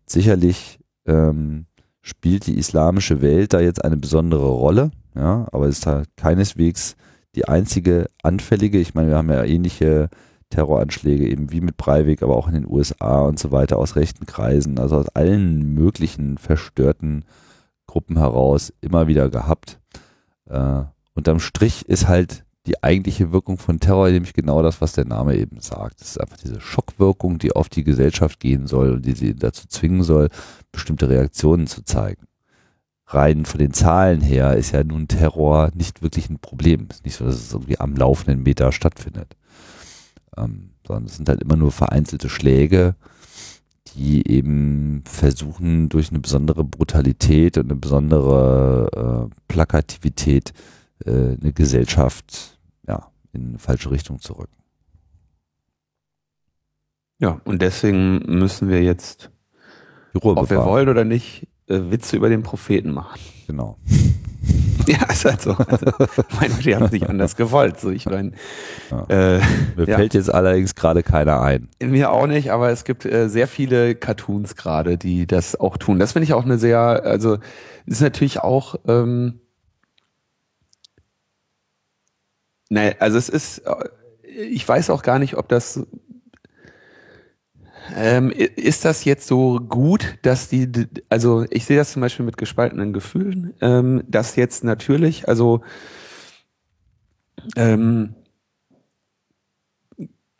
Sicherlich 0.06 0.80
ähm, 1.06 1.66
spielt 2.02 2.46
die 2.46 2.60
islamische 2.60 3.22
Welt 3.22 3.54
da 3.54 3.60
jetzt 3.60 3.84
eine 3.84 3.98
besondere 3.98 4.48
Rolle, 4.48 4.92
ja, 5.16 5.48
aber 5.52 5.68
es 5.68 5.80
ist 5.80 5.88
halt 5.88 6.08
keineswegs 6.16 6.96
die 7.38 7.48
einzige 7.48 8.10
anfällige, 8.24 8.80
ich 8.80 8.96
meine, 8.96 9.10
wir 9.10 9.18
haben 9.18 9.30
ja 9.30 9.44
ähnliche 9.44 10.10
Terroranschläge 10.50 11.30
eben 11.30 11.52
wie 11.52 11.62
mit 11.62 11.78
Breivik, 11.78 12.24
aber 12.24 12.36
auch 12.36 12.48
in 12.48 12.56
den 12.56 12.66
USA 12.68 13.22
und 13.22 13.38
so 13.38 13.52
weiter 13.52 13.78
aus 13.78 13.96
rechten 13.96 14.26
Kreisen, 14.26 14.80
also 14.80 14.98
aus 14.98 15.10
allen 15.10 15.74
möglichen 15.76 16.40
verstörten 16.40 17.26
Gruppen 17.86 18.18
heraus 18.18 18.74
immer 18.82 19.08
wieder 19.08 19.30
gehabt. 19.30 19.80
Äh, 20.50 20.84
unterm 21.14 21.40
Strich 21.40 21.88
ist 21.88 22.08
halt 22.08 22.44
die 22.66 22.84
eigentliche 22.84 23.32
Wirkung 23.32 23.60
von 23.60 23.80
Terror 23.80 24.10
nämlich 24.10 24.34
genau 24.34 24.64
das, 24.64 24.82
was 24.82 24.94
der 24.94 25.06
Name 25.06 25.36
eben 25.36 25.60
sagt. 25.60 26.02
Es 26.02 26.12
ist 26.12 26.22
einfach 26.22 26.38
diese 26.38 26.60
Schockwirkung, 26.60 27.38
die 27.38 27.52
auf 27.54 27.70
die 27.70 27.84
Gesellschaft 27.84 28.40
gehen 28.40 28.66
soll 28.66 28.94
und 28.94 29.06
die 29.06 29.14
sie 29.14 29.36
dazu 29.36 29.68
zwingen 29.68 30.04
soll, 30.04 30.30
bestimmte 30.72 31.08
Reaktionen 31.08 31.68
zu 31.68 31.84
zeigen 31.84 32.26
rein 33.08 33.46
von 33.46 33.60
den 33.60 33.74
Zahlen 33.74 34.22
her 34.22 34.56
ist 34.56 34.72
ja 34.72 34.84
nun 34.84 35.08
Terror 35.08 35.72
nicht 35.74 36.02
wirklich 36.02 36.30
ein 36.30 36.40
Problem. 36.40 36.88
Es 36.90 36.98
ist 36.98 37.06
nicht 37.06 37.16
so, 37.16 37.26
dass 37.26 37.36
es 37.36 37.54
irgendwie 37.54 37.80
am 37.80 37.96
laufenden 37.96 38.44
Meter 38.44 38.72
stattfindet. 38.72 39.36
Ähm, 40.36 40.72
sondern 40.86 41.06
es 41.06 41.16
sind 41.16 41.30
halt 41.30 41.42
immer 41.42 41.56
nur 41.56 41.72
vereinzelte 41.72 42.30
Schläge, 42.30 42.96
die 43.96 44.30
eben 44.30 45.04
versuchen, 45.06 45.90
durch 45.90 46.10
eine 46.10 46.20
besondere 46.20 46.64
Brutalität 46.64 47.58
und 47.58 47.72
eine 47.72 47.80
besondere 47.80 49.30
äh, 49.32 49.36
Plakativität 49.48 50.54
äh, 51.06 51.38
eine 51.42 51.54
Gesellschaft 51.54 52.60
ja, 52.88 53.10
in 53.32 53.50
eine 53.50 53.60
falsche 53.60 53.90
Richtung 53.90 54.20
zu 54.20 54.34
rücken. 54.34 54.52
Ja, 57.20 57.42
und 57.46 57.62
deswegen 57.62 58.20
müssen 58.38 58.70
wir 58.70 58.84
jetzt, 58.84 59.32
ob 60.14 60.50
wir 60.50 60.64
wollen 60.64 60.90
oder 60.90 61.04
nicht, 61.04 61.48
äh, 61.68 61.80
Witze 61.92 62.16
über 62.16 62.30
den 62.30 62.44
Propheten 62.44 62.92
machen. 62.92 63.20
Genau. 63.48 63.78
Ja, 64.88 65.04
ist 65.12 65.26
halt 65.26 65.42
so. 65.42 65.52
Also, 65.52 65.86
meine, 66.40 66.54
die 66.64 66.74
haben 66.74 66.86
es 66.86 66.92
nicht 66.94 67.10
anders 67.10 67.36
gewollt. 67.36 67.78
So, 67.78 67.90
ich 67.90 68.06
meine, 68.06 68.32
Ja. 68.90 69.04
äh, 69.10 69.42
Mir 69.76 69.86
Ja. 69.86 69.98
fällt 69.98 70.14
jetzt 70.14 70.34
allerdings 70.34 70.76
gerade 70.76 71.04
keiner 71.04 71.42
ein. 71.42 71.68
mir 71.82 72.10
auch 72.10 72.26
nicht, 72.26 72.52
aber 72.54 72.70
es 72.70 72.86
gibt 72.86 73.04
äh, 73.04 73.28
sehr 73.28 73.50
viele 73.50 73.96
Cartoons 73.96 74.56
gerade, 74.56 74.98
die 74.98 75.28
das 75.28 75.60
auch 75.60 75.76
tun. 75.76 76.00
Das 76.00 76.14
finde 76.14 76.24
ich 76.24 76.32
auch 76.34 76.46
eine 76.46 76.58
sehr, 76.58 76.80
also 77.04 77.38
ist 77.86 78.00
natürlich 78.00 78.40
auch, 78.40 78.76
ähm, 78.88 79.42
naja, 82.70 82.94
also 83.00 83.18
es 83.18 83.28
ist, 83.28 83.60
äh, 83.60 83.74
ich 84.24 84.66
weiß 84.68 84.90
auch 84.90 85.04
gar 85.04 85.20
nicht, 85.20 85.36
ob 85.36 85.50
das 85.50 85.82
ähm, 87.96 88.32
ist 88.32 88.86
das 88.86 89.06
jetzt 89.06 89.28
so 89.28 89.60
gut, 89.60 90.18
dass 90.22 90.50
die, 90.50 90.70
also 91.10 91.46
ich 91.50 91.66
sehe 91.66 91.78
das 91.78 91.92
zum 91.92 92.02
Beispiel 92.02 92.26
mit 92.26 92.38
gespaltenen 92.38 92.94
Gefühlen, 92.94 93.54
ähm, 93.62 94.04
dass 94.08 94.36
jetzt 94.36 94.64
natürlich, 94.64 95.28
also 95.28 95.62
ähm, 97.56 98.16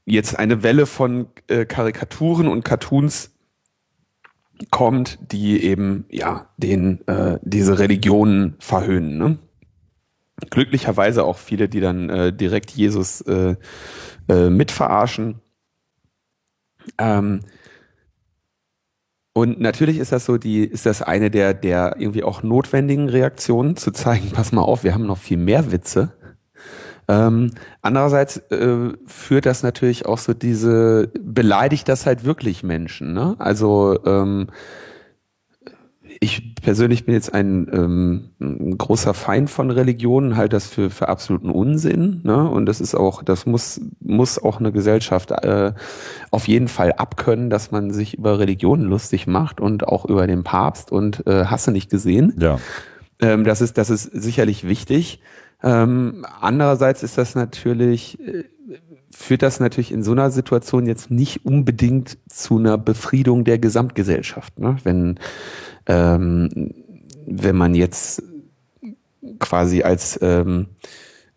jetzt 0.06 0.38
eine 0.40 0.64
Welle 0.64 0.86
von 0.86 1.28
äh, 1.48 1.66
Karikaturen 1.66 2.48
und 2.48 2.64
Cartoons 2.64 3.32
kommt, 4.72 5.20
die 5.32 5.64
eben 5.64 6.06
ja 6.10 6.50
den 6.58 7.06
äh, 7.08 7.40
diese 7.44 7.78
Religionen 7.78 8.56
verhöhnen. 8.60 9.18
Ne? 9.18 9.38
Glücklicherweise 10.50 11.24
auch 11.24 11.38
viele, 11.38 11.70
die 11.70 11.80
dann 11.80 12.10
äh, 12.10 12.34
direkt 12.34 12.72
Jesus 12.72 13.22
äh, 13.22 13.56
äh, 14.30 14.50
mitverarschen. 14.50 15.42
Ähm, 16.98 17.42
und 19.34 19.60
natürlich 19.60 20.00
ist 20.00 20.12
das 20.12 20.26
so, 20.26 20.38
die, 20.38 20.64
ist 20.64 20.88
das 20.88 21.04
eine 21.04 21.30
der, 21.30 21.54
der 21.54 21.96
irgendwie 22.00 22.24
auch 22.24 22.42
notwendigen 22.42 23.08
Reaktionen, 23.08 23.76
zu 23.76 23.92
zeigen, 23.92 24.32
pass 24.32 24.52
mal 24.52 24.64
auf, 24.64 24.84
wir 24.84 24.94
haben 24.96 25.06
noch 25.06 25.20
viel 25.20 25.38
mehr 25.38 25.72
Witze. 25.72 26.14
Ähm, 27.08 27.52
andererseits 27.82 28.38
äh, 28.52 28.94
führt 29.06 29.46
das 29.46 29.64
natürlich 29.64 30.06
auch 30.06 30.18
so 30.18 30.34
diese, 30.34 31.12
beleidigt 31.22 31.88
das 31.88 32.06
halt 32.06 32.26
wirklich 32.26 32.64
Menschen, 32.64 33.14
ne? 33.14 33.36
Also 33.38 33.98
ähm, 34.06 34.48
ich 36.20 36.56
persönlich 36.56 37.06
bin 37.06 37.14
jetzt 37.14 37.34
ein, 37.34 37.68
ähm, 37.72 38.30
ein 38.40 38.78
großer 38.78 39.14
Feind 39.14 39.50
von 39.50 39.72
Religionen, 39.72 40.36
halte 40.36 40.56
das 40.56 40.68
für, 40.68 40.90
für 40.90 41.10
absoluten 41.10 41.50
Unsinn. 41.50 42.22
Ne? 42.24 42.50
Und 42.50 42.66
das 42.66 42.82
ist 42.82 42.96
auch, 42.96 43.24
das 43.24 43.46
muss, 43.46 43.82
muss 44.00 44.42
auch 44.42 44.60
eine 44.60 44.72
Gesellschaft 44.72 45.32
äh, 45.32 45.74
auf 46.32 46.48
jeden 46.48 46.68
Fall 46.68 46.94
abkönnen, 46.94 47.50
dass 47.50 47.72
man 47.72 47.92
sich 47.92 48.18
über 48.18 48.40
Religionen 48.40 48.86
lustig 48.86 49.28
macht 49.28 49.60
und 49.62 49.88
auch 49.88 50.06
über 50.06 50.28
den 50.28 50.44
Papst 50.44 50.92
und 50.92 51.26
äh, 51.28 51.46
hast 51.46 51.68
du 51.68 51.72
nicht 51.72 51.90
gesehen. 51.90 52.34
Ja. 52.40 52.60
Ähm, 53.20 53.44
das 53.44 53.62
ist, 53.62 53.78
das 53.78 53.90
ist 53.90 54.04
sicherlich 54.04 54.68
wichtig. 54.68 55.22
Ähm, 55.64 56.26
andererseits 56.40 57.04
ist 57.04 57.18
das 57.18 57.36
natürlich, 57.36 58.20
äh, 58.20 58.44
führt 59.12 59.42
das 59.42 59.60
natürlich 59.60 59.92
in 59.92 60.04
so 60.04 60.12
einer 60.12 60.30
Situation 60.30 60.86
jetzt 60.86 61.10
nicht 61.10 61.46
unbedingt 61.46 62.18
zu 62.30 62.58
einer 62.58 62.78
Befriedung 62.78 63.44
der 63.44 63.58
Gesamtgesellschaft. 63.58 64.60
Ne? 64.60 64.78
Wenn, 64.84 65.20
ähm, 65.88 66.74
wenn 67.26 67.56
man 67.56 67.76
jetzt 67.76 68.24
quasi 69.40 69.84
als 69.84 70.20
ähm, 70.22 70.68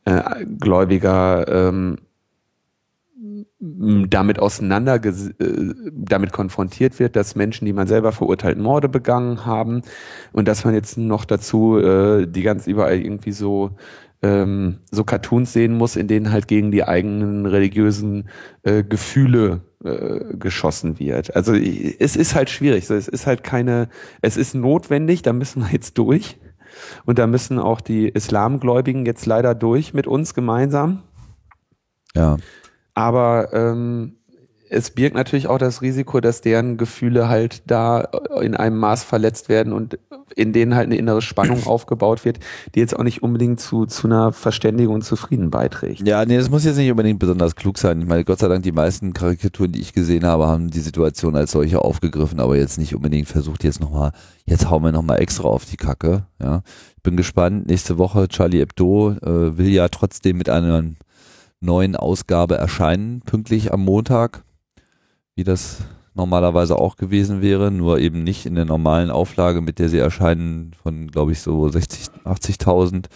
äh, 0.04 0.44
Gläubiger 0.58 1.46
ähm, 1.48 1.98
damit 3.60 4.38
auseinander 4.38 4.94
äh, 5.04 5.30
damit 5.92 6.32
konfrontiert 6.32 6.98
wird, 6.98 7.16
dass 7.16 7.36
Menschen, 7.36 7.66
die 7.66 7.72
man 7.72 7.86
selber 7.86 8.12
verurteilt, 8.12 8.58
Morde 8.58 8.88
begangen 8.88 9.44
haben 9.44 9.82
und 10.32 10.48
dass 10.48 10.64
man 10.64 10.74
jetzt 10.74 10.96
noch 10.96 11.24
dazu 11.24 11.78
äh, 11.78 12.26
die 12.26 12.42
ganz 12.42 12.66
überall 12.66 12.98
irgendwie 12.98 13.32
so 13.32 13.72
ähm, 14.22 14.78
so 14.90 15.04
Cartoons 15.04 15.52
sehen 15.52 15.76
muss, 15.76 15.96
in 15.96 16.08
denen 16.08 16.32
halt 16.32 16.48
gegen 16.48 16.70
die 16.70 16.84
eigenen 16.84 17.46
religiösen 17.46 18.28
äh, 18.62 18.82
Gefühle 18.82 19.62
äh, 19.84 20.36
geschossen 20.36 20.98
wird. 20.98 21.34
Also 21.34 21.54
es 21.54 22.16
ist 22.16 22.34
halt 22.34 22.50
schwierig. 22.50 22.86
So, 22.86 22.94
es 22.94 23.08
ist 23.08 23.26
halt 23.26 23.42
keine, 23.42 23.88
es 24.20 24.36
ist 24.36 24.54
notwendig, 24.54 25.22
da 25.22 25.32
müssen 25.32 25.62
wir 25.62 25.72
jetzt 25.72 25.96
durch. 25.96 26.38
Und 27.04 27.18
da 27.18 27.26
müssen 27.26 27.58
auch 27.58 27.80
die 27.80 28.08
Islamgläubigen 28.08 29.06
jetzt 29.06 29.26
leider 29.26 29.54
durch 29.54 29.94
mit 29.94 30.06
uns 30.06 30.34
gemeinsam. 30.34 31.02
Ja. 32.14 32.36
Aber 32.94 33.52
ähm, 33.52 34.19
es 34.72 34.92
birgt 34.92 35.16
natürlich 35.16 35.48
auch 35.48 35.58
das 35.58 35.82
Risiko, 35.82 36.20
dass 36.20 36.42
deren 36.42 36.76
Gefühle 36.76 37.28
halt 37.28 37.62
da 37.66 38.02
in 38.40 38.54
einem 38.54 38.78
Maß 38.78 39.02
verletzt 39.02 39.48
werden 39.48 39.72
und 39.72 39.98
in 40.36 40.52
denen 40.52 40.76
halt 40.76 40.86
eine 40.86 40.96
innere 40.96 41.22
Spannung 41.22 41.62
aufgebaut 41.66 42.24
wird, 42.24 42.38
die 42.74 42.78
jetzt 42.78 42.96
auch 42.96 43.02
nicht 43.02 43.24
unbedingt 43.24 43.58
zu, 43.58 43.86
zu 43.86 44.06
einer 44.06 44.32
Verständigung 44.32 44.94
und 44.94 45.02
Zufrieden 45.02 45.50
beiträgt. 45.50 46.06
Ja, 46.06 46.24
nee, 46.24 46.36
das 46.36 46.50
muss 46.50 46.64
jetzt 46.64 46.76
nicht 46.76 46.90
unbedingt 46.90 47.18
besonders 47.18 47.56
klug 47.56 47.78
sein. 47.78 48.00
Ich 48.00 48.06
meine, 48.06 48.24
Gott 48.24 48.38
sei 48.38 48.46
Dank, 48.46 48.62
die 48.62 48.70
meisten 48.70 49.12
Karikaturen, 49.12 49.72
die 49.72 49.80
ich 49.80 49.92
gesehen 49.92 50.24
habe, 50.24 50.46
haben 50.46 50.70
die 50.70 50.80
Situation 50.80 51.34
als 51.34 51.50
solche 51.50 51.82
aufgegriffen, 51.82 52.38
aber 52.38 52.56
jetzt 52.56 52.78
nicht 52.78 52.94
unbedingt 52.94 53.26
versucht, 53.26 53.64
jetzt 53.64 53.80
nochmal, 53.80 54.12
jetzt 54.44 54.70
hauen 54.70 54.84
wir 54.84 54.92
nochmal 54.92 55.20
extra 55.20 55.48
auf 55.48 55.64
die 55.64 55.78
Kacke. 55.78 56.26
Ja. 56.40 56.62
Ich 56.96 57.02
bin 57.02 57.16
gespannt. 57.16 57.66
Nächste 57.66 57.98
Woche, 57.98 58.28
Charlie 58.28 58.60
Hebdo 58.60 59.16
äh, 59.20 59.58
will 59.58 59.68
ja 59.68 59.88
trotzdem 59.88 60.38
mit 60.38 60.48
einer 60.48 60.84
neuen 61.58 61.96
Ausgabe 61.96 62.56
erscheinen, 62.56 63.20
pünktlich 63.22 63.72
am 63.72 63.84
Montag, 63.84 64.44
wie 65.40 65.44
das 65.44 65.78
normalerweise 66.12 66.76
auch 66.76 66.96
gewesen 66.96 67.40
wäre, 67.40 67.70
nur 67.70 67.98
eben 67.98 68.22
nicht 68.22 68.44
in 68.44 68.56
der 68.56 68.66
normalen 68.66 69.10
Auflage, 69.10 69.62
mit 69.62 69.78
der 69.78 69.88
sie 69.88 69.96
erscheinen, 69.96 70.72
von, 70.82 71.10
glaube 71.10 71.32
ich, 71.32 71.40
so 71.40 71.66
60, 71.70 72.10
80.000 72.26 73.06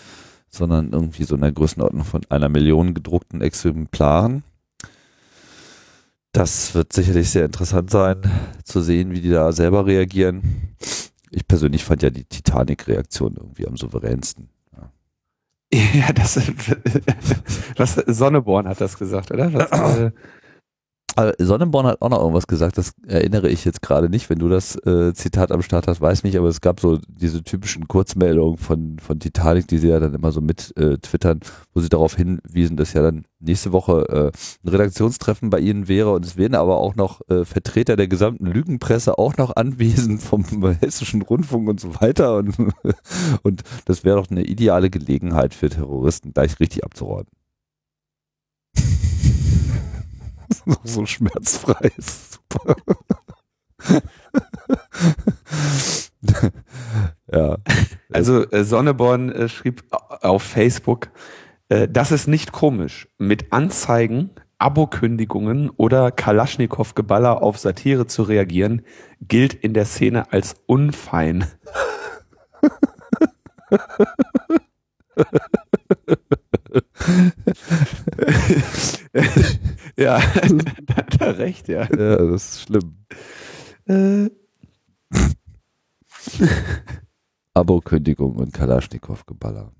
sondern 0.48 0.92
irgendwie 0.92 1.24
so 1.24 1.34
in 1.34 1.42
der 1.42 1.52
Größenordnung 1.52 2.04
von 2.04 2.22
einer 2.30 2.48
Million 2.48 2.94
gedruckten 2.94 3.42
Exemplaren. 3.42 4.42
Das 6.32 6.74
wird 6.74 6.92
sicherlich 6.92 7.28
sehr 7.28 7.44
interessant 7.44 7.90
sein, 7.90 8.22
zu 8.64 8.80
sehen, 8.80 9.10
wie 9.10 9.20
die 9.20 9.30
da 9.30 9.52
selber 9.52 9.84
reagieren. 9.84 10.74
Ich 11.30 11.46
persönlich 11.46 11.84
fand 11.84 12.02
ja 12.02 12.10
die 12.10 12.24
Titanic-Reaktion 12.24 13.34
irgendwie 13.36 13.66
am 13.66 13.76
souveränsten. 13.76 14.48
Ja, 15.72 16.12
das, 16.14 16.40
was, 17.76 17.94
Sonneborn 17.94 18.68
hat 18.68 18.80
das 18.80 18.96
gesagt, 18.96 19.30
oder? 19.30 19.52
Was, 19.52 19.98
äh, 19.98 20.12
Aber 21.16 21.34
Sonnenborn 21.38 21.86
hat 21.86 22.02
auch 22.02 22.08
noch 22.08 22.18
irgendwas 22.18 22.46
gesagt, 22.46 22.76
das 22.76 22.92
erinnere 23.06 23.48
ich 23.48 23.64
jetzt 23.64 23.82
gerade 23.82 24.08
nicht. 24.08 24.30
Wenn 24.30 24.40
du 24.40 24.48
das 24.48 24.74
äh, 24.84 25.14
Zitat 25.14 25.52
am 25.52 25.62
Start 25.62 25.86
hast, 25.86 26.00
weiß 26.00 26.24
nicht, 26.24 26.36
aber 26.36 26.48
es 26.48 26.60
gab 26.60 26.80
so 26.80 26.98
diese 27.06 27.44
typischen 27.44 27.86
Kurzmeldungen 27.86 28.58
von, 28.58 28.98
von 28.98 29.20
Titanic, 29.20 29.68
die 29.68 29.78
sie 29.78 29.88
ja 29.88 30.00
dann 30.00 30.14
immer 30.14 30.32
so 30.32 30.40
mit 30.40 30.76
äh, 30.76 30.98
twittern, 30.98 31.40
wo 31.72 31.80
sie 31.80 31.88
darauf 31.88 32.16
hinwiesen, 32.16 32.76
dass 32.76 32.94
ja 32.94 33.02
dann 33.02 33.24
nächste 33.38 33.72
Woche 33.72 34.08
äh, 34.08 34.66
ein 34.66 34.68
Redaktionstreffen 34.68 35.50
bei 35.50 35.60
ihnen 35.60 35.86
wäre 35.86 36.12
und 36.12 36.24
es 36.24 36.36
wären 36.36 36.54
aber 36.54 36.78
auch 36.78 36.96
noch 36.96 37.20
äh, 37.28 37.44
Vertreter 37.44 37.96
der 37.96 38.08
gesamten 38.08 38.46
Lügenpresse 38.46 39.18
auch 39.18 39.36
noch 39.36 39.54
anwesend 39.56 40.22
vom 40.22 40.44
hessischen 40.80 41.22
Rundfunk 41.22 41.68
und 41.68 41.80
so 41.80 42.00
weiter 42.00 42.38
und, 42.38 42.56
und 43.42 43.62
das 43.84 44.04
wäre 44.04 44.16
doch 44.16 44.30
eine 44.30 44.44
ideale 44.44 44.90
Gelegenheit 44.90 45.54
für 45.54 45.68
Terroristen, 45.68 46.32
gleich 46.32 46.58
richtig 46.58 46.84
abzuräumen. 46.84 47.28
So 50.84 51.06
schmerzfrei 51.06 51.90
ist 51.96 52.32
super. 52.34 52.76
ja. 57.32 57.56
Also 58.12 58.48
äh, 58.50 58.64
Sonneborn 58.64 59.30
äh, 59.32 59.48
schrieb 59.48 59.84
au- 59.90 60.28
auf 60.28 60.42
Facebook, 60.42 61.08
äh, 61.68 61.88
das 61.88 62.12
ist 62.12 62.26
nicht 62.28 62.52
komisch. 62.52 63.08
Mit 63.18 63.52
Anzeigen, 63.52 64.30
Abokündigungen 64.58 65.70
oder 65.70 66.10
Kalaschnikow-Geballer 66.10 67.42
auf 67.42 67.58
Satire 67.58 68.06
zu 68.06 68.22
reagieren, 68.22 68.82
gilt 69.20 69.52
in 69.54 69.74
der 69.74 69.84
Szene 69.84 70.32
als 70.32 70.54
unfein. 70.66 71.44
Ja, 79.96 80.18
da 80.86 80.96
hat 80.96 81.20
er 81.20 81.38
recht, 81.38 81.68
ja. 81.68 81.82
ja, 81.82 82.16
das 82.16 82.56
ist 82.56 82.62
schlimm. 82.62 82.96
Äh, 83.86 84.30
Abokündigung 87.54 88.36
und 88.36 88.52
Kalaschnikow-Geballer. 88.52 89.70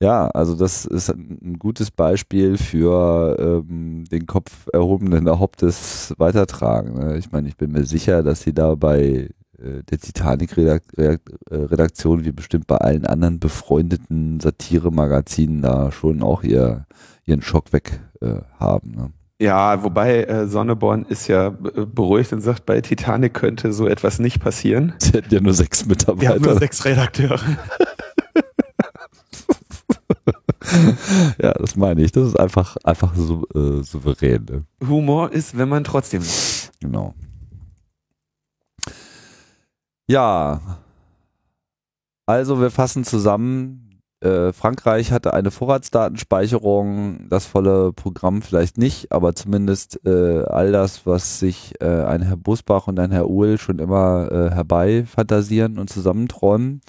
Ja, 0.00 0.28
also 0.28 0.54
das 0.56 0.84
ist 0.84 1.08
ein 1.10 1.56
gutes 1.58 1.90
Beispiel 1.90 2.58
für 2.58 3.36
ähm, 3.38 4.04
den 4.10 4.26
Kopf 4.26 4.66
erhobenen 4.72 5.28
Hauptes 5.30 6.12
weitertragen. 6.18 6.94
Ne? 6.94 7.16
Ich 7.16 7.32
meine, 7.32 7.48
ich 7.48 7.56
bin 7.56 7.72
mir 7.72 7.86
sicher, 7.86 8.22
dass 8.22 8.42
sie 8.42 8.52
da 8.52 8.74
bei 8.74 9.30
äh, 9.58 9.82
der 9.88 9.98
Titanic-Redaktion 9.98 12.24
wie 12.24 12.32
bestimmt 12.32 12.66
bei 12.66 12.78
allen 12.78 13.06
anderen 13.06 13.38
befreundeten 13.38 14.40
Satire-Magazinen 14.40 15.62
da 15.62 15.92
schon 15.92 16.22
auch 16.22 16.42
ihr, 16.42 16.86
ihren 17.26 17.42
Schock 17.42 17.72
weg 17.72 18.00
äh, 18.20 18.36
haben. 18.58 18.90
Ne? 18.92 19.12
Ja, 19.40 19.82
wobei 19.82 20.24
äh, 20.24 20.46
Sonneborn 20.46 21.04
ist 21.06 21.26
ja 21.28 21.50
be- 21.50 21.86
beruhigt 21.86 22.32
und 22.32 22.40
sagt, 22.40 22.66
bei 22.66 22.80
Titanic 22.80 23.34
könnte 23.34 23.72
so 23.72 23.86
etwas 23.88 24.18
nicht 24.18 24.40
passieren. 24.40 24.94
Sie 24.98 25.12
hätten 25.12 25.34
ja 25.34 25.40
nur 25.40 25.54
sechs 25.54 25.88
Wir 25.88 25.96
haben 26.06 26.18
nur 26.18 26.28
Mitarbeiter. 26.30 26.58
sechs 26.58 26.84
Redakteure. 26.84 27.40
ja, 31.42 31.52
das 31.52 31.76
meine 31.76 32.02
ich. 32.02 32.12
Das 32.12 32.26
ist 32.28 32.38
einfach, 32.38 32.76
einfach 32.84 33.14
so, 33.14 33.46
äh, 33.54 33.82
souverän. 33.82 34.44
Ne? 34.50 34.64
Humor 34.88 35.32
ist, 35.32 35.56
wenn 35.56 35.68
man 35.68 35.84
trotzdem. 35.84 36.22
Genau. 36.80 37.14
Ja. 40.08 40.60
Also 42.26 42.60
wir 42.60 42.70
fassen 42.70 43.04
zusammen. 43.04 43.83
Äh, 44.24 44.54
Frankreich 44.54 45.12
hatte 45.12 45.34
eine 45.34 45.50
Vorratsdatenspeicherung, 45.50 47.28
das 47.28 47.44
volle 47.44 47.92
Programm 47.92 48.40
vielleicht 48.40 48.78
nicht, 48.78 49.12
aber 49.12 49.34
zumindest 49.34 50.00
äh, 50.06 50.44
all 50.44 50.72
das, 50.72 51.04
was 51.04 51.40
sich 51.40 51.74
äh, 51.82 52.04
ein 52.04 52.22
Herr 52.22 52.38
Busbach 52.38 52.86
und 52.86 52.98
ein 52.98 53.12
Herr 53.12 53.28
Uhl 53.28 53.58
schon 53.58 53.78
immer 53.78 54.32
äh, 54.32 54.50
herbeifantasieren 54.50 55.78
und 55.78 55.90
zusammenträumen. 55.90 56.80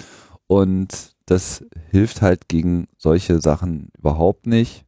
Und 0.47 1.13
das 1.25 1.65
hilft 1.91 2.21
halt 2.21 2.47
gegen 2.47 2.87
solche 2.97 3.41
Sachen 3.41 3.89
überhaupt 3.97 4.47
nicht. 4.47 4.85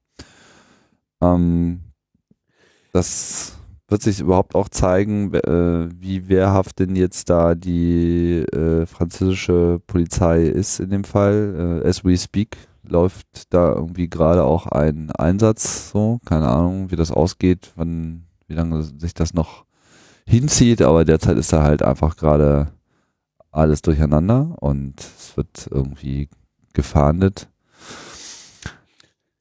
Ähm, 1.21 1.81
das 2.93 3.56
wird 3.88 4.01
sich 4.01 4.19
überhaupt 4.19 4.55
auch 4.55 4.69
zeigen, 4.69 5.33
äh, 5.33 5.89
wie 5.99 6.27
wehrhaft 6.27 6.79
denn 6.79 6.95
jetzt 6.95 7.29
da 7.29 7.55
die 7.55 8.39
äh, 8.39 8.85
französische 8.85 9.81
Polizei 9.88 10.43
ist 10.43 10.79
in 10.79 10.89
dem 10.89 11.03
Fall. 11.03 11.81
Äh, 11.83 11.88
as 11.88 12.03
we 12.03 12.17
speak 12.17 12.57
läuft 12.83 13.53
da 13.53 13.73
irgendwie 13.73 14.09
gerade 14.09 14.43
auch 14.43 14.67
ein 14.67 15.11
Einsatz, 15.11 15.91
so, 15.91 16.19
keine 16.25 16.47
Ahnung, 16.47 16.91
wie 16.91 16.95
das 16.95 17.11
ausgeht, 17.11 17.71
wann, 17.75 18.25
wie 18.47 18.53
lange 18.55 18.83
sich 18.83 19.13
das 19.13 19.33
noch 19.33 19.65
hinzieht, 20.25 20.81
aber 20.81 21.05
derzeit 21.05 21.38
ist 21.38 21.53
da 21.53 21.63
halt 21.63 21.81
einfach 21.81 22.17
gerade 22.17 22.71
alles 23.51 23.81
durcheinander 23.81 24.55
und 24.59 24.99
es 24.99 25.35
wird 25.38 25.67
irgendwie 25.71 26.29
gefahndet. 26.73 27.49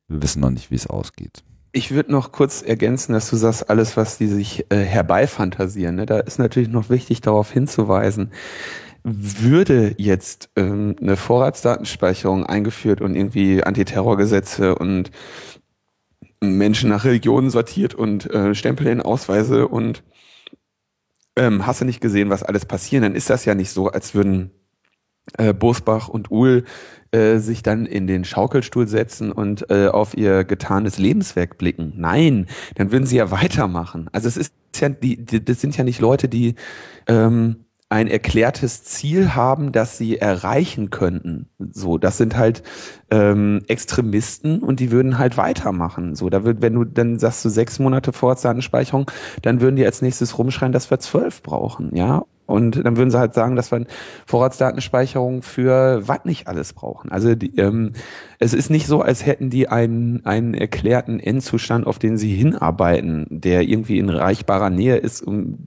Wir 0.09 0.23
wissen 0.23 0.41
noch 0.41 0.51
nicht, 0.51 0.71
wie 0.71 0.77
es 0.77 0.87
ausgeht. 0.87 1.43
Ich 1.77 1.91
würde 1.91 2.11
noch 2.11 2.33
kurz 2.33 2.63
ergänzen, 2.63 3.13
dass 3.13 3.29
du 3.29 3.37
sagst, 3.37 3.69
alles, 3.69 3.99
was 3.99 4.17
die 4.17 4.29
sich 4.29 4.65
äh, 4.71 4.79
herbeifantasieren, 4.79 5.97
ne, 5.97 6.07
da 6.07 6.21
ist 6.21 6.39
natürlich 6.39 6.71
noch 6.71 6.89
wichtig 6.89 7.21
darauf 7.21 7.53
hinzuweisen, 7.53 8.33
würde 9.05 9.95
jetzt 9.99 10.49
ähm, 10.57 10.97
eine 10.99 11.19
Vorratsdatenspeicherung 11.19 12.47
eingeführt 12.47 13.03
und 13.03 13.15
irgendwie 13.15 13.63
Antiterrorgesetze 13.63 14.75
und 14.75 15.11
Menschen 16.41 16.89
nach 16.89 17.05
Religionen 17.05 17.51
sortiert 17.51 17.95
und 17.95 18.25
äh, 18.33 18.55
Stempel 18.55 18.87
in 18.87 19.03
Ausweise 19.03 19.69
und 19.69 20.03
ähm, 21.37 21.67
hast 21.67 21.83
du 21.83 21.85
nicht 21.85 22.01
gesehen, 22.01 22.31
was 22.31 22.43
alles 22.43 22.65
passieren, 22.65 23.03
dann 23.03 23.15
ist 23.15 23.29
das 23.29 23.45
ja 23.45 23.55
nicht 23.55 23.71
so, 23.71 23.89
als 23.89 24.15
würden 24.15 24.51
äh, 25.39 25.53
Bosbach 25.53 26.09
und 26.09 26.31
Uhl 26.31 26.65
äh, 27.13 27.39
sich 27.39 27.63
dann 27.63 27.87
in 27.87 28.07
den 28.07 28.25
Schaukelstuhl 28.25 28.89
setzen 28.89 29.33
und 29.33 29.71
äh, 29.71 29.89
auf 29.89 30.17
ihr 30.17 30.45
getanes 30.45 30.99
Lebenswerk 30.99 31.59
blicken. 31.59 31.93
Nein, 31.97 32.47
dann 32.75 32.93
würden 32.93 33.07
sie 33.07 33.17
ja 33.17 33.31
weitermachen. 33.31 34.09
Also 34.13 34.29
es 34.29 34.37
ist 34.37 34.55
ja, 34.77 34.89
die, 34.89 35.25
die 35.25 35.45
das 35.45 35.61
sind 35.61 35.77
ja 35.77 35.85
nicht 35.85 36.01
Leute, 36.01 36.29
die 36.29 36.55
ähm, 37.07 37.67
ein 37.89 38.09
erklärtes 38.09 38.83
Ziel 38.83 39.35
haben, 39.35 39.71
das 39.71 39.97
sie 39.97 40.19
erreichen 40.19 40.91
könnten. 40.91 41.49
So, 41.71 41.99
das 41.99 42.17
sind 42.17 42.37
halt 42.37 42.65
ähm, 43.13 43.63
Extremisten 43.69 44.61
und 44.61 44.81
die 44.81 44.91
würden 44.91 45.19
halt 45.19 45.37
weitermachen. 45.37 46.17
So, 46.17 46.29
da 46.29 46.43
wird, 46.45 46.63
wenn 46.63 46.75
du 46.75 46.85
dann 46.85 47.19
sagst 47.19 47.45
du 47.45 47.49
sechs 47.49 47.79
Monate 47.79 48.13
Vorratsdatenspeicherung, 48.13 49.11
dann 49.43 49.61
würden 49.61 49.77
die 49.77 49.87
als 49.87 50.03
nächstes 50.03 50.37
rumschreien, 50.37 50.73
dass 50.73 50.91
wir 50.91 50.99
zwölf 50.99 51.43
brauchen, 51.43 51.95
ja. 51.95 52.25
Und 52.47 52.85
dann 52.85 52.97
würden 52.97 53.11
sie 53.11 53.19
halt 53.19 53.35
sagen, 53.35 53.57
dass 53.57 53.73
wir 53.73 53.85
Vorratsdatenspeicherung 54.27 55.43
für 55.43 56.07
was 56.07 56.25
nicht 56.25 56.47
alles 56.47 56.73
brauchen. 56.73 57.11
Also 57.11 57.35
die, 57.35 57.57
ähm, 57.57 57.93
es 58.39 58.55
ist 58.55 58.71
nicht 58.71 58.87
so, 58.87 59.03
als 59.03 59.27
hätten 59.27 59.51
die 59.51 59.69
einen, 59.69 60.25
einen 60.25 60.55
erklärten 60.55 61.19
Endzustand, 61.19 61.87
auf 61.87 61.99
den 61.99 62.17
sie 62.17 62.35
hinarbeiten, 62.35 63.27
der 63.31 63.63
irgendwie 63.63 63.99
in 63.99 64.09
reichbarer 64.09 64.71
Nähe 64.71 64.97
ist, 64.97 65.23
um, 65.23 65.59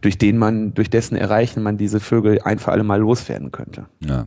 durch 0.00 0.18
den 0.18 0.38
man, 0.38 0.74
durch 0.74 0.90
dessen 0.90 1.16
Erreichen 1.16 1.62
man 1.62 1.78
diese 1.78 2.00
Vögel 2.00 2.40
ein 2.42 2.58
für 2.58 2.72
alle 2.72 2.84
Mal 2.84 3.00
loswerden 3.00 3.52
könnte. 3.52 3.86
Ja. 4.04 4.26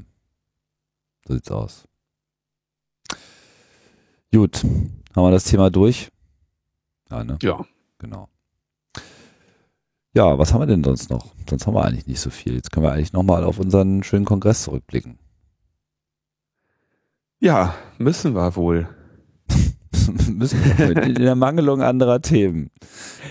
So 1.28 1.34
sieht's 1.34 1.52
aus. 1.52 1.86
Gut. 4.34 4.64
Haben 4.64 5.26
wir 5.26 5.32
das 5.32 5.44
Thema 5.44 5.70
durch? 5.70 6.10
Ja, 7.10 7.24
ne? 7.26 7.38
Ja. 7.42 7.66
Genau. 8.00 8.31
Ja, 10.14 10.38
was 10.38 10.54
haben 10.54 10.62
wir 10.62 10.68
denn 10.68 10.84
sonst 10.84 11.10
noch? 11.10 11.34
Sonst 11.50 11.66
haben 11.68 11.74
wir 11.74 11.86
eigentlich 11.86 12.08
nicht 12.08 12.20
so 12.20 12.30
viel. 12.30 12.56
Jetzt 12.56 12.72
können 12.72 12.86
wir 12.86 12.92
eigentlich 12.92 13.14
nochmal 13.14 13.44
auf 13.46 13.60
unseren 13.60 14.04
schönen 14.04 14.26
Kongress 14.26 14.64
zurückblicken. 14.64 15.18
Ja, 17.40 17.76
müssen 17.98 18.36
wir 18.36 18.56
wohl. 18.56 18.90
müssen 20.28 20.60
wir 20.78 21.04
in 21.04 21.16
der 21.16 21.36
Mangelung 21.36 21.82
anderer 21.82 22.22
Themen. 22.22 22.72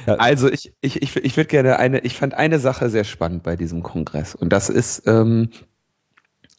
Ja. 0.07 0.15
Also 0.15 0.51
ich, 0.51 0.73
ich, 0.81 1.03
ich, 1.03 1.17
ich 1.17 1.37
würde 1.37 1.49
gerne 1.49 1.79
eine, 1.79 2.01
ich 2.01 2.17
fand 2.17 2.35
eine 2.35 2.59
Sache 2.59 2.89
sehr 2.89 3.05
spannend 3.05 3.43
bei 3.43 3.57
diesem 3.57 3.83
Kongress 3.83 4.35
und 4.35 4.53
das 4.53 4.69
ist, 4.69 5.07
ähm, 5.07 5.51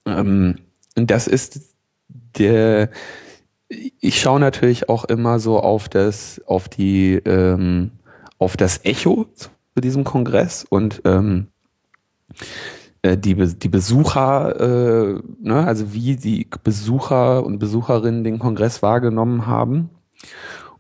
ähm, 0.06 0.60
das 0.96 1.28
ist 1.28 1.76
der, 2.38 2.90
ich 3.68 4.22
schaue 4.22 4.40
natürlich 4.40 4.90
auch 4.90 5.06
immer 5.06 5.40
so 5.40 5.60
auf 5.60 5.90
das, 5.90 6.42
auf 6.46 6.70
die, 6.70 7.16
ähm, 7.26 7.92
auf 8.38 8.58
das 8.58 8.86
Echo 8.86 9.28
zu 9.74 9.82
diesem 9.82 10.04
Kongress 10.04 10.66
und 10.68 11.02
ähm, 11.06 11.48
äh, 13.02 13.18
die, 13.18 13.36
die 13.36 13.70
Besucher, 13.70 14.60
äh, 14.60 15.22
ne, 15.42 15.66
also 15.66 15.94
wie 15.94 16.16
die 16.16 16.48
Besucher 16.64 17.46
und 17.46 17.60
Besucherinnen 17.60 18.24
den 18.24 18.40
Kongress 18.40 18.82
wahrgenommen 18.82 19.48
haben. 19.48 19.90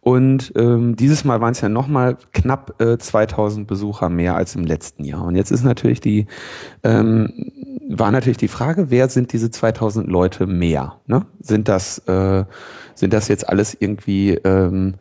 Und 0.02 0.52
ähm, 0.56 0.96
dieses 0.96 1.26
Mal 1.26 1.42
waren 1.42 1.52
es 1.52 1.62
ja 1.62 1.70
nochmal 1.70 2.18
knapp 2.34 2.82
äh, 2.82 2.98
2000 2.98 3.68
Besucher 3.68 4.10
mehr 4.10 4.36
als 4.36 4.56
im 4.56 4.64
letzten 4.64 5.04
Jahr. 5.04 5.24
Und 5.24 5.36
jetzt 5.36 5.52
ist 5.52 5.64
natürlich 5.64 6.02
die, 6.02 6.26
ähm, 6.84 7.52
war 7.88 8.12
natürlich 8.12 8.38
die 8.38 8.48
Frage, 8.48 8.90
wer 8.90 9.10
sind 9.10 9.32
diese 9.32 9.52
2000 9.52 10.08
Leute 10.08 10.48
mehr? 10.48 11.00
Ne? 11.06 11.28
Sind 11.40 11.68
das, 11.68 12.00
äh, 12.08 12.46
sind 12.96 13.14
das 13.14 13.28
jetzt 13.28 13.48
alles 13.48 13.78
irgendwie 13.80 14.32
ähm, 14.44 14.96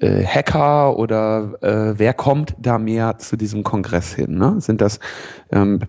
äh, 0.00 0.24
Hacker 0.24 0.98
oder 0.98 1.54
äh, 1.62 1.98
wer 1.98 2.14
kommt 2.14 2.54
da 2.58 2.78
mehr 2.78 3.18
zu 3.18 3.36
diesem 3.36 3.62
Kongress 3.62 4.14
hin? 4.14 4.36
Ne? 4.36 4.60
Sind 4.60 4.80
das 4.80 5.00
ähm, 5.50 5.80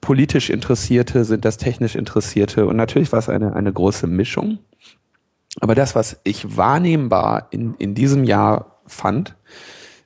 politisch 0.00 0.50
Interessierte, 0.50 1.24
sind 1.24 1.44
das 1.44 1.56
technisch 1.56 1.94
Interessierte? 1.94 2.66
Und 2.66 2.76
natürlich 2.76 3.12
war 3.12 3.18
es 3.18 3.28
eine, 3.28 3.54
eine 3.54 3.72
große 3.72 4.06
Mischung. 4.06 4.58
Aber 5.60 5.74
das, 5.74 5.94
was 5.94 6.20
ich 6.24 6.56
wahrnehmbar 6.56 7.48
in, 7.50 7.74
in 7.74 7.94
diesem 7.94 8.24
Jahr 8.24 8.80
fand, 8.86 9.36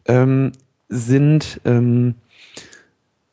ähm, 0.07 0.53
sind 0.89 1.61
ähm, 1.65 2.17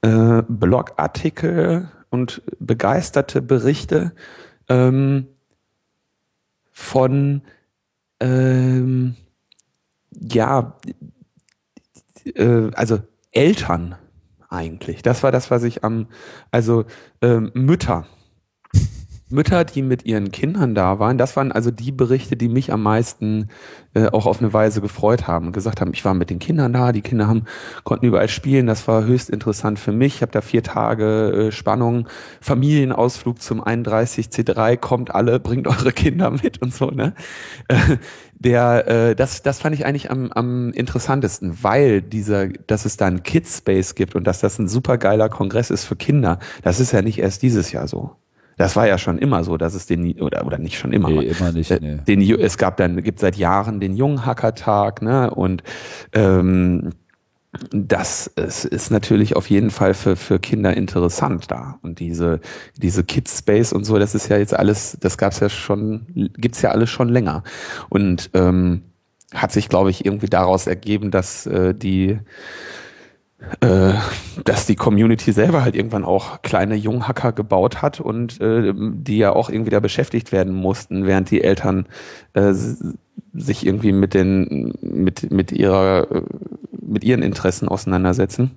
äh, 0.02 0.44
Blogartikel 0.48 1.90
und 2.10 2.42
begeisterte 2.60 3.42
Berichte 3.42 4.14
ähm, 4.70 5.28
von 6.72 7.42
ähm, 8.20 9.16
ja, 10.20 10.78
äh, 12.36 12.72
also 12.74 13.00
Eltern 13.32 13.96
eigentlich. 14.50 15.02
Das 15.02 15.24
war 15.24 15.32
das, 15.32 15.52
was 15.52 15.64
ich 15.64 15.84
am, 15.84 16.08
also 16.52 16.86
äh, 17.22 17.40
Mütter. 17.40 18.06
Mütter, 19.34 19.66
die 19.66 19.82
mit 19.82 20.06
ihren 20.06 20.32
Kindern 20.32 20.76
da 20.76 21.00
waren, 21.00 21.18
das 21.18 21.36
waren 21.36 21.52
also 21.52 21.72
die 21.72 21.92
Berichte, 21.92 22.38
die 22.38 22.48
mich 22.48 22.72
am 22.72 22.84
meisten 22.84 23.50
äh, 23.94 24.08
auch 24.08 24.26
auf 24.26 24.40
eine 24.40 24.54
Weise 24.54 24.80
gefreut 24.80 25.28
haben 25.28 25.48
und 25.48 25.54
gesagt 25.54 25.82
haben, 25.82 25.92
ich 25.94 26.06
war 26.06 26.14
mit 26.14 26.30
den 26.30 26.40
Kindern 26.40 26.74
da, 26.74 26.92
die 26.92 27.02
Kinder 27.02 27.28
haben 27.28 27.44
konnten 27.84 28.06
überall 28.06 28.30
spielen, 28.30 28.68
das 28.68 28.88
war 28.88 29.04
höchst 29.06 29.30
interessant 29.30 29.80
für 29.80 29.92
mich. 29.92 30.16
Ich 30.16 30.22
habe 30.22 30.32
da 30.32 30.42
vier 30.42 30.64
Tage 30.64 31.48
äh, 31.48 31.52
Spannung, 31.52 32.08
Familienausflug 32.42 33.42
zum 33.42 33.64
31 33.64 34.28
C3, 34.28 34.78
kommt 34.78 35.14
alle, 35.14 35.40
bringt 35.40 35.68
eure 35.68 35.92
Kinder 35.92 36.32
mit 36.32 36.62
und 36.62 36.74
so, 36.74 36.92
ne? 36.92 37.14
Äh, 37.68 37.98
der, 38.36 38.88
äh, 38.88 39.16
das, 39.16 39.42
das 39.42 39.60
fand 39.60 39.74
ich 39.76 39.86
eigentlich 39.86 40.12
am, 40.12 40.32
am 40.32 40.72
interessantesten, 40.74 41.64
weil 41.64 42.02
dieser, 42.02 42.50
dass 42.50 42.86
es 42.86 42.98
da 42.98 43.08
einen 43.08 43.24
Kids 43.24 43.60
Space 43.60 43.96
gibt 43.96 44.16
und 44.16 44.26
dass 44.26 44.40
das 44.42 44.60
ein 44.60 44.68
super 44.68 44.98
geiler 44.98 45.30
Kongress 45.30 45.70
ist 45.70 45.86
für 45.86 45.96
Kinder, 45.96 46.40
das 46.62 46.80
ist 46.80 46.92
ja 46.92 47.02
nicht 47.02 47.20
erst 47.20 47.42
dieses 47.42 47.72
Jahr 47.72 47.88
so. 47.88 48.16
Das 48.64 48.78
war 48.78 48.88
ja 48.88 48.98
schon 48.98 49.18
immer 49.18 49.44
so, 49.44 49.58
dass 49.58 49.74
es 49.74 49.88
den 49.88 50.22
oder 50.22 50.46
oder 50.46 50.58
nicht 50.58 50.78
schon 50.78 50.94
immer, 50.94 51.10
nee, 51.10 51.26
immer 51.26 51.52
nicht. 51.52 51.70
Äh, 51.70 51.80
nee. 51.82 51.98
Den 52.08 52.22
es 52.40 52.58
gab 52.58 52.78
dann 52.78 53.04
gibt 53.04 53.20
seit 53.20 53.36
Jahren 53.36 53.82
den 53.82 53.98
Junghackertag, 53.98 55.02
ne 55.02 55.32
und 55.32 55.64
ähm, 56.14 56.92
das 57.72 58.28
ist, 58.28 58.64
ist 58.64 58.90
natürlich 58.90 59.36
auf 59.36 59.50
jeden 59.50 59.70
Fall 59.70 59.94
für, 59.94 60.16
für 60.16 60.40
Kinder 60.40 60.78
interessant 60.78 61.52
da. 61.52 61.78
Und 61.82 62.00
diese, 62.00 62.40
diese 62.78 63.04
Kids 63.04 63.40
Space 63.40 63.74
und 63.74 63.84
so, 63.84 64.00
das 64.00 64.16
ist 64.16 64.30
ja 64.30 64.38
jetzt 64.38 64.54
alles, 64.54 64.98
das 65.02 65.18
gab's 65.18 65.42
ja 65.42 65.50
schon, 65.50 66.06
gibt's 66.38 66.62
ja 66.62 66.72
alles 66.72 66.90
schon 66.90 67.10
länger. 67.10 67.44
Und 67.90 68.30
ähm, 68.34 68.84
hat 69.34 69.52
sich, 69.52 69.68
glaube 69.68 69.90
ich, 69.90 70.06
irgendwie 70.06 70.28
daraus 70.28 70.68
ergeben, 70.68 71.12
dass 71.12 71.46
äh, 71.48 71.76
die 71.76 72.18
äh, 73.62 73.94
dass 74.44 74.66
die 74.66 74.76
Community 74.76 75.32
selber 75.32 75.64
halt 75.64 75.76
irgendwann 75.76 76.06
auch 76.06 76.42
kleine 76.42 76.76
Junghacker 76.76 77.32
gebaut 77.32 77.82
hat 77.82 78.00
und 78.00 78.40
äh, 78.42 78.74
die 78.76 79.18
ja 79.18 79.34
auch 79.34 79.50
irgendwie 79.50 79.72
da 79.72 79.80
beschäftigt 79.80 80.32
werden 80.32 80.54
mussten, 80.54 81.06
während 81.06 81.30
die 81.32 81.44
Eltern 81.44 81.86
äh, 82.34 82.54
sich 83.34 83.66
irgendwie 83.66 83.92
mit 83.92 84.14
den 84.14 84.74
mit 84.82 85.32
mit 85.32 85.52
ihrer 85.52 86.24
mit 86.72 87.04
ihren 87.04 87.24
Interessen 87.24 87.68
auseinandersetzen. 87.68 88.52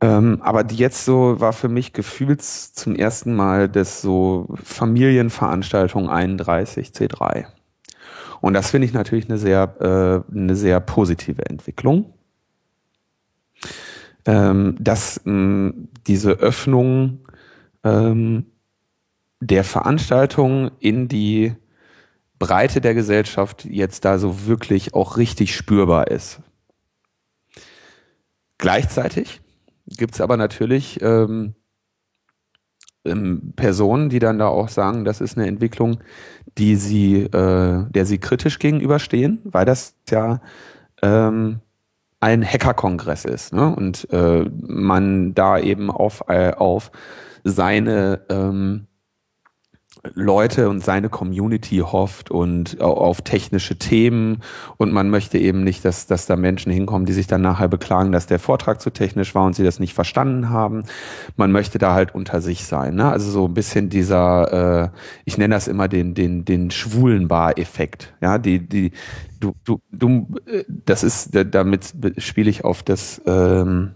Ähm, 0.00 0.40
aber 0.42 0.62
die 0.64 0.76
jetzt 0.76 1.04
so 1.04 1.40
war 1.40 1.52
für 1.52 1.68
mich 1.68 1.92
gefühlt 1.92 2.42
zum 2.42 2.94
ersten 2.94 3.34
Mal 3.34 3.68
das 3.68 4.02
so 4.02 4.46
Familienveranstaltung 4.62 6.10
31 6.10 6.88
C3. 6.88 7.46
Und 8.40 8.52
das 8.52 8.70
finde 8.70 8.86
ich 8.86 8.92
natürlich 8.92 9.28
eine 9.28 9.38
sehr, 9.38 10.24
äh, 10.30 10.36
eine 10.36 10.54
sehr 10.54 10.80
positive 10.80 11.46
Entwicklung. 11.46 12.12
Ähm, 14.26 14.76
dass 14.80 15.20
mh, 15.24 15.72
diese 16.06 16.32
Öffnung 16.32 17.20
ähm, 17.84 18.46
der 19.40 19.64
Veranstaltung 19.64 20.70
in 20.80 21.08
die 21.08 21.54
Breite 22.38 22.80
der 22.80 22.94
Gesellschaft 22.94 23.64
jetzt 23.64 24.04
da 24.04 24.18
so 24.18 24.46
wirklich 24.46 24.94
auch 24.94 25.16
richtig 25.16 25.54
spürbar 25.54 26.08
ist. 26.08 26.40
Gleichzeitig 28.58 29.40
gibt 29.86 30.14
es 30.14 30.20
aber 30.20 30.36
natürlich 30.36 31.00
ähm, 31.02 31.54
ähm, 33.04 33.52
Personen, 33.56 34.08
die 34.08 34.18
dann 34.18 34.38
da 34.38 34.48
auch 34.48 34.68
sagen, 34.68 35.04
das 35.04 35.20
ist 35.20 35.36
eine 35.36 35.46
Entwicklung, 35.46 36.00
die 36.58 36.76
sie, 36.76 37.22
äh, 37.22 37.84
der 37.90 38.06
sie 38.06 38.18
kritisch 38.18 38.58
gegenüberstehen, 38.58 39.40
weil 39.44 39.64
das 39.64 39.94
ja 40.10 40.40
ähm, 41.02 41.60
ein 42.26 42.44
Hackerkongress 42.44 43.24
ist 43.24 43.52
ne? 43.52 43.72
und 43.72 44.08
äh, 44.10 44.44
man 44.50 45.32
da 45.34 45.58
eben 45.60 45.92
auf, 45.92 46.24
äh, 46.26 46.50
auf 46.54 46.90
seine 47.44 48.22
ähm, 48.28 48.88
Leute 50.14 50.68
und 50.68 50.82
seine 50.84 51.08
Community 51.08 51.78
hofft 51.78 52.30
und 52.30 52.80
auf 52.80 53.22
technische 53.22 53.76
Themen 53.76 54.42
und 54.76 54.92
man 54.92 55.10
möchte 55.10 55.38
eben 55.38 55.64
nicht, 55.64 55.84
dass, 55.84 56.06
dass 56.06 56.26
da 56.26 56.36
Menschen 56.36 56.72
hinkommen, 56.72 57.06
die 57.06 57.12
sich 57.12 57.26
dann 57.26 57.42
nachher 57.42 57.68
beklagen, 57.68 58.12
dass 58.12 58.26
der 58.26 58.38
Vortrag 58.38 58.80
zu 58.80 58.90
technisch 58.90 59.34
war 59.34 59.44
und 59.44 59.54
sie 59.54 59.64
das 59.64 59.80
nicht 59.80 59.94
verstanden 59.94 60.50
haben. 60.50 60.84
Man 61.36 61.52
möchte 61.52 61.78
da 61.78 61.94
halt 61.94 62.14
unter 62.14 62.40
sich 62.40 62.64
sein. 62.64 62.94
Ne? 62.94 63.10
Also 63.10 63.30
so 63.30 63.46
ein 63.46 63.54
bisschen 63.54 63.88
dieser, 63.88 64.84
äh, 64.84 64.88
ich 65.24 65.38
nenne 65.38 65.54
das 65.54 65.68
immer 65.68 65.88
den, 65.88 66.14
den, 66.14 66.44
den 66.44 66.70
schwulen 66.70 67.28
Bar-Effekt. 67.28 68.14
Ja, 68.20 68.38
die, 68.38 68.60
die, 68.60 68.92
du, 69.40 69.54
du, 69.64 69.80
du, 69.90 70.28
äh, 70.46 70.64
das 70.68 71.02
ist, 71.02 71.30
damit 71.32 71.94
spiele 72.18 72.50
ich 72.50 72.64
auf 72.64 72.82
das, 72.82 73.20
ähm, 73.26 73.92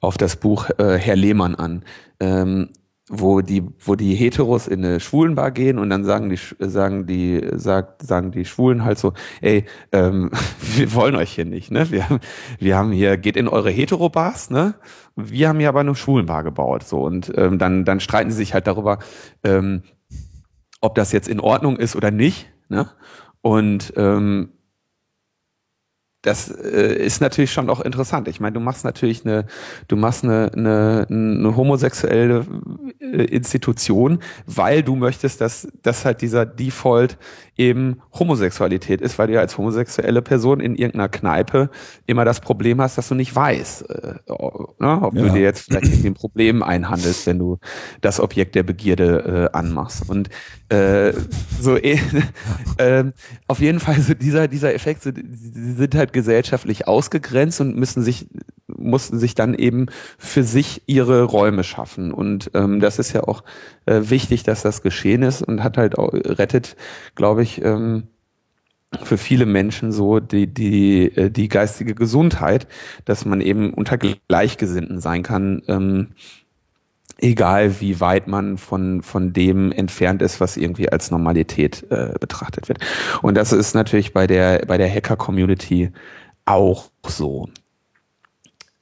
auf 0.00 0.18
das 0.18 0.36
Buch 0.36 0.70
äh, 0.78 0.98
Herr 0.98 1.16
Lehmann 1.16 1.54
an. 1.54 1.82
Ähm, 2.20 2.70
wo 3.14 3.42
die, 3.42 3.62
wo 3.78 3.94
die 3.94 4.14
Heteros 4.14 4.66
in 4.66 4.82
eine 4.82 4.98
Schwulenbar 4.98 5.50
gehen 5.50 5.78
und 5.78 5.90
dann 5.90 6.02
sagen 6.02 6.30
die, 6.30 6.38
sagen 6.58 7.06
die, 7.06 7.46
sagt, 7.52 8.00
sagen 8.02 8.30
die 8.30 8.46
Schwulen 8.46 8.86
halt 8.86 8.98
so, 8.98 9.12
ey, 9.42 9.66
ähm, 9.92 10.30
wir 10.76 10.94
wollen 10.94 11.14
euch 11.16 11.32
hier 11.32 11.44
nicht, 11.44 11.70
ne? 11.70 11.90
Wir, 11.90 12.06
wir 12.58 12.76
haben 12.78 12.90
hier, 12.90 13.18
geht 13.18 13.36
in 13.36 13.48
eure 13.48 13.70
Heterobars, 13.70 14.48
ne? 14.48 14.76
Wir 15.14 15.50
haben 15.50 15.58
hier 15.58 15.68
aber 15.68 15.80
eine 15.80 15.94
Schwulenbar 15.94 16.42
gebaut, 16.42 16.84
so 16.84 17.02
und 17.02 17.30
ähm, 17.36 17.58
dann, 17.58 17.84
dann 17.84 18.00
streiten 18.00 18.30
sie 18.30 18.38
sich 18.38 18.54
halt 18.54 18.66
darüber, 18.66 18.98
ähm, 19.44 19.82
ob 20.80 20.94
das 20.94 21.12
jetzt 21.12 21.28
in 21.28 21.38
Ordnung 21.38 21.76
ist 21.76 21.94
oder 21.94 22.10
nicht, 22.10 22.48
ne? 22.70 22.88
Und 23.42 23.92
ähm, 23.96 24.54
das 26.22 26.48
äh, 26.48 26.94
ist 26.94 27.20
natürlich 27.20 27.52
schon 27.52 27.68
auch 27.68 27.80
interessant. 27.80 28.28
Ich 28.28 28.40
meine, 28.40 28.54
du 28.54 28.60
machst 28.60 28.84
natürlich 28.84 29.26
eine, 29.26 29.44
du 29.88 29.96
machst 29.96 30.22
eine, 30.22 30.50
eine, 30.54 31.06
eine 31.10 31.56
homosexuelle 31.56 32.46
äh, 33.00 33.24
Institution, 33.24 34.20
weil 34.46 34.84
du 34.84 34.94
möchtest, 34.94 35.40
dass, 35.40 35.68
dass 35.82 36.04
halt 36.04 36.22
dieser 36.22 36.46
Default 36.46 37.18
eben 37.56 38.00
Homosexualität 38.18 39.00
ist, 39.00 39.18
weil 39.18 39.26
du 39.26 39.34
ja 39.34 39.40
als 39.40 39.58
homosexuelle 39.58 40.22
Person 40.22 40.60
in 40.60 40.74
irgendeiner 40.74 41.08
Kneipe 41.08 41.70
immer 42.06 42.24
das 42.24 42.40
Problem 42.40 42.80
hast, 42.80 42.96
dass 42.96 43.08
du 43.08 43.14
nicht 43.14 43.34
weißt, 43.34 43.90
äh, 43.90 44.14
ne, 44.78 44.98
ob 45.02 45.14
ja. 45.14 45.22
du 45.22 45.30
dir 45.30 45.42
jetzt 45.42 45.60
vielleicht 45.60 46.04
ein 46.04 46.14
Problem 46.14 46.62
einhandelst, 46.62 47.26
wenn 47.26 47.38
du 47.38 47.58
das 48.00 48.20
Objekt 48.20 48.54
der 48.54 48.62
Begierde 48.62 49.50
äh, 49.52 49.56
anmachst. 49.56 50.08
Und 50.08 50.30
äh, 50.70 51.12
so 51.60 51.76
äh, 51.76 51.98
äh, 52.78 53.04
auf 53.48 53.60
jeden 53.60 53.80
Fall 53.80 54.00
so 54.00 54.14
dieser 54.14 54.48
dieser 54.48 54.74
Effekt, 54.74 55.02
so, 55.02 55.10
sie 55.12 55.72
sind 55.72 55.94
halt 55.94 56.12
gesellschaftlich 56.12 56.88
ausgegrenzt 56.88 57.60
und 57.60 57.76
müssen 57.76 58.02
sich 58.02 58.28
mussten 58.76 59.18
sich 59.18 59.34
dann 59.34 59.54
eben 59.54 59.86
für 60.18 60.42
sich 60.44 60.82
ihre 60.86 61.24
Räume 61.24 61.64
schaffen. 61.64 62.12
Und 62.12 62.50
ähm, 62.54 62.80
das 62.80 62.98
ist 62.98 63.12
ja 63.12 63.24
auch 63.24 63.42
äh, 63.86 64.00
wichtig, 64.04 64.42
dass 64.42 64.62
das 64.62 64.82
geschehen 64.82 65.22
ist 65.22 65.42
und 65.42 65.62
hat 65.62 65.76
halt 65.76 65.98
auch, 65.98 66.12
rettet, 66.12 66.76
glaube 67.14 67.42
ich, 67.42 67.64
ähm, 67.64 68.04
für 69.02 69.16
viele 69.16 69.46
Menschen 69.46 69.92
so 69.92 70.20
die, 70.20 70.46
die, 70.46 71.04
äh, 71.16 71.30
die 71.30 71.48
geistige 71.48 71.94
Gesundheit, 71.94 72.66
dass 73.04 73.24
man 73.24 73.40
eben 73.40 73.72
unter 73.72 73.98
Gleichgesinnten 73.98 75.00
sein 75.00 75.22
kann, 75.22 75.62
ähm, 75.68 76.08
egal 77.18 77.80
wie 77.80 78.00
weit 78.00 78.26
man 78.26 78.58
von, 78.58 79.02
von 79.02 79.32
dem 79.32 79.72
entfernt 79.72 80.22
ist, 80.22 80.40
was 80.40 80.56
irgendwie 80.56 80.90
als 80.90 81.10
Normalität 81.10 81.86
äh, 81.90 82.14
betrachtet 82.20 82.68
wird. 82.68 82.78
Und 83.22 83.36
das 83.36 83.52
ist 83.52 83.74
natürlich 83.74 84.12
bei 84.12 84.26
der, 84.26 84.66
bei 84.66 84.76
der 84.76 84.92
Hacker-Community 84.92 85.92
auch 86.44 86.90
so. 87.06 87.48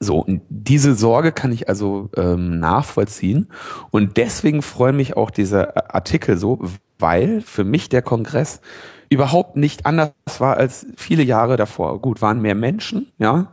So, 0.02 0.18
und 0.18 0.40
diese 0.48 0.94
Sorge 0.94 1.30
kann 1.30 1.52
ich 1.52 1.68
also 1.68 2.08
ähm, 2.16 2.58
nachvollziehen. 2.58 3.48
Und 3.90 4.16
deswegen 4.16 4.62
freuen 4.62 4.96
mich 4.96 5.14
auch 5.14 5.30
diese 5.30 5.94
Artikel 5.94 6.38
so, 6.38 6.58
weil 6.98 7.42
für 7.42 7.64
mich 7.64 7.90
der 7.90 8.00
Kongress 8.00 8.62
überhaupt 9.10 9.56
nicht 9.56 9.84
anders 9.84 10.12
war 10.38 10.56
als 10.56 10.86
viele 10.96 11.22
Jahre 11.22 11.58
davor. 11.58 12.00
Gut, 12.00 12.22
waren 12.22 12.40
mehr 12.40 12.54
Menschen, 12.54 13.12
ja, 13.18 13.52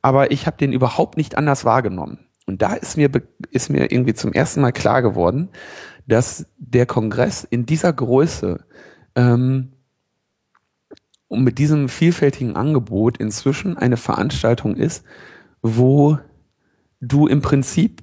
aber 0.00 0.30
ich 0.30 0.46
habe 0.46 0.56
den 0.56 0.72
überhaupt 0.72 1.18
nicht 1.18 1.36
anders 1.36 1.66
wahrgenommen. 1.66 2.20
Und 2.46 2.62
da 2.62 2.72
ist 2.72 2.96
mir, 2.96 3.10
ist 3.50 3.68
mir 3.68 3.92
irgendwie 3.92 4.14
zum 4.14 4.32
ersten 4.32 4.62
Mal 4.62 4.72
klar 4.72 5.02
geworden, 5.02 5.50
dass 6.06 6.46
der 6.56 6.86
Kongress 6.86 7.44
in 7.44 7.66
dieser 7.66 7.92
Größe 7.92 8.64
ähm, 9.14 9.72
und 11.28 11.44
mit 11.44 11.58
diesem 11.58 11.88
vielfältigen 11.88 12.56
Angebot 12.56 13.18
inzwischen 13.18 13.76
eine 13.76 13.96
Veranstaltung 13.96 14.76
ist, 14.76 15.04
wo 15.62 16.18
du 17.00 17.26
im 17.26 17.40
Prinzip, 17.40 18.02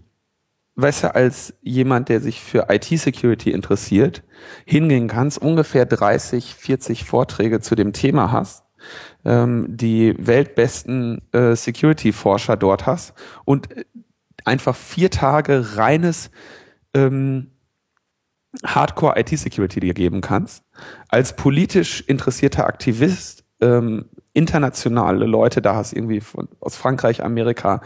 weißt 0.76 1.04
du, 1.04 1.16
als 1.16 1.54
jemand, 1.62 2.10
der 2.10 2.22
sich 2.22 2.42
für 2.42 2.68
IT-Security 2.70 3.52
interessiert, 3.52 4.24
hingehen 4.66 5.08
kannst, 5.08 5.38
ungefähr 5.38 5.86
30, 5.86 6.56
40 6.56 7.04
Vorträge 7.04 7.60
zu 7.60 7.76
dem 7.76 7.94
Thema 7.94 8.32
hast, 8.32 8.64
ähm, 9.26 9.66
die 9.70 10.16
weltbesten 10.18 11.22
äh, 11.34 11.56
Security-Forscher 11.56 12.56
dort 12.56 12.86
hast 12.86 13.14
und 13.46 13.68
einfach 14.46 14.76
vier 14.76 15.12
Tage 15.12 15.76
reines 15.78 16.32
ähm, 16.94 17.52
Hardcore 18.66 19.20
IT-Security 19.20 19.80
dir 19.80 19.94
geben 19.94 20.22
kannst, 20.22 20.64
als 21.08 21.36
politisch 21.36 22.02
interessierter 22.02 22.66
Aktivist 22.66 23.44
ähm, 23.62 24.06
internationale 24.34 25.26
Leute 25.26 25.62
da 25.62 25.76
hast, 25.76 25.94
irgendwie 25.94 26.22
von, 26.22 26.48
aus 26.60 26.76
Frankreich, 26.76 27.24
Amerika 27.24 27.82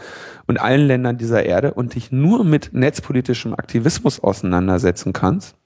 und 0.46 0.60
allen 0.60 0.86
Ländern 0.86 1.18
dieser 1.18 1.44
Erde 1.44 1.74
und 1.74 1.94
dich 1.94 2.12
nur 2.12 2.44
mit 2.44 2.72
netzpolitischem 2.72 3.54
Aktivismus 3.54 4.20
auseinandersetzen 4.20 5.12
kannst. 5.12 5.56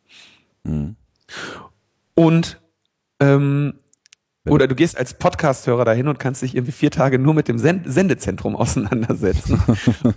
Mhm. 0.64 0.96
Und 2.14 2.60
ähm, 3.20 3.74
oder 4.50 4.66
du 4.66 4.74
gehst 4.74 4.96
als 4.98 5.14
Podcast-Hörer 5.14 5.84
dahin 5.84 6.08
und 6.08 6.18
kannst 6.18 6.42
dich 6.42 6.54
irgendwie 6.54 6.72
vier 6.72 6.90
Tage 6.90 7.18
nur 7.18 7.34
mit 7.34 7.48
dem 7.48 7.58
Sendezentrum 7.58 8.56
auseinandersetzen. 8.56 9.60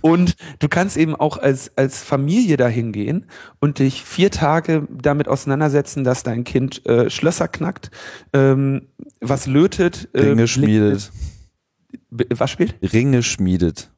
und 0.00 0.36
du 0.58 0.68
kannst 0.68 0.96
eben 0.96 1.14
auch 1.14 1.38
als, 1.38 1.72
als 1.76 2.02
Familie 2.02 2.56
dahin 2.56 2.92
gehen 2.92 3.26
und 3.60 3.78
dich 3.78 4.02
vier 4.02 4.30
Tage 4.30 4.86
damit 4.90 5.28
auseinandersetzen, 5.28 6.04
dass 6.04 6.22
dein 6.22 6.44
Kind 6.44 6.84
äh, 6.86 7.10
Schlösser 7.10 7.48
knackt, 7.48 7.90
ähm, 8.32 8.88
was 9.20 9.46
lötet. 9.46 10.08
Äh, 10.12 10.20
Ringe 10.22 10.48
schmiedet. 10.48 11.12
Was 12.10 12.50
spielt? 12.50 12.76
Ringe 12.92 13.22
schmiedet. 13.22 13.90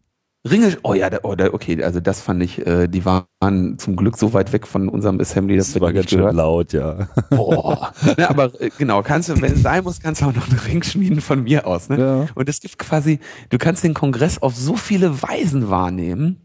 Ringe, 0.46 0.76
oh 0.82 0.92
ja, 0.92 1.08
oh, 1.22 1.34
okay, 1.52 1.82
also 1.82 2.00
das 2.00 2.20
fand 2.20 2.42
ich, 2.42 2.66
äh, 2.66 2.86
die 2.86 3.06
waren 3.06 3.78
zum 3.78 3.96
Glück 3.96 4.18
so 4.18 4.34
weit 4.34 4.52
weg 4.52 4.66
von 4.66 4.90
unserem 4.90 5.18
Assembly, 5.18 5.56
dass 5.56 5.72
das 5.72 5.80
war 5.80 5.94
ganz 5.94 6.10
schön 6.10 6.20
laut, 6.36 6.74
ja. 6.74 7.08
Boah. 7.30 7.94
ja, 8.18 8.28
aber 8.28 8.60
äh, 8.60 8.68
genau, 8.76 9.02
kannst 9.02 9.30
du, 9.30 9.40
wenn 9.40 9.54
es 9.54 9.62
sein 9.62 9.84
muss, 9.84 10.00
kannst 10.00 10.20
du 10.20 10.26
auch 10.26 10.34
noch 10.34 10.50
einen 10.50 10.58
Ring 10.58 10.82
schmieden 10.82 11.22
von 11.22 11.44
mir 11.44 11.66
aus. 11.66 11.88
Ne? 11.88 11.98
Ja. 11.98 12.26
Und 12.34 12.48
es 12.50 12.60
gibt 12.60 12.78
quasi, 12.78 13.20
du 13.48 13.56
kannst 13.56 13.84
den 13.84 13.94
Kongress 13.94 14.36
auf 14.42 14.54
so 14.54 14.76
viele 14.76 15.22
Weisen 15.22 15.70
wahrnehmen, 15.70 16.42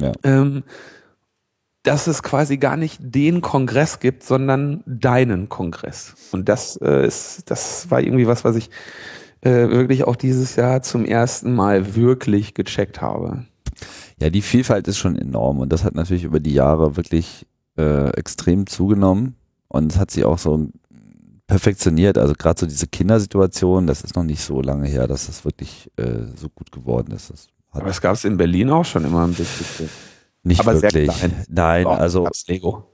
ja. 0.00 0.10
ähm, 0.24 0.64
dass 1.84 2.08
es 2.08 2.24
quasi 2.24 2.56
gar 2.56 2.76
nicht 2.76 2.98
den 3.00 3.42
Kongress 3.42 4.00
gibt, 4.00 4.24
sondern 4.24 4.82
deinen 4.86 5.48
Kongress. 5.48 6.14
Und 6.32 6.48
das 6.48 6.76
äh, 6.82 7.06
ist, 7.06 7.48
das 7.48 7.88
war 7.92 8.00
irgendwie 8.00 8.26
was, 8.26 8.44
was 8.44 8.56
ich 8.56 8.70
äh, 9.42 9.68
wirklich 9.68 10.04
auch 10.04 10.16
dieses 10.16 10.56
Jahr 10.56 10.82
zum 10.82 11.04
ersten 11.04 11.54
Mal 11.54 11.94
wirklich 11.94 12.54
gecheckt 12.54 13.00
habe. 13.00 13.46
Ja, 14.20 14.30
die 14.30 14.42
Vielfalt 14.42 14.86
ist 14.88 14.98
schon 14.98 15.16
enorm 15.16 15.60
und 15.60 15.72
das 15.72 15.84
hat 15.84 15.94
natürlich 15.94 16.24
über 16.24 16.40
die 16.40 16.52
Jahre 16.52 16.96
wirklich 16.96 17.46
äh, 17.78 18.10
extrem 18.10 18.66
zugenommen 18.66 19.36
und 19.68 19.92
es 19.92 19.98
hat 19.98 20.10
sich 20.10 20.24
auch 20.24 20.38
so 20.38 20.68
perfektioniert. 21.46 22.18
Also 22.18 22.34
gerade 22.34 22.60
so 22.60 22.66
diese 22.66 22.86
Kindersituation, 22.86 23.86
das 23.86 24.02
ist 24.02 24.14
noch 24.16 24.22
nicht 24.22 24.42
so 24.42 24.60
lange 24.60 24.86
her, 24.86 25.06
dass 25.06 25.26
das 25.26 25.44
wirklich 25.44 25.90
äh, 25.96 26.26
so 26.36 26.48
gut 26.48 26.70
geworden 26.70 27.12
ist. 27.12 27.30
Das 27.30 27.48
Aber 27.70 27.88
es 27.88 28.00
gab 28.00 28.14
es 28.14 28.24
in 28.24 28.36
Berlin 28.36 28.70
auch 28.70 28.84
schon 28.84 29.04
immer 29.04 29.26
ein 29.26 29.34
bisschen. 29.34 29.88
Nicht 30.42 30.60
Aber 30.60 30.80
wirklich. 30.80 31.10
Nein, 31.48 31.84
Doch, 31.84 31.98
also 31.98 32.28
Lego. 32.46 32.89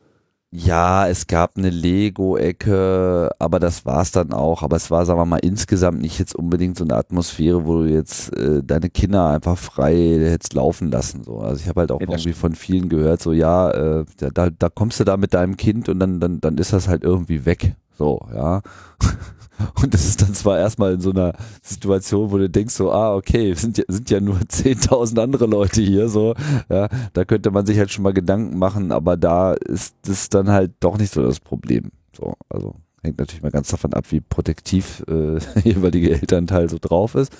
Ja, 0.53 1.07
es 1.09 1.27
gab 1.27 1.57
eine 1.59 1.71
Lego-Ecke, 1.71 3.31
aber 3.39 3.59
das 3.61 3.85
war's 3.85 4.13
dann 4.13 4.33
auch. 4.33 4.63
Aber 4.63 4.77
es 4.77 4.91
war, 4.91 5.05
sagen 5.05 5.19
wir 5.19 5.27
mal, 5.27 5.39
insgesamt 5.39 6.01
nicht 6.01 6.19
jetzt 6.19 6.35
unbedingt 6.35 6.79
so 6.79 6.85
eine 6.85 6.95
Atmosphäre, 6.97 7.67
wo 7.67 7.83
du 7.83 7.85
jetzt 7.91 8.35
äh, 8.37 8.63
deine 8.63 8.89
Kinder 8.89 9.29
einfach 9.29 9.59
frei 9.59 9.95
hättest 10.21 10.55
laufen 10.55 10.91
lassen. 10.91 11.25
So. 11.25 11.41
Also 11.41 11.61
ich 11.63 11.69
habe 11.69 11.81
halt 11.81 11.93
auch 11.93 12.01
Ja, 12.01 12.09
irgendwie 12.09 12.33
von 12.33 12.55
vielen 12.55 12.89
gehört, 12.89 13.21
so 13.21 13.33
ja, 13.33 13.71
äh, 13.71 14.05
da- 14.19 14.31
da, 14.31 14.51
da 14.51 14.69
kommst 14.71 15.01
du 15.01 15.05
da 15.05 15.17
mit 15.17 15.35
deinem 15.35 15.57
Kind 15.57 15.89
und 15.89 15.99
dann, 16.01 16.21
dann, 16.21 16.41
dann 16.41 16.59
ist 16.59 16.73
das 16.73 16.89
halt 16.89 17.03
irgendwie 17.05 17.45
weg. 17.45 17.75
So, 17.99 18.21
ja. 18.35 18.63
Und 19.83 19.95
das 19.95 20.07
ist 20.07 20.23
dann 20.23 20.35
zwar 20.35 20.59
erstmal 20.59 20.95
in 20.95 21.01
so 21.01 21.11
einer 21.11 21.33
Situation, 21.63 22.31
wo 22.31 22.39
du 22.39 22.49
denkst 22.49 22.75
so, 22.75 22.93
ah, 22.93 23.15
okay, 23.15 23.55
sind 23.55 23.79
ja, 23.79 23.85
sind 23.89 24.11
ja 24.11 24.21
nur 24.21 24.37
10.000 24.49 25.21
andere 25.21 25.47
Leute 25.47 25.83
hier, 25.83 26.09
so, 26.09 26.35
ja, 26.69 26.89
da 27.13 27.25
könnte 27.25 27.51
man 27.51 27.67
sich 27.67 27.79
halt 27.79 27.91
schon 27.91 28.03
mal 28.03 28.13
Gedanken 28.13 28.59
machen, 28.59 28.93
aber 28.93 29.17
da 29.17 29.55
ist 29.55 29.95
das 30.03 30.29
dann 30.29 30.51
halt 30.51 30.73
doch 30.81 30.99
nicht 30.99 31.13
so 31.13 31.23
das 31.23 31.41
Problem. 31.41 31.91
So, 32.17 32.35
also 32.49 32.75
hängt 33.07 33.19
natürlich 33.19 33.43
mal 33.43 33.51
ganz 33.51 33.69
davon 33.69 33.95
ab, 33.95 34.05
wie 34.11 34.21
protektiv 34.21 35.03
äh, 35.09 35.39
jeweilige 35.65 36.11
Elternteil 36.13 36.69
so 36.69 36.79
drauf 36.81 37.15
ist. 37.15 37.33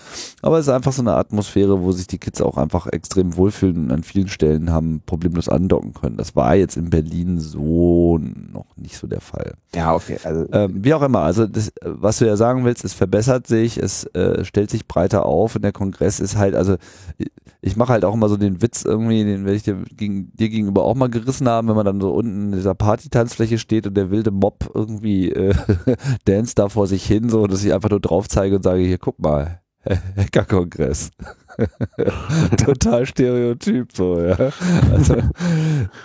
Aber 0.43 0.59
es 0.59 0.67
ist 0.67 0.73
einfach 0.73 0.93
so 0.93 1.03
eine 1.03 1.15
Atmosphäre, 1.15 1.83
wo 1.83 1.93
sich 1.93 2.07
die 2.07 2.19
Kids 2.19 2.41
auch 2.41 2.57
einfach 2.57 2.87
extrem 2.87 3.37
wohlfühlen 3.37 3.85
und 3.85 3.93
an 3.93 4.03
vielen 4.03 4.29
Stellen 4.29 4.71
haben 4.71 5.03
problemlos 5.05 5.49
andocken 5.49 5.93
können. 5.93 6.17
Das 6.17 6.35
war 6.35 6.55
jetzt 6.55 6.77
in 6.77 6.91
Berlin 6.91 7.39
so 7.39 8.19
noch 8.19 8.77
nicht 8.77 8.97
so 8.97 9.07
der 9.07 9.21
Fall. 9.21 9.55
Ja, 9.75 9.95
okay. 9.95 10.19
Also, 10.25 10.47
Ähm, 10.53 10.85
wie 10.85 10.95
auch 10.95 11.03
immer, 11.03 11.21
also 11.21 11.47
das, 11.47 11.73
was 11.83 12.19
du 12.19 12.27
ja 12.27 12.37
sagen 12.37 12.65
willst, 12.65 12.85
es 12.85 12.95
verbessert 12.95 13.47
sich, 13.47 13.77
es 13.77 14.05
äh, 14.15 14.45
stellt 14.45 14.71
sich 14.71 14.87
breiter 14.87 15.27
auf 15.27 15.57
und 15.57 15.63
der 15.63 15.73
Kongress 15.73 16.21
ist 16.21 16.37
halt, 16.37 16.55
also 16.55 16.77
ich- 17.19 17.31
ich 17.63 17.77
mache 17.77 17.93
halt 17.93 18.05
auch 18.05 18.15
immer 18.15 18.29
so 18.29 18.37
den 18.37 18.63
Witz 18.63 18.85
irgendwie, 18.85 19.25
den 19.25 19.45
werde 19.45 19.57
ich 19.57 19.65
dir, 19.65 19.77
gegen, 19.97 20.31
dir 20.37 20.49
gegenüber 20.51 20.85
auch 20.85 20.95
mal 20.95 21.09
gerissen 21.09 21.49
haben, 21.49 21.67
wenn 21.67 21.75
man 21.75 21.85
dann 21.87 22.01
so 22.01 22.13
unten 22.13 22.47
in 22.47 22.53
dieser 22.53 22.77
Partytanzfläche 22.77 23.59
steht 23.59 23.89
und 23.89 23.97
der 23.97 24.11
wilde 24.13 24.31
Mob 24.31 24.71
irgendwie 24.73 25.33
äh, 25.33 25.53
dance 26.25 26.55
da 26.55 26.69
vor 26.69 26.87
sich 26.87 27.05
hin, 27.07 27.29
so 27.29 27.47
dass 27.47 27.65
ich 27.65 27.73
einfach 27.75 27.91
nur 27.91 28.01
drauf 28.01 28.29
zeige 28.29 28.57
und 28.57 28.63
sage, 28.63 28.83
hier 28.83 28.99
guck 28.99 29.19
mal, 29.19 29.61
Hackerkongress. 30.17 31.11
Total 32.65 33.07
Stereotyp 33.07 33.93
so, 33.93 34.21
ja. 34.21 34.51
Also 34.93 35.17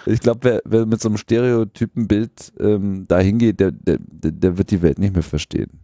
ich 0.05 0.19
glaube, 0.21 0.39
wer, 0.43 0.61
wer 0.65 0.85
mit 0.85 1.01
so 1.01 1.09
einem 1.09 1.17
Stereotypenbild 1.17 2.53
ähm, 2.59 3.05
da 3.07 3.19
hingeht, 3.19 3.59
der, 3.59 3.71
der, 3.71 3.97
der 3.99 4.31
der 4.31 4.57
wird 4.57 4.71
die 4.71 4.81
Welt 4.81 4.99
nicht 4.99 5.13
mehr 5.13 5.23
verstehen. 5.23 5.79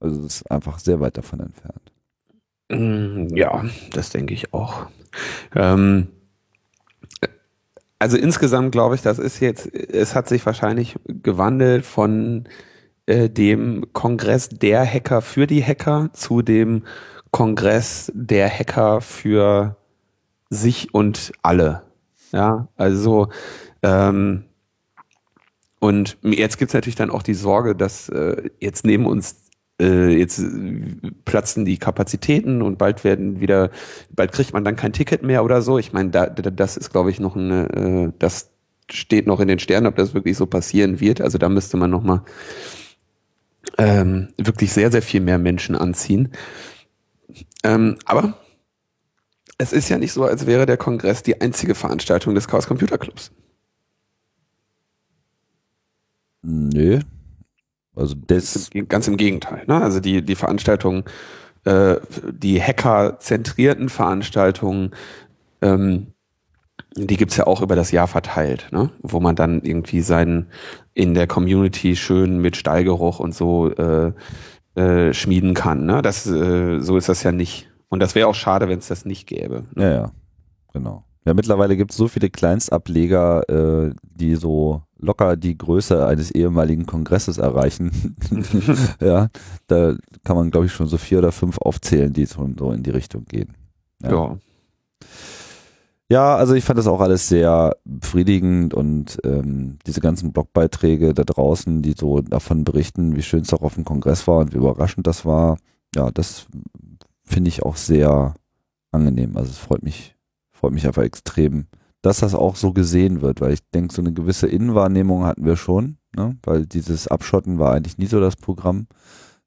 Also 0.00 0.22
das 0.22 0.36
ist 0.36 0.50
einfach 0.50 0.78
sehr 0.78 1.00
weit 1.00 1.16
davon 1.18 1.40
entfernt. 1.40 1.92
Mm, 2.70 3.28
Ja, 3.34 3.64
das 3.92 4.10
denke 4.10 4.34
ich 4.34 4.52
auch. 4.54 4.86
Ähm, 5.54 6.08
also 7.98 8.16
insgesamt 8.18 8.72
glaube 8.72 8.94
ich, 8.94 9.02
das 9.02 9.18
ist 9.18 9.40
jetzt, 9.40 9.66
es 9.74 10.14
hat 10.14 10.28
sich 10.28 10.44
wahrscheinlich 10.44 10.96
gewandelt 11.06 11.86
von 11.86 12.44
äh, 13.06 13.30
dem 13.30 13.86
Kongress 13.92 14.48
der 14.48 14.84
Hacker 14.84 15.22
für 15.22 15.46
die 15.46 15.64
Hacker 15.64 16.10
zu 16.12 16.42
dem 16.42 16.82
Kongress 17.30 18.12
der 18.14 18.48
Hacker 18.48 19.00
für 19.00 19.76
sich 20.50 20.94
und 20.94 21.32
alle. 21.42 21.82
Ja, 22.32 22.68
also 22.76 23.28
ähm, 23.82 24.44
und 25.78 26.16
jetzt 26.22 26.58
gibt 26.58 26.70
es 26.70 26.74
natürlich 26.74 26.96
dann 26.96 27.10
auch 27.10 27.22
die 27.22 27.34
Sorge, 27.34 27.76
dass 27.76 28.08
äh, 28.08 28.50
jetzt 28.60 28.84
neben 28.84 29.06
uns 29.06 29.46
äh, 29.80 30.08
jetzt 30.16 30.42
platzen 31.24 31.64
die 31.64 31.78
Kapazitäten 31.78 32.62
und 32.62 32.78
bald 32.78 33.04
werden 33.04 33.40
wieder, 33.40 33.70
bald 34.10 34.32
kriegt 34.32 34.52
man 34.52 34.64
dann 34.64 34.76
kein 34.76 34.92
Ticket 34.92 35.22
mehr 35.22 35.44
oder 35.44 35.62
so. 35.62 35.78
Ich 35.78 35.92
meine, 35.92 36.10
da, 36.10 36.26
da, 36.26 36.50
das 36.50 36.76
ist, 36.76 36.90
glaube 36.90 37.10
ich, 37.10 37.20
noch 37.20 37.36
eine, 37.36 38.08
äh, 38.08 38.12
das 38.18 38.50
steht 38.90 39.26
noch 39.26 39.40
in 39.40 39.48
den 39.48 39.58
Sternen, 39.58 39.86
ob 39.86 39.96
das 39.96 40.14
wirklich 40.14 40.36
so 40.36 40.46
passieren 40.46 41.00
wird. 41.00 41.20
Also 41.20 41.38
da 41.38 41.48
müsste 41.48 41.76
man 41.76 41.90
noch 41.90 42.02
mal 42.02 42.22
ähm, 43.78 44.28
wirklich 44.38 44.72
sehr, 44.72 44.90
sehr 44.90 45.02
viel 45.02 45.20
mehr 45.20 45.38
Menschen 45.38 45.74
anziehen. 45.74 46.32
Ähm, 47.62 47.96
aber 48.04 48.38
es 49.58 49.72
ist 49.72 49.88
ja 49.88 49.98
nicht 49.98 50.12
so, 50.12 50.24
als 50.24 50.46
wäre 50.46 50.66
der 50.66 50.76
Kongress 50.76 51.22
die 51.22 51.40
einzige 51.40 51.74
Veranstaltung 51.74 52.34
des 52.34 52.48
Chaos 52.48 52.66
Computer 52.66 52.98
Clubs. 52.98 53.32
Nö. 56.42 57.00
Also 57.94 58.14
das, 58.14 58.70
Ganz 58.88 59.08
im 59.08 59.16
Gegenteil. 59.16 59.64
Ne? 59.66 59.80
Also 59.80 60.00
die, 60.00 60.22
die 60.22 60.34
Veranstaltungen, 60.34 61.04
äh, 61.64 61.96
die 62.30 62.62
Hacker-zentrierten 62.62 63.88
Veranstaltungen, 63.88 64.94
ähm, 65.62 66.12
die 66.96 67.16
gibt's 67.16 67.36
ja 67.36 67.46
auch 67.46 67.62
über 67.62 67.76
das 67.76 67.90
Jahr 67.90 68.06
verteilt, 68.06 68.68
ne? 68.72 68.90
wo 69.02 69.20
man 69.20 69.36
dann 69.36 69.62
irgendwie 69.62 70.00
seinen 70.00 70.46
in 70.94 71.14
der 71.14 71.26
Community 71.26 71.94
schön 71.94 72.38
mit 72.38 72.56
Stallgeruch 72.56 73.20
und 73.20 73.34
so 73.34 73.70
äh, 73.70 74.12
äh, 74.74 75.12
schmieden 75.12 75.54
kann. 75.54 75.84
Ne? 75.84 76.02
Das, 76.02 76.26
äh, 76.26 76.80
so 76.80 76.96
ist 76.96 77.08
das 77.08 77.22
ja 77.22 77.32
nicht. 77.32 77.70
Und 77.88 78.00
das 78.00 78.14
wäre 78.14 78.28
auch 78.28 78.34
schade, 78.34 78.68
wenn 78.68 78.78
es 78.78 78.88
das 78.88 79.04
nicht 79.04 79.26
gäbe. 79.26 79.64
ja, 79.76 79.90
ja, 79.90 80.12
genau. 80.72 81.04
Ja, 81.26 81.34
mittlerweile 81.34 81.76
gibt 81.76 81.90
es 81.90 81.96
so 81.96 82.06
viele 82.06 82.30
Kleinstableger, 82.30 83.48
äh, 83.48 83.94
die 84.02 84.36
so 84.36 84.82
locker 84.98 85.36
die 85.36 85.58
Größe 85.58 86.06
eines 86.06 86.30
ehemaligen 86.30 86.86
Kongresses 86.86 87.38
erreichen. 87.38 88.16
ja, 89.00 89.28
da 89.66 89.96
kann 90.24 90.36
man, 90.36 90.50
glaube 90.50 90.66
ich, 90.66 90.72
schon 90.72 90.86
so 90.86 90.96
vier 90.96 91.18
oder 91.18 91.32
fünf 91.32 91.58
aufzählen, 91.58 92.12
die 92.12 92.26
so, 92.26 92.48
so 92.56 92.70
in 92.70 92.84
die 92.84 92.90
Richtung 92.90 93.24
gehen. 93.24 93.54
Ja. 94.02 94.10
Ja. 94.10 94.38
Ja, 96.08 96.36
also 96.36 96.54
ich 96.54 96.62
fand 96.64 96.78
das 96.78 96.86
auch 96.86 97.00
alles 97.00 97.28
sehr 97.28 97.76
befriedigend 97.84 98.74
und 98.74 99.18
ähm, 99.24 99.78
diese 99.86 100.00
ganzen 100.00 100.32
Blogbeiträge 100.32 101.12
da 101.14 101.24
draußen, 101.24 101.82
die 101.82 101.94
so 101.98 102.20
davon 102.20 102.62
berichten, 102.62 103.16
wie 103.16 103.22
schön 103.22 103.40
es 103.40 103.52
auch 103.52 103.62
auf 103.62 103.74
dem 103.74 103.84
Kongress 103.84 104.28
war 104.28 104.38
und 104.38 104.52
wie 104.52 104.58
überraschend 104.58 105.08
das 105.08 105.24
war, 105.24 105.58
ja, 105.96 106.12
das 106.12 106.46
finde 107.24 107.48
ich 107.48 107.64
auch 107.64 107.76
sehr 107.76 108.34
angenehm. 108.92 109.36
Also 109.36 109.50
es 109.50 109.58
freut 109.58 109.82
mich, 109.82 110.14
freut 110.52 110.72
mich 110.72 110.86
einfach 110.86 111.02
extrem, 111.02 111.66
dass 112.02 112.20
das 112.20 112.36
auch 112.36 112.54
so 112.54 112.72
gesehen 112.72 113.20
wird, 113.20 113.40
weil 113.40 113.52
ich 113.52 113.68
denke, 113.74 113.92
so 113.92 114.00
eine 114.00 114.12
gewisse 114.12 114.46
Innenwahrnehmung 114.46 115.24
hatten 115.24 115.44
wir 115.44 115.56
schon, 115.56 115.98
ne? 116.14 116.36
weil 116.44 116.66
dieses 116.66 117.08
Abschotten 117.08 117.58
war 117.58 117.72
eigentlich 117.72 117.98
nie 117.98 118.06
so 118.06 118.20
das 118.20 118.36
Programm. 118.36 118.86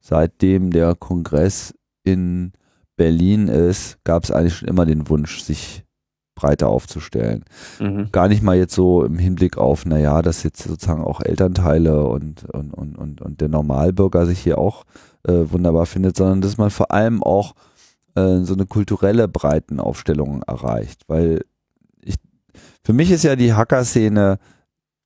Seitdem 0.01 0.71
der 0.71 0.95
Kongress 0.95 1.73
in 2.03 2.51
Berlin 2.97 3.47
ist, 3.47 3.97
gab 4.03 4.25
es 4.25 4.31
eigentlich 4.31 4.57
schon 4.57 4.67
immer 4.67 4.85
den 4.85 5.07
Wunsch, 5.07 5.39
sich 5.41 5.85
breiter 6.39 6.69
aufzustellen. 6.69 7.43
Mhm. 7.79 8.09
Gar 8.11 8.29
nicht 8.29 8.41
mal 8.41 8.57
jetzt 8.57 8.73
so 8.73 9.03
im 9.03 9.19
Hinblick 9.19 9.57
auf, 9.57 9.85
naja, 9.85 10.21
dass 10.21 10.43
jetzt 10.43 10.63
sozusagen 10.63 11.03
auch 11.03 11.21
Elternteile 11.21 12.05
und, 12.05 12.45
und, 12.49 12.73
und, 12.73 12.97
und, 12.97 13.21
und 13.21 13.41
der 13.41 13.49
Normalbürger 13.49 14.25
sich 14.25 14.39
hier 14.39 14.57
auch 14.57 14.85
äh, 15.27 15.33
wunderbar 15.51 15.85
findet, 15.85 16.15
sondern 16.15 16.41
dass 16.41 16.57
man 16.57 16.69
vor 16.69 16.91
allem 16.91 17.21
auch 17.21 17.55
äh, 18.15 18.39
so 18.43 18.53
eine 18.53 18.65
kulturelle 18.65 19.27
Breitenaufstellung 19.27 20.43
erreicht. 20.43 21.01
Weil 21.07 21.43
ich, 22.01 22.15
für 22.83 22.93
mich 22.93 23.11
ist 23.11 23.23
ja 23.23 23.35
die 23.35 23.53
Hacker-Szene 23.53 24.39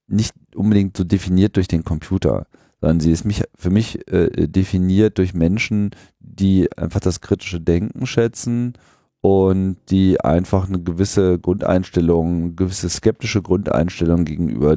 nicht 0.07 0.36
unbedingt 0.55 0.95
so 0.95 1.03
definiert 1.03 1.55
durch 1.55 1.67
den 1.67 1.84
Computer, 1.84 2.45
sondern 2.79 2.99
sie 2.99 3.11
ist 3.11 3.25
mich, 3.25 3.43
für 3.55 3.71
mich 3.71 4.07
äh, 4.11 4.47
definiert 4.47 5.17
durch 5.17 5.34
Menschen, 5.34 5.91
die 6.19 6.69
einfach 6.77 6.99
das 6.99 7.21
kritische 7.21 7.59
Denken 7.59 8.05
schätzen 8.05 8.73
und 9.24 9.78
die 9.89 10.19
einfach 10.19 10.67
eine 10.67 10.82
gewisse 10.82 11.39
Grundeinstellung, 11.39 12.41
eine 12.41 12.51
gewisse 12.55 12.89
skeptische 12.89 13.41
Grundeinstellung 13.41 14.26
gegenüber 14.26 14.76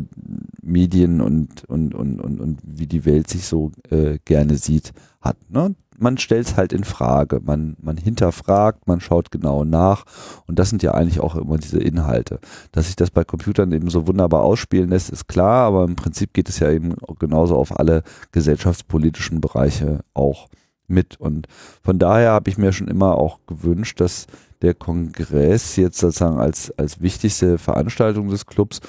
Medien 0.62 1.20
und, 1.20 1.64
und, 1.64 1.96
und, 1.96 2.20
und, 2.20 2.40
und 2.40 2.60
wie 2.64 2.86
die 2.86 3.04
Welt 3.04 3.28
sich 3.28 3.44
so 3.44 3.72
äh, 3.90 4.20
gerne 4.24 4.56
sieht, 4.56 4.92
hat. 5.20 5.36
Ne? 5.50 5.74
Man 5.98 6.16
stellt 6.16 6.46
es 6.46 6.56
halt 6.56 6.72
in 6.72 6.84
Frage, 6.84 7.40
man, 7.42 7.76
man 7.82 7.96
hinterfragt, 7.96 8.86
man 8.86 9.00
schaut 9.00 9.32
genau 9.32 9.64
nach 9.64 10.04
und 10.46 10.60
das 10.60 10.70
sind 10.70 10.84
ja 10.84 10.94
eigentlich 10.94 11.18
auch 11.18 11.34
immer 11.34 11.58
diese 11.58 11.80
Inhalte. 11.80 12.38
Dass 12.70 12.86
sich 12.86 12.94
das 12.94 13.10
bei 13.10 13.24
Computern 13.24 13.72
eben 13.72 13.90
so 13.90 14.06
wunderbar 14.06 14.42
ausspielen 14.42 14.90
lässt, 14.90 15.10
ist 15.10 15.26
klar, 15.26 15.66
aber 15.66 15.82
im 15.82 15.96
Prinzip 15.96 16.32
geht 16.32 16.48
es 16.48 16.60
ja 16.60 16.70
eben 16.70 16.94
genauso 17.18 17.56
auf 17.56 17.80
alle 17.80 18.04
gesellschaftspolitischen 18.30 19.40
Bereiche 19.40 20.04
auch 20.14 20.46
mit. 20.88 21.20
Und 21.20 21.46
von 21.82 21.98
daher 21.98 22.32
habe 22.32 22.50
ich 22.50 22.58
mir 22.58 22.72
schon 22.72 22.88
immer 22.88 23.16
auch 23.16 23.40
gewünscht, 23.46 24.00
dass 24.00 24.26
der 24.62 24.74
Kongress 24.74 25.76
jetzt 25.76 25.98
sozusagen 25.98 26.38
als, 26.38 26.72
als 26.78 27.00
wichtigste 27.00 27.58
Veranstaltung 27.58 28.28
des 28.28 28.46
Clubs 28.46 28.80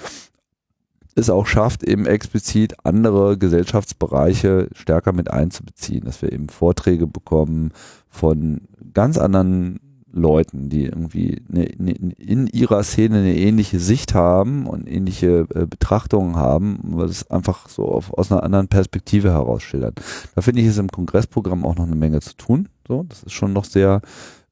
es 1.15 1.29
auch 1.29 1.47
schafft, 1.47 1.83
eben 1.83 2.05
explizit 2.05 2.85
andere 2.85 3.37
Gesellschaftsbereiche 3.37 4.69
stärker 4.73 5.13
mit 5.13 5.31
einzubeziehen, 5.31 6.05
dass 6.05 6.21
wir 6.21 6.31
eben 6.31 6.47
Vorträge 6.47 7.07
bekommen 7.07 7.71
von 8.07 8.61
ganz 8.93 9.17
anderen 9.17 9.79
Leuten, 10.17 10.69
die 10.69 10.85
irgendwie 10.85 11.41
eine, 11.49 11.67
eine, 11.79 11.91
in 11.91 12.47
ihrer 12.47 12.83
Szene 12.83 13.19
eine 13.19 13.35
ähnliche 13.35 13.79
Sicht 13.79 14.13
haben 14.13 14.67
und 14.67 14.87
ähnliche 14.87 15.47
äh, 15.53 15.65
Betrachtungen 15.65 16.35
haben, 16.35 16.79
was 16.83 17.11
es 17.11 17.31
einfach 17.31 17.69
so 17.69 17.85
auf, 17.87 18.13
aus 18.13 18.31
einer 18.31 18.43
anderen 18.43 18.67
Perspektive 18.67 19.31
heraus 19.31 19.63
schildern. 19.63 19.93
Da 20.35 20.41
finde 20.41 20.61
ich 20.61 20.67
es 20.67 20.77
im 20.77 20.89
Kongressprogramm 20.89 21.65
auch 21.65 21.75
noch 21.75 21.85
eine 21.85 21.95
Menge 21.95 22.19
zu 22.21 22.35
tun. 22.35 22.69
So, 22.87 23.03
das 23.03 23.23
ist 23.23 23.33
schon 23.33 23.53
noch 23.53 23.65
sehr 23.65 24.01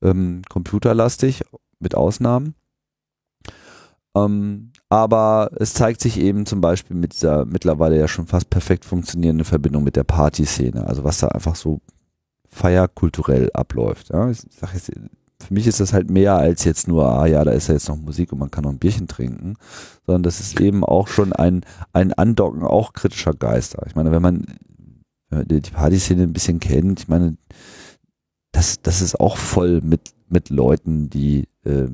ähm, 0.01 0.41
computerlastig, 0.49 1.43
mit 1.80 1.95
Ausnahmen. 1.95 2.55
Ähm, 4.16 4.72
aber 4.89 5.49
es 5.57 5.74
zeigt 5.74 6.01
sich 6.01 6.20
eben 6.20 6.45
zum 6.45 6.61
Beispiel 6.61 6.95
mit 6.95 7.13
dieser 7.13 7.45
mittlerweile 7.45 7.97
ja 7.97 8.07
schon 8.07 8.28
fast 8.28 8.49
perfekt 8.49 8.86
funktionierenden 8.86 9.45
Verbindung 9.45 9.84
mit 9.84 9.95
der 9.95 10.03
Partyszene, 10.03 10.88
also 10.88 11.03
was 11.03 11.20
da 11.20 11.28
einfach 11.30 11.55
so 11.55 11.82
feierkulturell 12.49 13.49
abläuft. 13.53 14.09
Ja. 14.09 14.30
Ich 14.30 14.41
sag 14.49 14.74
jetzt, 14.74 14.91
für 15.42 15.54
mich 15.54 15.68
ist 15.68 15.80
das 15.80 15.94
halt 15.94 16.10
mehr 16.10 16.36
als 16.36 16.64
jetzt 16.64 16.88
nur, 16.88 17.06
ah 17.06 17.26
ja, 17.26 17.44
da 17.44 17.52
ist 17.52 17.68
ja 17.68 17.74
jetzt 17.74 17.90
noch 17.90 17.98
Musik 17.98 18.32
und 18.32 18.40
man 18.40 18.52
kann 18.52 18.64
noch 18.64 18.72
ein 18.72 18.80
Bierchen 18.80 19.08
trinken, 19.08 19.56
sondern 20.06 20.24
das 20.24 20.40
ist 20.40 20.60
eben 20.60 20.84
auch 20.84 21.08
schon 21.08 21.34
ein, 21.34 21.62
ein 21.94 22.14
Andocken 22.14 22.64
auch 22.64 22.94
kritischer 22.94 23.34
Geister. 23.34 23.84
Ich 23.88 23.96
meine, 23.96 24.12
wenn 24.12 24.22
man 24.22 24.46
die 25.32 25.60
Partyszene 25.60 26.24
ein 26.24 26.34
bisschen 26.34 26.60
kennt, 26.60 27.02
ich 27.02 27.08
meine, 27.08 27.38
das, 28.52 28.82
das 28.82 29.02
ist 29.02 29.20
auch 29.20 29.38
voll 29.38 29.82
mit, 29.82 30.14
mit 30.30 30.50
Leuten, 30.50 31.10
die 31.10 31.48
äh, 31.66 31.88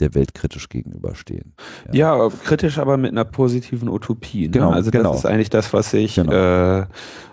der 0.00 0.14
Welt 0.14 0.34
kritisch 0.34 0.68
gegenüberstehen. 0.68 1.54
Ja. 1.92 2.18
ja, 2.18 2.28
kritisch, 2.44 2.78
aber 2.78 2.96
mit 2.96 3.12
einer 3.12 3.24
positiven 3.24 3.88
Utopie. 3.88 4.46
Ne? 4.46 4.50
Genau, 4.50 4.70
also 4.70 4.90
das 4.90 5.00
genau. 5.00 5.14
ist 5.14 5.24
eigentlich 5.24 5.50
das, 5.50 5.72
was 5.72 5.92
ich, 5.94 6.16
genau. 6.16 6.32
äh, 6.32 6.86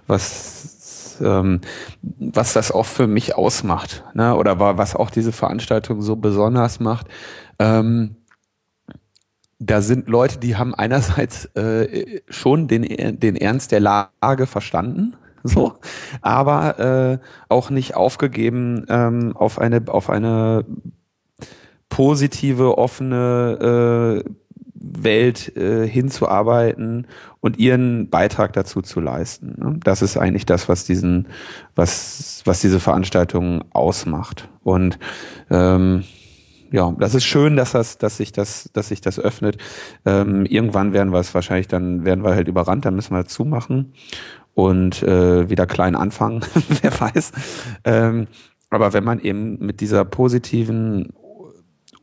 was 0.08 0.80
ähm, 1.22 1.61
was 2.01 2.53
das 2.53 2.72
auch 2.72 2.86
für 2.86 3.07
mich 3.07 3.36
ausmacht, 3.36 4.03
ne? 4.13 4.36
oder 4.36 4.59
was 4.59 4.95
auch 4.95 5.09
diese 5.09 5.32
Veranstaltung 5.32 6.01
so 6.01 6.15
besonders 6.15 6.80
macht. 6.80 7.07
Ähm, 7.59 8.15
da 9.59 9.82
sind 9.82 10.07
Leute, 10.07 10.39
die 10.39 10.55
haben 10.55 10.74
einerseits 10.74 11.45
äh, 11.55 12.22
schon 12.30 12.67
den, 12.67 13.19
den 13.19 13.36
Ernst 13.36 13.72
der 13.72 13.80
Lage 13.80 14.47
verstanden, 14.47 15.15
so, 15.43 15.74
aber 16.22 16.80
äh, 16.80 17.19
auch 17.49 17.69
nicht 17.69 17.95
aufgegeben 17.95 18.86
ähm, 18.89 19.36
auf 19.36 19.59
eine 19.59 19.84
auf 19.88 20.09
eine 20.09 20.65
positive, 21.89 22.78
offene 22.78 24.24
äh, 24.26 24.32
Welt 24.82 25.55
äh, 25.55 25.88
hinzuarbeiten 25.88 27.07
und 27.39 27.57
ihren 27.57 28.09
Beitrag 28.09 28.53
dazu 28.53 28.82
zu 28.82 28.99
leisten. 28.99 29.55
Ne? 29.57 29.79
Das 29.84 30.01
ist 30.01 30.17
eigentlich 30.17 30.45
das, 30.45 30.67
was 30.69 30.86
diesen, 30.86 31.27
was, 31.75 32.41
was 32.45 32.61
diese 32.61 32.79
Veranstaltung 32.79 33.63
ausmacht. 33.71 34.49
Und 34.63 34.97
ähm, 35.49 36.03
ja, 36.71 36.95
das 36.97 37.15
ist 37.15 37.25
schön, 37.25 37.55
dass 37.57 37.73
das, 37.73 37.97
dass 37.97 38.17
sich 38.17 38.32
das, 38.32 38.69
dass 38.73 38.89
sich 38.89 39.01
das 39.01 39.19
öffnet. 39.19 39.57
Ähm, 40.05 40.45
irgendwann 40.45 40.93
werden 40.93 41.11
wir 41.11 41.19
es 41.19 41.34
wahrscheinlich, 41.34 41.67
dann 41.67 42.05
werden 42.05 42.23
wir 42.23 42.34
halt 42.34 42.47
überrannt, 42.47 42.86
dann 42.86 42.95
müssen 42.95 43.15
wir 43.15 43.25
zumachen 43.25 43.93
und 44.53 45.03
äh, 45.03 45.49
wieder 45.49 45.65
klein 45.65 45.95
anfangen, 45.95 46.41
wer 46.82 46.99
weiß. 46.99 47.32
Ähm, 47.84 48.27
aber 48.69 48.93
wenn 48.93 49.03
man 49.03 49.19
eben 49.19 49.57
mit 49.59 49.82
dieser 49.82 50.05
positiven 50.05 51.09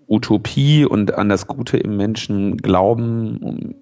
Utopie 0.08 0.84
und 0.84 1.14
an 1.14 1.28
das 1.28 1.46
Gute 1.46 1.76
im 1.76 1.96
Menschen 1.96 2.56
glauben, 2.56 3.74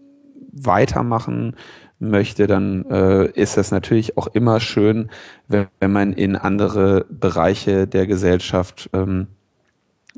weitermachen 0.52 1.54
möchte, 1.98 2.46
dann 2.46 2.84
äh, 2.90 3.30
ist 3.30 3.56
das 3.56 3.70
natürlich 3.70 4.16
auch 4.16 4.26
immer 4.28 4.60
schön, 4.60 5.10
wenn, 5.48 5.68
wenn 5.80 5.92
man 5.92 6.12
in 6.12 6.36
andere 6.36 7.06
Bereiche 7.08 7.86
der 7.86 8.06
Gesellschaft 8.06 8.90
ähm, 8.92 9.28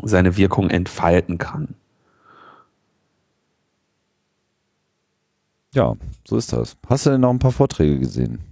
seine 0.03 0.37
Wirkung 0.37 0.71
entfalten 0.71 1.39
kann. 1.39 1.75
Ja, 5.75 5.95
so 6.27 6.37
ist 6.37 6.53
das. 6.53 6.77
Hast 6.89 7.07
du 7.07 7.11
denn 7.11 7.21
noch 7.21 7.31
ein 7.31 7.39
paar 7.39 7.53
Vorträge 7.53 7.99
gesehen? 7.99 8.48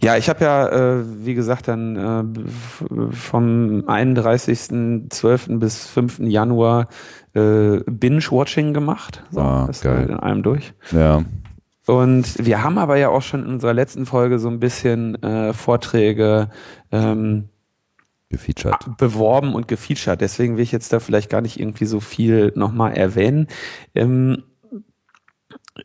Ja, 0.00 0.16
ich 0.16 0.28
habe 0.28 0.44
ja, 0.44 0.68
äh, 0.68 1.04
wie 1.24 1.34
gesagt, 1.34 1.68
dann 1.68 1.96
äh, 1.96 3.14
vom 3.14 3.84
31.12. 3.86 5.58
bis 5.58 5.86
5. 5.86 6.20
Januar 6.20 6.88
äh, 7.34 7.78
Binge-Watching 7.86 8.74
gemacht. 8.74 9.22
So, 9.30 9.40
ah, 9.40 9.64
das 9.66 9.80
geil. 9.80 10.08
in 10.08 10.16
einem 10.16 10.42
durch. 10.42 10.74
Ja. 10.92 11.24
Und 11.86 12.44
wir 12.44 12.62
haben 12.62 12.78
aber 12.78 12.96
ja 12.96 13.10
auch 13.10 13.22
schon 13.22 13.44
in 13.44 13.52
unserer 13.54 13.74
letzten 13.74 14.06
Folge 14.06 14.38
so 14.38 14.48
ein 14.48 14.60
bisschen 14.60 15.22
äh, 15.22 15.52
Vorträge 15.52 16.48
ähm, 16.90 17.48
gefeatured. 18.30 18.96
beworben 18.96 19.54
und 19.54 19.68
gefeatured. 19.68 20.20
Deswegen 20.20 20.56
will 20.56 20.62
ich 20.62 20.72
jetzt 20.72 20.92
da 20.92 21.00
vielleicht 21.00 21.30
gar 21.30 21.42
nicht 21.42 21.60
irgendwie 21.60 21.84
so 21.84 22.00
viel 22.00 22.52
nochmal 22.54 22.94
erwähnen. 22.94 23.48
Ähm, 23.94 24.44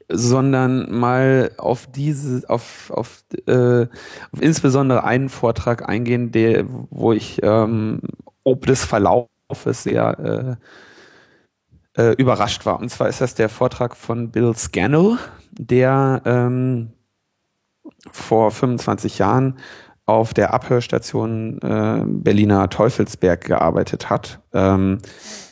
sondern 0.08 0.92
mal 0.92 1.52
auf 1.58 1.88
diese, 1.88 2.48
auf, 2.50 2.92
auf, 2.92 3.24
äh, 3.48 3.84
auf 4.32 4.42
insbesondere 4.42 5.04
einen 5.04 5.30
Vortrag 5.30 5.88
eingehen, 5.88 6.32
der, 6.32 6.66
wo 6.90 7.12
ich 7.12 7.42
ähm, 7.44 8.02
ob 8.44 8.66
des 8.66 8.84
Verlaufes 8.86 9.84
sehr 9.84 10.58
äh, 11.98 12.02
äh, 12.02 12.14
überrascht 12.14 12.66
war. 12.66 12.80
Und 12.80 12.90
zwar 12.90 13.10
ist 13.10 13.22
das 13.22 13.36
der 13.36 13.50
Vortrag 13.50 13.96
von 13.96 14.32
Bill 14.32 14.56
Scannell, 14.56 15.18
der 15.52 16.22
ähm, 16.26 16.94
vor 18.12 18.52
25 18.52 19.18
Jahren 19.18 19.58
auf 20.06 20.34
der 20.34 20.54
Abhörstation 20.54 21.60
äh, 21.62 22.04
Berliner 22.06 22.70
Teufelsberg 22.70 23.42
gearbeitet 23.42 24.10
hat. 24.10 24.40
Ähm, 24.54 25.00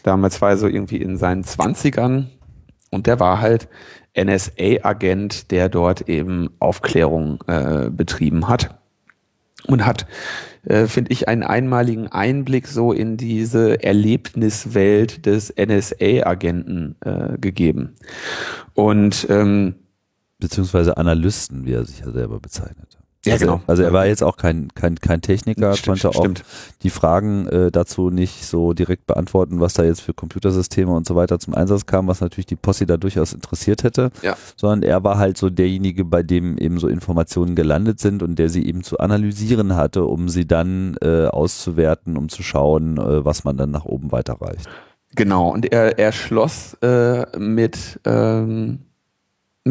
damals 0.04 0.42
war 0.42 0.50
er 0.50 0.58
so 0.58 0.68
irgendwie 0.68 0.98
in 0.98 1.18
seinen 1.18 1.44
Zwanzigern 1.44 2.32
und 2.90 3.06
der 3.06 3.20
war 3.20 3.40
halt 3.40 3.68
NSA-Agent, 4.18 5.52
der 5.52 5.70
dort 5.70 6.10
eben 6.10 6.50
Aufklärung 6.60 7.44
äh, 7.48 7.90
betrieben 7.90 8.48
hat 8.48 8.78
und 9.68 9.86
hat, 9.86 10.08
äh, 10.64 10.88
finde 10.88 11.12
ich, 11.12 11.28
einen 11.28 11.44
einmaligen 11.44 12.08
Einblick 12.08 12.68
so 12.68 12.92
in 12.92 13.18
diese 13.18 13.84
Erlebniswelt 13.84 15.26
des 15.26 15.54
NSA-Agenten 15.56 16.96
äh, 17.02 17.38
gegeben. 17.38 17.96
Und 18.74 19.28
ähm, 19.30 19.76
beziehungsweise 20.40 20.98
Analysten, 20.98 21.66
wie 21.66 21.74
er 21.74 21.86
sich 21.86 22.00
ja 22.00 22.12
selber 22.12 22.40
bezeichnet. 22.40 22.97
Ja, 23.28 23.34
also, 23.34 23.46
genau. 23.46 23.62
Also 23.68 23.84
er 23.84 23.94
war 23.94 24.06
jetzt 24.06 24.24
auch 24.24 24.38
kein, 24.38 24.70
kein, 24.76 24.96
kein 24.96 25.22
Techniker, 25.22 25.74
stimmt, 25.74 26.02
konnte 26.02 26.10
auch 26.18 26.24
stimmt. 26.24 26.44
die 26.84 26.90
Fragen 26.90 27.48
äh, 27.48 27.72
dazu 27.72 28.10
nicht 28.10 28.46
so 28.46 28.74
direkt 28.74 29.06
beantworten, 29.06 29.60
was 29.60 29.74
da 29.74 29.84
jetzt 29.84 30.02
für 30.02 30.14
Computersysteme 30.14 30.92
und 30.92 31.08
so 31.08 31.16
weiter 31.16 31.40
zum 31.40 31.54
Einsatz 31.54 31.86
kam, 31.86 32.08
was 32.08 32.22
natürlich 32.22 32.46
die 32.46 32.56
Posse 32.56 32.86
da 32.86 32.98
durchaus 32.98 33.34
interessiert 33.34 33.84
hätte. 33.84 34.12
Ja. 34.22 34.36
Sondern 34.56 34.84
er 34.84 35.04
war 35.04 35.18
halt 35.18 35.38
so 35.38 35.50
derjenige, 35.50 36.06
bei 36.06 36.24
dem 36.24 36.58
eben 36.58 36.80
so 36.80 36.88
Informationen 36.88 37.56
gelandet 37.56 38.00
sind 38.00 38.24
und 38.24 38.40
der 38.40 38.50
sie 38.50 38.66
eben 38.66 38.84
zu 38.84 39.00
analysieren 39.00 39.76
hatte, 39.76 40.06
um 40.06 40.30
sie 40.30 40.48
dann 40.48 40.96
äh, 41.02 41.26
auszuwerten, 41.28 42.18
um 42.18 42.30
zu 42.30 42.44
schauen, 42.44 42.98
äh, 42.98 43.26
was 43.26 43.44
man 43.44 43.58
dann 43.58 43.72
nach 43.72 43.86
oben 43.86 44.12
weiterreicht. 44.12 44.68
Genau, 45.16 45.50
und 45.50 45.72
er, 45.72 45.98
er 45.98 46.12
schloss 46.12 46.76
äh, 46.82 47.26
mit 47.38 48.00
ähm 48.06 48.87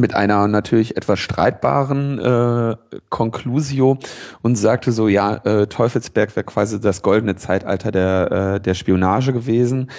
mit 0.01 0.14
einer 0.14 0.47
natürlich 0.49 0.97
etwas 0.97 1.18
streitbaren 1.18 2.18
äh, 2.18 2.76
Conclusio 3.09 3.99
und 4.42 4.57
sagte 4.57 4.92
so, 4.92 5.09
ja, 5.09 5.36
äh, 5.44 5.66
Teufelsberg 5.66 6.34
wäre 6.36 6.44
quasi 6.44 6.80
das 6.80 7.03
goldene 7.03 7.36
Zeitalter 7.36 7.90
der, 7.90 8.55
äh, 8.57 8.61
der 8.61 8.74
Spionage 8.74 9.32
gewesen 9.32 9.90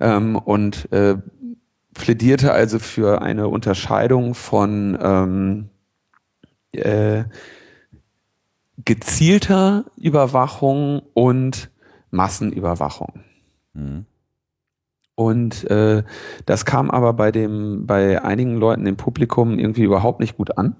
ähm, 0.00 0.36
und 0.36 0.90
äh, 0.92 1.16
plädierte 1.94 2.52
also 2.52 2.78
für 2.78 3.22
eine 3.22 3.48
Unterscheidung 3.48 4.34
von 4.34 4.98
ähm, 5.00 5.68
äh, 6.72 7.24
gezielter 8.84 9.84
Überwachung 9.96 11.02
und 11.14 11.70
Massenüberwachung. 12.10 13.24
Mhm. 13.74 14.06
Und 15.18 15.68
äh, 15.68 16.04
das 16.46 16.64
kam 16.64 16.92
aber 16.92 17.12
bei 17.12 17.32
dem, 17.32 17.88
bei 17.88 18.22
einigen 18.22 18.56
Leuten 18.56 18.86
im 18.86 18.96
Publikum 18.96 19.58
irgendwie 19.58 19.82
überhaupt 19.82 20.20
nicht 20.20 20.36
gut 20.36 20.56
an, 20.56 20.76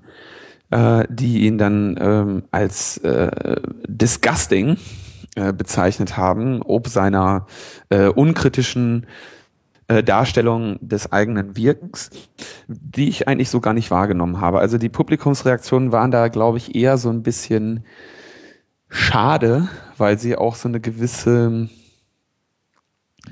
äh, 0.71 1.03
die 1.11 1.41
ihn 1.41 1.59
dann 1.59 1.99
ähm, 2.01 2.43
als 2.53 2.99
äh, 2.99 3.57
disgusting 3.89 4.77
äh, 5.35 5.53
bezeichnet 5.53 6.17
haben, 6.17 6.63
ob 6.63 6.87
seiner 6.87 7.49
äh, 7.89 8.07
unkritischen 8.07 9.07
äh, 9.89 10.05
Darstellung 10.05 10.79
des 10.81 11.11
eigenen 11.11 11.57
Wirkens, 11.57 12.11
die 12.69 13.09
ich 13.09 13.27
eigentlich 13.27 13.51
so 13.51 13.59
gar 13.61 13.75
nicht 13.75 13.91
wahrgenommen 13.91 14.41
habe. 14.41 14.61
Also 14.61 14.79
die 14.79 14.89
Publikumsreaktionen 14.89 15.91
waren 15.91 16.13
da, 16.13 16.29
glaube 16.29 16.59
ich, 16.59 16.77
eher 16.77 16.97
so 16.97 17.11
ein 17.11 17.25
bisschen 17.25 17.85
schade, 18.89 19.67
weil 19.97 20.17
sie 20.17 20.37
auch 20.37 20.55
so 20.55 20.69
eine 20.69 20.79
gewisse 20.79 21.69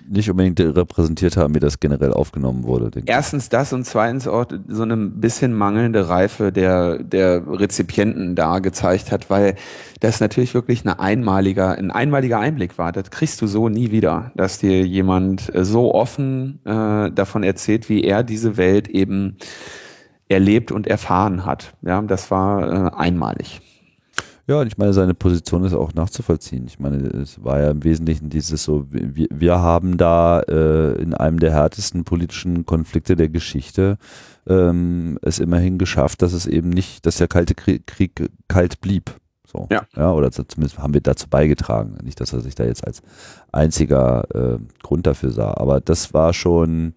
nicht 0.09 0.31
unbedingt 0.31 0.61
repräsentiert 0.61 1.37
haben, 1.37 1.55
wie 1.55 1.61
das 1.61 1.81
generell 1.81 2.13
aufgenommen 2.13 2.65
wurde. 2.65 2.91
Erstens 3.07 3.49
das 3.49 3.73
und 3.73 3.85
zweitens 3.85 4.27
auch 4.29 4.47
so 4.69 4.83
eine 4.83 4.97
bisschen 4.97 5.53
mangelnde 5.55 6.09
Reife 6.09 6.53
der, 6.53 7.03
der 7.03 7.43
Rezipienten 7.47 8.35
da 8.35 8.59
gezeigt 8.59 9.13
hat, 9.13 9.31
weil 9.31 9.57
das 10.01 10.21
natürlich 10.21 10.55
wirklich 10.55 10.83
eine 10.85 11.01
einmaliger, 11.01 11.73
ein 11.77 11.91
einmaliger 11.91 12.39
Einblick 12.39 12.79
war. 12.79 12.93
Das 12.93 13.11
kriegst 13.11 13.41
du 13.43 13.47
so 13.47 13.69
nie 13.69 13.91
wieder, 13.91 14.33
dass 14.35 14.59
dir 14.59 14.87
jemand 14.87 15.55
äh, 15.55 15.65
so 15.65 15.95
offen 15.95 16.61
äh, 16.65 17.11
davon 17.11 17.43
erzählt, 17.43 17.89
wie 17.89 18.05
er 18.05 18.23
diese 18.23 18.57
Welt 18.57 18.89
eben 18.89 19.37
erlebt 20.29 20.73
und 20.73 20.87
erfahren 20.87 21.45
hat. 21.45 21.75
Ja, 21.83 22.03
das 22.03 22.31
war 22.31 22.93
äh, 22.93 22.97
einmalig. 22.97 23.61
Ja, 24.49 24.61
und 24.61 24.69
ich 24.69 24.79
meine, 24.79 24.93
seine 24.93 25.15
Position 25.15 25.65
ist 25.65 25.75
auch 25.75 25.93
nachzuvollziehen. 25.95 26.67
Ich 26.67 26.79
meine, 26.79 26.99
es 26.99 27.43
war 27.43 27.61
ja 27.61 27.71
im 27.71 27.83
Wesentlichen 27.83 28.31
dieses 28.31 28.63
so, 28.63 28.87
wir, 28.91 29.27
wir 29.33 29.59
haben 29.59 29.97
da 29.97 30.41
äh, 30.41 30.93
in 31.03 31.15
einem 31.15 31.41
der 31.41 31.53
härtesten 31.53 32.05
politischen 32.05 32.65
Konflikte 32.65 33.17
der 33.17 33.29
Geschichte 33.29 33.99
ähm, 34.47 35.19
es 35.23 35.41
immerhin 35.41 35.79
geschafft, 35.79 36.23
dass 36.23 36.33
es 36.33 36.47
eben 36.47 36.69
nicht, 36.69 37.07
dass 37.07 37.17
der 37.17 37.27
Kalte 37.27 37.57
Krieg, 37.57 37.89
Krieg 37.89 38.31
kalt 38.47 38.81
blieb. 38.81 39.11
So. 39.45 39.67
Ja. 39.71 39.83
ja. 39.97 40.13
Oder 40.13 40.31
zumindest 40.31 40.79
haben 40.79 40.95
wir 40.95 41.01
dazu 41.01 41.29
beigetragen. 41.29 41.99
Nicht, 42.05 42.21
dass 42.21 42.33
er 42.33 42.41
sich 42.41 42.55
da 42.55 42.65
jetzt 42.65 42.87
als 42.87 43.03
einziger 43.51 44.27
äh, 44.33 44.59
Grund 44.83 45.09
dafür 45.09 45.31
sah. 45.31 45.55
Aber 45.57 45.81
das 45.81 46.15
war 46.15 46.33
schon 46.33 46.95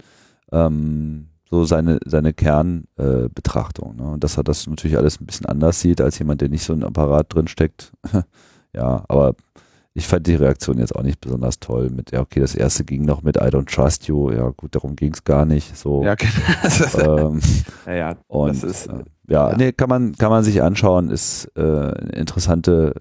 ähm, 0.52 1.28
so 1.50 1.66
seine, 1.66 2.00
seine 2.06 2.34
Kernbetrachtung. 2.34 3.95
Äh, 3.97 4.02
ne? 4.02 4.10
Und 4.12 4.24
dass 4.24 4.38
er 4.38 4.43
das 4.43 4.68
natürlich 4.68 4.97
alles 4.97 5.20
ein 5.20 5.26
bisschen 5.26 5.47
anders 5.47 5.80
sieht 5.80 6.02
als 6.02 6.20
jemand, 6.20 6.41
der 6.41 6.50
nicht 6.50 6.64
so 6.64 6.74
ein 6.74 6.84
Apparat 6.84 7.34
drin 7.34 7.47
steckt. 7.47 7.91
ja, 8.74 9.04
aber 9.08 9.36
ich 9.93 10.08
fand 10.08 10.28
die 10.28 10.36
Reaktion 10.36 10.78
jetzt 10.78 10.95
auch 10.95 11.02
nicht 11.02 11.20
besonders 11.20 11.60
toll 11.60 11.89
mit, 11.89 12.12
ja, 12.12 12.22
okay, 12.22 12.39
das 12.39 12.56
erste 12.56 12.86
ging 12.86 13.04
noch 13.04 13.24
mit 13.24 13.38
I 13.38 13.50
don't 13.50 13.74
trust 13.74 14.08
you, 14.08 14.32
ja 14.32 14.50
gut, 14.50 14.76
darum 14.76 14.95
ging 14.95 15.14
es 15.14 15.24
gar 15.24 15.45
nicht. 15.45 15.76
So. 15.76 16.04
Ja, 16.04 16.16
genau. 16.16 17.28
ähm, 17.30 17.41
ja, 17.86 17.93
ja, 17.93 18.16
und, 18.28 18.50
das 18.50 18.64
ist, 18.64 18.88
äh, 18.88 19.04
ja, 19.28 19.50
ja, 19.50 19.58
nee, 19.58 19.72
kann 19.72 19.89
man, 19.89 20.16
kann 20.16 20.30
man 20.30 20.43
sich 20.43 20.62
anschauen, 20.62 21.10
ist 21.10 21.52
äh, 21.56 21.62
ein 21.62 22.10
interessanter 22.12 22.93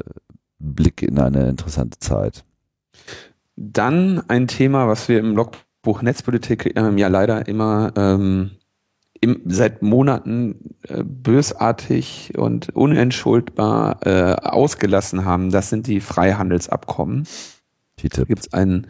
Blick 0.58 1.02
in 1.02 1.18
eine 1.18 1.48
interessante 1.48 1.98
Zeit. 1.98 2.44
Dann 3.56 4.22
ein 4.28 4.48
Thema, 4.48 4.88
was 4.88 5.08
wir 5.08 5.20
im 5.20 5.34
Blog 5.34 5.52
Buch 5.88 6.02
Netzpolitik 6.02 6.74
ähm, 6.76 6.98
ja 6.98 7.08
leider 7.08 7.48
immer 7.48 7.94
ähm, 7.96 8.50
im, 9.22 9.40
seit 9.46 9.80
Monaten 9.80 10.76
äh, 10.86 11.02
bösartig 11.02 12.34
und 12.36 12.76
unentschuldbar 12.76 14.00
äh, 14.04 14.34
ausgelassen 14.34 15.24
haben. 15.24 15.50
Das 15.50 15.70
sind 15.70 15.86
die 15.86 16.00
Freihandelsabkommen. 16.00 17.26
Da 18.02 18.24
gibt 18.24 18.40
es 18.40 18.52
einen 18.52 18.86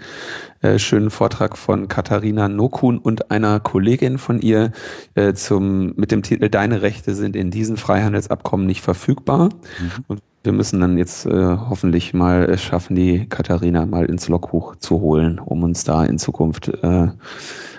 äh, 0.61 0.81
schönen 0.81 1.11
Vortrag 1.11 1.57
von 1.57 1.87
Katharina 1.87 2.49
Nokun 2.49 2.99
und 2.99 3.31
einer 3.31 3.61
Kollegin 3.61 4.19
von 4.19 4.41
ihr 4.41 4.73
äh, 5.15 5.35
zum 5.35 5.95
mit 5.95 6.11
dem 6.11 6.25
Titel 6.25 6.49
Deine 6.49 6.83
Rechte 6.83 7.15
sind 7.15 7.37
in 7.37 7.53
diesen 7.53 7.77
Freihandelsabkommen 7.77 8.67
nicht 8.67 8.83
verfügbar. 8.83 9.51
Mhm. 9.79 10.05
Und 10.09 10.23
wir 10.43 10.53
müssen 10.53 10.80
dann 10.80 10.99
jetzt 10.99 11.26
äh, 11.26 11.30
hoffentlich 11.30 12.14
mal 12.14 12.57
schaffen, 12.59 12.95
die 12.95 13.28
Katharina 13.28 13.86
mal 13.86 14.07
ins 14.07 14.28
Logbuch 14.28 14.76
zu 14.76 15.01
holen, 15.01 15.39
um 15.39 15.62
uns 15.62 15.84
da 15.84 16.05
in 16.05 16.18
Zukunft 16.18 16.68
äh, 16.82 17.09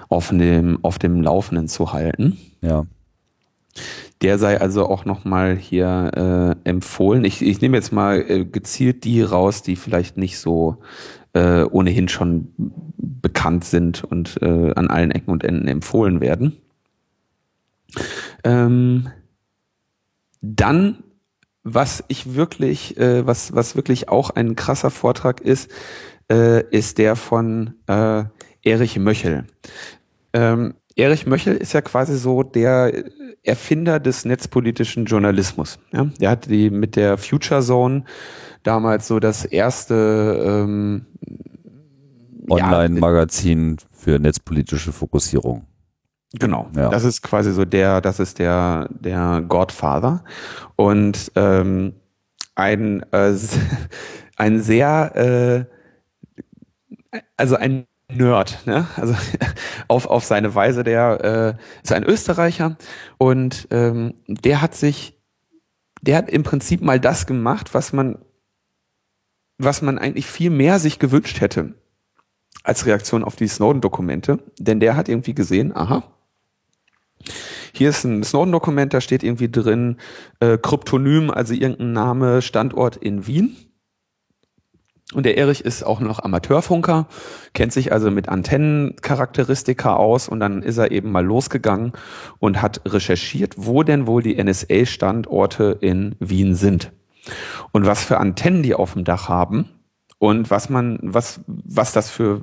auf 0.09 0.29
dem, 0.29 0.79
auf 0.83 0.99
dem 0.99 1.21
Laufenden 1.21 1.67
zu 1.67 1.93
halten. 1.93 2.37
Ja. 2.61 2.85
Der 4.21 4.37
sei 4.37 4.59
also 4.59 4.87
auch 4.87 5.05
nochmal 5.05 5.55
hier 5.55 6.57
äh, 6.65 6.69
empfohlen. 6.69 7.23
Ich, 7.23 7.41
ich 7.41 7.61
nehme 7.61 7.77
jetzt 7.77 7.93
mal 7.93 8.19
äh, 8.27 8.45
gezielt 8.45 9.05
die 9.05 9.21
raus, 9.21 9.61
die 9.61 9.77
vielleicht 9.77 10.17
nicht 10.17 10.39
so 10.39 10.77
äh, 11.33 11.63
ohnehin 11.63 12.09
schon 12.09 12.49
bekannt 12.97 13.63
sind 13.63 14.03
und 14.03 14.41
äh, 14.41 14.73
an 14.73 14.89
allen 14.89 15.11
Ecken 15.11 15.31
und 15.31 15.43
Enden 15.43 15.67
empfohlen 15.67 16.19
werden. 16.19 16.57
Ähm, 18.43 19.09
dann 20.41 21.03
was 21.63 22.03
ich 22.07 22.35
wirklich, 22.35 22.97
äh, 22.97 23.25
was, 23.25 23.53
was 23.53 23.75
wirklich 23.75 24.09
auch 24.09 24.29
ein 24.29 24.55
krasser 24.55 24.89
Vortrag 24.89 25.41
ist, 25.41 25.69
äh, 26.31 26.63
ist 26.69 26.97
der 26.97 27.15
von 27.15 27.75
äh, 27.87 28.23
Erich 28.63 28.97
Möchel. 28.97 29.45
Ähm, 30.33 30.75
Erich 30.95 31.25
Möchel 31.25 31.55
ist 31.55 31.73
ja 31.73 31.81
quasi 31.81 32.17
so 32.17 32.43
der 32.43 33.05
Erfinder 33.43 33.99
des 33.99 34.25
netzpolitischen 34.25 35.05
Journalismus. 35.05 35.79
Ja? 35.91 36.05
Der 36.19 36.29
hat 36.29 36.49
die 36.49 36.69
mit 36.69 36.95
der 36.95 37.17
Future 37.17 37.61
Zone 37.61 38.03
damals 38.63 39.07
so 39.07 39.19
das 39.19 39.45
erste 39.45 40.65
ähm, 40.65 41.05
Online-Magazin 42.49 43.77
ja, 43.79 43.87
für 43.91 44.19
netzpolitische 44.19 44.91
Fokussierung. 44.91 45.65
Genau, 46.33 46.69
ja. 46.75 46.89
das 46.89 47.05
ist 47.05 47.23
quasi 47.23 47.51
so 47.51 47.65
der, 47.65 48.01
das 48.01 48.19
ist 48.19 48.37
der, 48.37 48.87
der 48.91 49.43
Godfather 49.47 50.23
und 50.75 51.31
ähm, 51.35 51.93
ein, 52.55 53.03
äh, 53.11 53.33
ein 54.37 54.61
sehr, 54.61 55.67
äh, 57.11 57.19
also 57.35 57.55
ein 57.55 57.87
Nerd, 58.11 58.65
ne? 58.65 58.87
also 58.95 59.15
auf, 59.87 60.05
auf 60.05 60.23
seine 60.23 60.53
Weise, 60.53 60.83
der 60.83 61.57
äh, 61.59 61.83
ist 61.83 61.91
ein 61.91 62.03
Österreicher 62.03 62.77
und 63.17 63.67
ähm, 63.71 64.13
der 64.27 64.61
hat 64.61 64.75
sich, 64.75 65.19
der 66.01 66.17
hat 66.17 66.29
im 66.29 66.43
Prinzip 66.43 66.81
mal 66.81 66.99
das 66.99 67.25
gemacht, 67.25 67.73
was 67.73 67.91
man, 67.91 68.19
was 69.57 69.81
man 69.81 69.97
eigentlich 69.97 70.27
viel 70.27 70.49
mehr 70.51 70.79
sich 70.79 70.99
gewünscht 70.99 71.41
hätte 71.41 71.73
als 72.63 72.85
Reaktion 72.85 73.23
auf 73.23 73.35
die 73.35 73.47
Snowden-Dokumente, 73.47 74.39
denn 74.59 74.79
der 74.79 74.95
hat 74.95 75.09
irgendwie 75.09 75.33
gesehen, 75.33 75.75
aha, 75.75 76.03
hier 77.73 77.89
ist 77.89 78.03
ein 78.03 78.23
Snowden-Dokument, 78.23 78.93
da 78.93 79.01
steht 79.01 79.23
irgendwie 79.23 79.49
drin 79.49 79.97
äh, 80.39 80.57
Kryptonym, 80.57 81.31
also 81.31 81.53
irgendein 81.53 81.93
Name, 81.93 82.41
Standort 82.41 82.95
in 82.95 83.27
Wien. 83.27 83.55
Und 85.13 85.25
der 85.25 85.37
Erich 85.37 85.65
ist 85.65 85.81
auch 85.81 86.01
noch 86.01 86.19
Amateurfunker, 86.19 87.07
kennt 87.53 87.73
sich 87.73 87.91
also 87.91 88.11
mit 88.11 88.29
Antennencharakteristika 88.29 89.95
aus 89.95 90.29
und 90.29 90.39
dann 90.39 90.61
ist 90.61 90.77
er 90.77 90.91
eben 90.91 91.11
mal 91.11 91.25
losgegangen 91.25 91.93
und 92.37 92.61
hat 92.61 92.81
recherchiert, 92.85 93.55
wo 93.57 93.81
denn 93.81 94.05
wohl 94.05 94.21
die 94.21 94.41
NSA-Standorte 94.41 95.79
in 95.81 96.15
Wien 96.19 96.53
sind. 96.53 96.91
Und 97.71 97.87
was 97.87 98.03
für 98.03 98.19
Antennen 98.19 98.61
die 98.61 98.75
auf 98.75 98.93
dem 98.93 99.03
Dach 99.03 99.29
haben, 99.29 99.78
und 100.19 100.51
was 100.51 100.69
man, 100.69 100.99
was, 101.01 101.41
was 101.47 101.93
das 101.93 102.09
für 102.09 102.41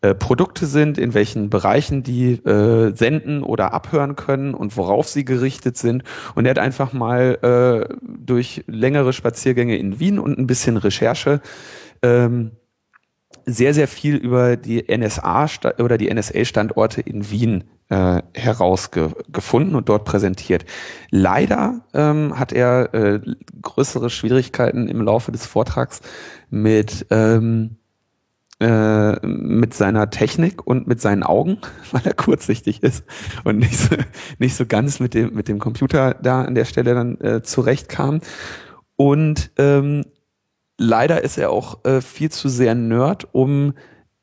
äh, 0.00 0.14
Produkte 0.14 0.66
sind, 0.66 0.98
in 0.98 1.14
welchen 1.14 1.48
Bereichen 1.48 2.02
die 2.02 2.32
äh, 2.32 2.92
senden 2.94 3.44
oder 3.44 3.72
abhören 3.72 4.16
können 4.16 4.54
und 4.54 4.76
worauf 4.76 5.08
sie 5.08 5.24
gerichtet 5.24 5.76
sind. 5.78 6.02
Und 6.34 6.44
er 6.44 6.50
hat 6.50 6.58
einfach 6.58 6.92
mal 6.92 7.38
äh, 7.42 7.94
durch 8.02 8.64
längere 8.66 9.12
Spaziergänge 9.12 9.76
in 9.78 10.00
Wien 10.00 10.18
und 10.18 10.36
ein 10.38 10.48
bisschen 10.48 10.76
Recherche 10.76 11.40
ähm, 12.02 12.50
sehr, 13.46 13.74
sehr 13.74 13.88
viel 13.88 14.16
über 14.16 14.56
die 14.56 14.84
NSA 14.88 15.46
oder 15.78 15.98
die 15.98 16.12
NSA-Standorte 16.12 17.00
in 17.00 17.30
Wien 17.30 17.64
äh, 17.88 18.22
herausgefunden 18.34 19.74
und 19.74 19.88
dort 19.88 20.04
präsentiert. 20.04 20.64
Leider 21.10 21.82
ähm, 21.92 22.38
hat 22.38 22.52
er 22.52 22.94
äh, 22.94 23.20
größere 23.60 24.08
Schwierigkeiten 24.08 24.88
im 24.88 25.02
Laufe 25.02 25.32
des 25.32 25.46
Vortrags 25.46 26.00
mit 26.48 27.06
ähm, 27.10 27.76
äh, 28.60 29.26
mit 29.26 29.74
seiner 29.74 30.08
Technik 30.10 30.66
und 30.66 30.86
mit 30.86 31.00
seinen 31.00 31.22
Augen, 31.22 31.58
weil 31.90 32.02
er 32.04 32.14
kurzsichtig 32.14 32.82
ist 32.82 33.04
und 33.44 33.58
nicht 33.58 33.76
so, 33.76 33.96
nicht 34.38 34.54
so 34.54 34.66
ganz 34.66 35.00
mit 35.00 35.14
dem 35.14 35.34
mit 35.34 35.48
dem 35.48 35.58
Computer 35.58 36.14
da 36.14 36.42
an 36.42 36.54
der 36.54 36.64
Stelle 36.64 36.94
dann 36.94 37.20
äh, 37.20 37.42
zurechtkam. 37.42 38.20
Und 38.96 39.50
ähm, 39.58 40.04
leider 40.78 41.22
ist 41.22 41.38
er 41.38 41.50
auch 41.50 41.84
äh, 41.84 42.00
viel 42.00 42.30
zu 42.30 42.48
sehr 42.48 42.74
Nerd, 42.74 43.28
um 43.32 43.74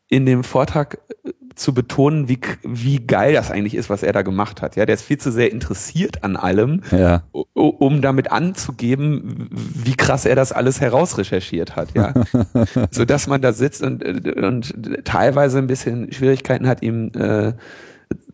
in 0.08 0.26
dem 0.26 0.44
Vortrag 0.44 1.00
äh, 1.24 1.32
zu 1.56 1.74
betonen, 1.74 2.30
wie, 2.30 2.40
wie 2.64 3.06
geil 3.06 3.34
das 3.34 3.52
eigentlich 3.52 3.76
ist, 3.76 3.90
was 3.90 4.02
er 4.02 4.14
da 4.14 4.22
gemacht 4.22 4.62
hat. 4.62 4.76
Ja, 4.78 4.86
der 4.86 4.96
ist 4.96 5.02
viel 5.02 5.18
zu 5.18 5.32
sehr 5.32 5.52
interessiert 5.52 6.24
an 6.24 6.38
allem, 6.38 6.84
ja. 6.92 7.24
um 7.54 8.02
damit 8.02 8.32
anzugeben, 8.32 9.50
wie 9.52 9.96
krass 9.96 10.26
er 10.26 10.36
das 10.36 10.54
alles 10.54 10.80
herausrecherchiert 10.80 11.76
hat. 11.76 11.90
Ja, 11.96 12.14
so 12.92 13.04
dass 13.04 13.28
man 13.28 13.42
da 13.42 13.52
sitzt 13.52 13.84
und, 13.84 14.04
und 14.04 14.74
teilweise 15.04 15.58
ein 15.58 15.68
bisschen 15.68 16.14
Schwierigkeiten 16.14 16.66
hat, 16.66 16.82
ihm 16.82 17.12
äh, 17.14 17.54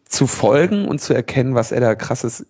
zu 0.05 0.27
folgen 0.27 0.87
und 0.87 1.01
zu 1.01 1.13
erkennen, 1.13 1.55
was 1.55 1.71
er 1.71 1.81
da 1.81 1.95
krasses 1.95 2.45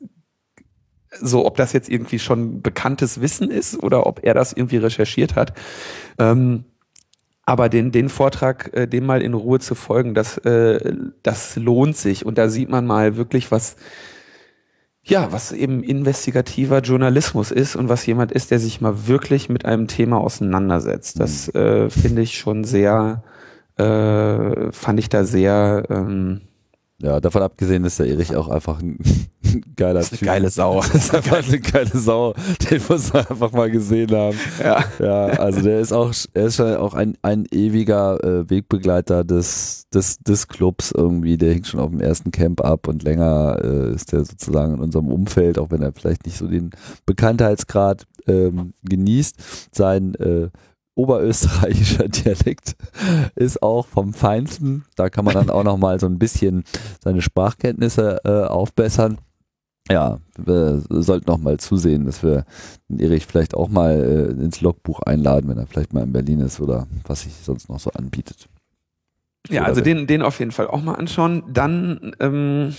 so, 1.20 1.46
ob 1.46 1.58
das 1.58 1.74
jetzt 1.74 1.90
irgendwie 1.90 2.20
schon 2.20 2.62
bekanntes 2.62 3.22
Wissen 3.22 3.50
ist 3.50 3.82
oder 3.82 4.06
ob 4.06 4.24
er 4.24 4.34
das 4.34 4.54
irgendwie 4.54 4.78
recherchiert 4.78 5.36
hat. 5.36 5.54
Ähm, 6.18 6.66
aber 7.46 7.70
den, 7.70 7.92
den 7.92 8.10
Vortrag, 8.10 8.72
äh, 8.74 8.88
dem 8.88 9.06
mal 9.06 9.22
in 9.22 9.36
Ruhe 9.36 9.60
zu 9.60 9.76
folgen, 9.76 10.16
das, 10.16 10.38
äh, 10.40 10.96
das 11.22 11.56
lohnt 11.56 11.96
sich. 11.96 12.26
Und 12.26 12.38
da 12.38 12.50
sieht 12.50 12.70
man 12.70 12.88
mal 12.88 13.18
wirklich, 13.18 13.52
was, 13.52 13.76
ja, 15.04 15.32
was 15.32 15.52
eben 15.52 15.84
investigativer 15.84 16.80
Journalismus 16.80 17.52
ist 17.52 17.76
und 17.76 17.88
was 17.88 18.06
jemand 18.08 18.32
ist, 18.32 18.50
der 18.50 18.60
sich 18.60 18.82
mal 18.82 19.08
wirklich 19.08 19.50
mit 19.50 19.66
einem 19.66 19.88
Thema 19.88 20.18
auseinandersetzt. 20.18 21.20
Das 21.20 21.54
mhm. 21.54 21.60
äh, 21.60 21.90
finde 21.92 22.24
ich 22.24 22.38
schon 22.38 22.64
sehr, 22.64 23.24
äh, 23.78 24.72
fand 24.72 25.00
ich 25.00 25.10
da 25.10 25.24
sehr 25.24 25.86
ähm, 25.90 26.42
ja, 27.02 27.20
davon 27.20 27.42
abgesehen 27.42 27.84
ist 27.84 28.00
der 28.00 28.08
Erich 28.08 28.36
auch 28.38 28.48
einfach 28.48 28.82
ein 28.82 28.98
geiler 29.76 30.02
Typ. 30.02 30.22
Geile 30.22 30.50
Sau. 30.50 30.80
Das 30.80 30.96
ist 30.96 31.16
einfach 31.16 31.46
eine 31.46 31.60
geile 31.60 31.98
Sau. 31.98 32.34
Den 32.70 32.82
muss 32.88 33.12
man 33.12 33.28
einfach 33.28 33.52
mal 33.52 33.70
gesehen 33.70 34.12
haben. 34.12 34.38
Ja. 34.64 34.84
Ja, 35.00 35.26
also 35.26 35.62
der 35.62 35.82
ist 35.82 35.92
auch, 35.92 36.14
er 36.34 36.46
ist 36.46 36.56
schon 36.56 36.74
auch 36.76 36.94
ein, 36.94 37.18
ein 37.22 37.46
ewiger 37.52 38.24
äh, 38.24 38.50
Wegbegleiter 38.50 39.26
des, 39.26 39.88
des, 39.94 40.20
des 40.20 40.48
Clubs 40.48 40.92
irgendwie. 40.92 41.38
Der 41.38 41.54
hängt 41.54 41.68
schon 41.68 41.82
auf 41.82 41.90
dem 41.90 42.00
ersten 42.00 42.32
Camp 42.32 42.62
ab 42.62 42.88
und 42.88 43.04
länger 43.04 43.60
äh, 43.62 43.94
ist 43.94 44.14
der 44.14 44.24
sozusagen 44.24 44.76
in 44.76 44.80
unserem 44.80 45.12
Umfeld, 45.12 45.60
auch 45.60 45.72
wenn 45.72 45.82
er 45.82 45.92
vielleicht 45.92 46.26
nicht 46.26 46.38
so 46.38 46.48
den 46.48 46.70
Bekanntheitsgrad 47.06 48.06
ähm, 48.28 48.74
genießt. 48.84 49.76
Sein 49.76 50.16
äh, 50.16 50.50
oberösterreichischer 50.96 52.08
Dialekt 52.10 52.76
ist 53.36 53.62
auch 53.62 53.86
vom 53.86 54.14
Feinsten. 54.14 54.86
Da 54.96 55.10
kann 55.10 55.26
man 55.26 55.34
dann 55.34 55.50
auch 55.50 55.64
noch 55.64 55.78
mal 55.78 56.00
so 56.00 56.08
ein 56.08 56.18
bisschen 56.18 56.64
seine 57.04 57.22
Sprachkenntnisse 57.22 58.22
äh, 58.24 58.46
aufbessern. 58.46 59.20
Ja, 59.90 60.18
wir 60.38 60.82
sollten 60.90 61.30
noch 61.30 61.38
mal 61.38 61.60
zusehen, 61.60 62.06
dass 62.06 62.24
wir 62.24 62.46
den 62.90 63.00
Erich 63.00 63.28
vielleicht 63.28 63.54
auch 63.54 63.70
mal 63.70 63.94
äh, 64.40 64.44
ins 64.44 64.62
Logbuch 64.62 65.02
einladen, 65.02 65.48
wenn 65.50 65.60
er 65.60 65.68
vielleicht 65.68 65.94
mal 65.94 66.04
in 66.04 66.12
Berlin 66.12 66.40
ist 66.40 66.60
oder 66.60 66.88
was 67.06 67.22
sich 67.22 67.34
sonst 67.34 67.70
noch 67.70 67.80
so 67.80 67.92
anbietet. 67.92 68.48
Ja, 69.50 69.64
also 69.64 69.82
den, 69.82 70.08
den 70.08 70.24
auf 70.24 70.40
jeden 70.40 70.52
Fall 70.52 70.68
auch 70.68 70.82
mal 70.82 70.96
anschauen. 70.96 71.44
Dann 71.48 72.16
ähm, 72.20 72.74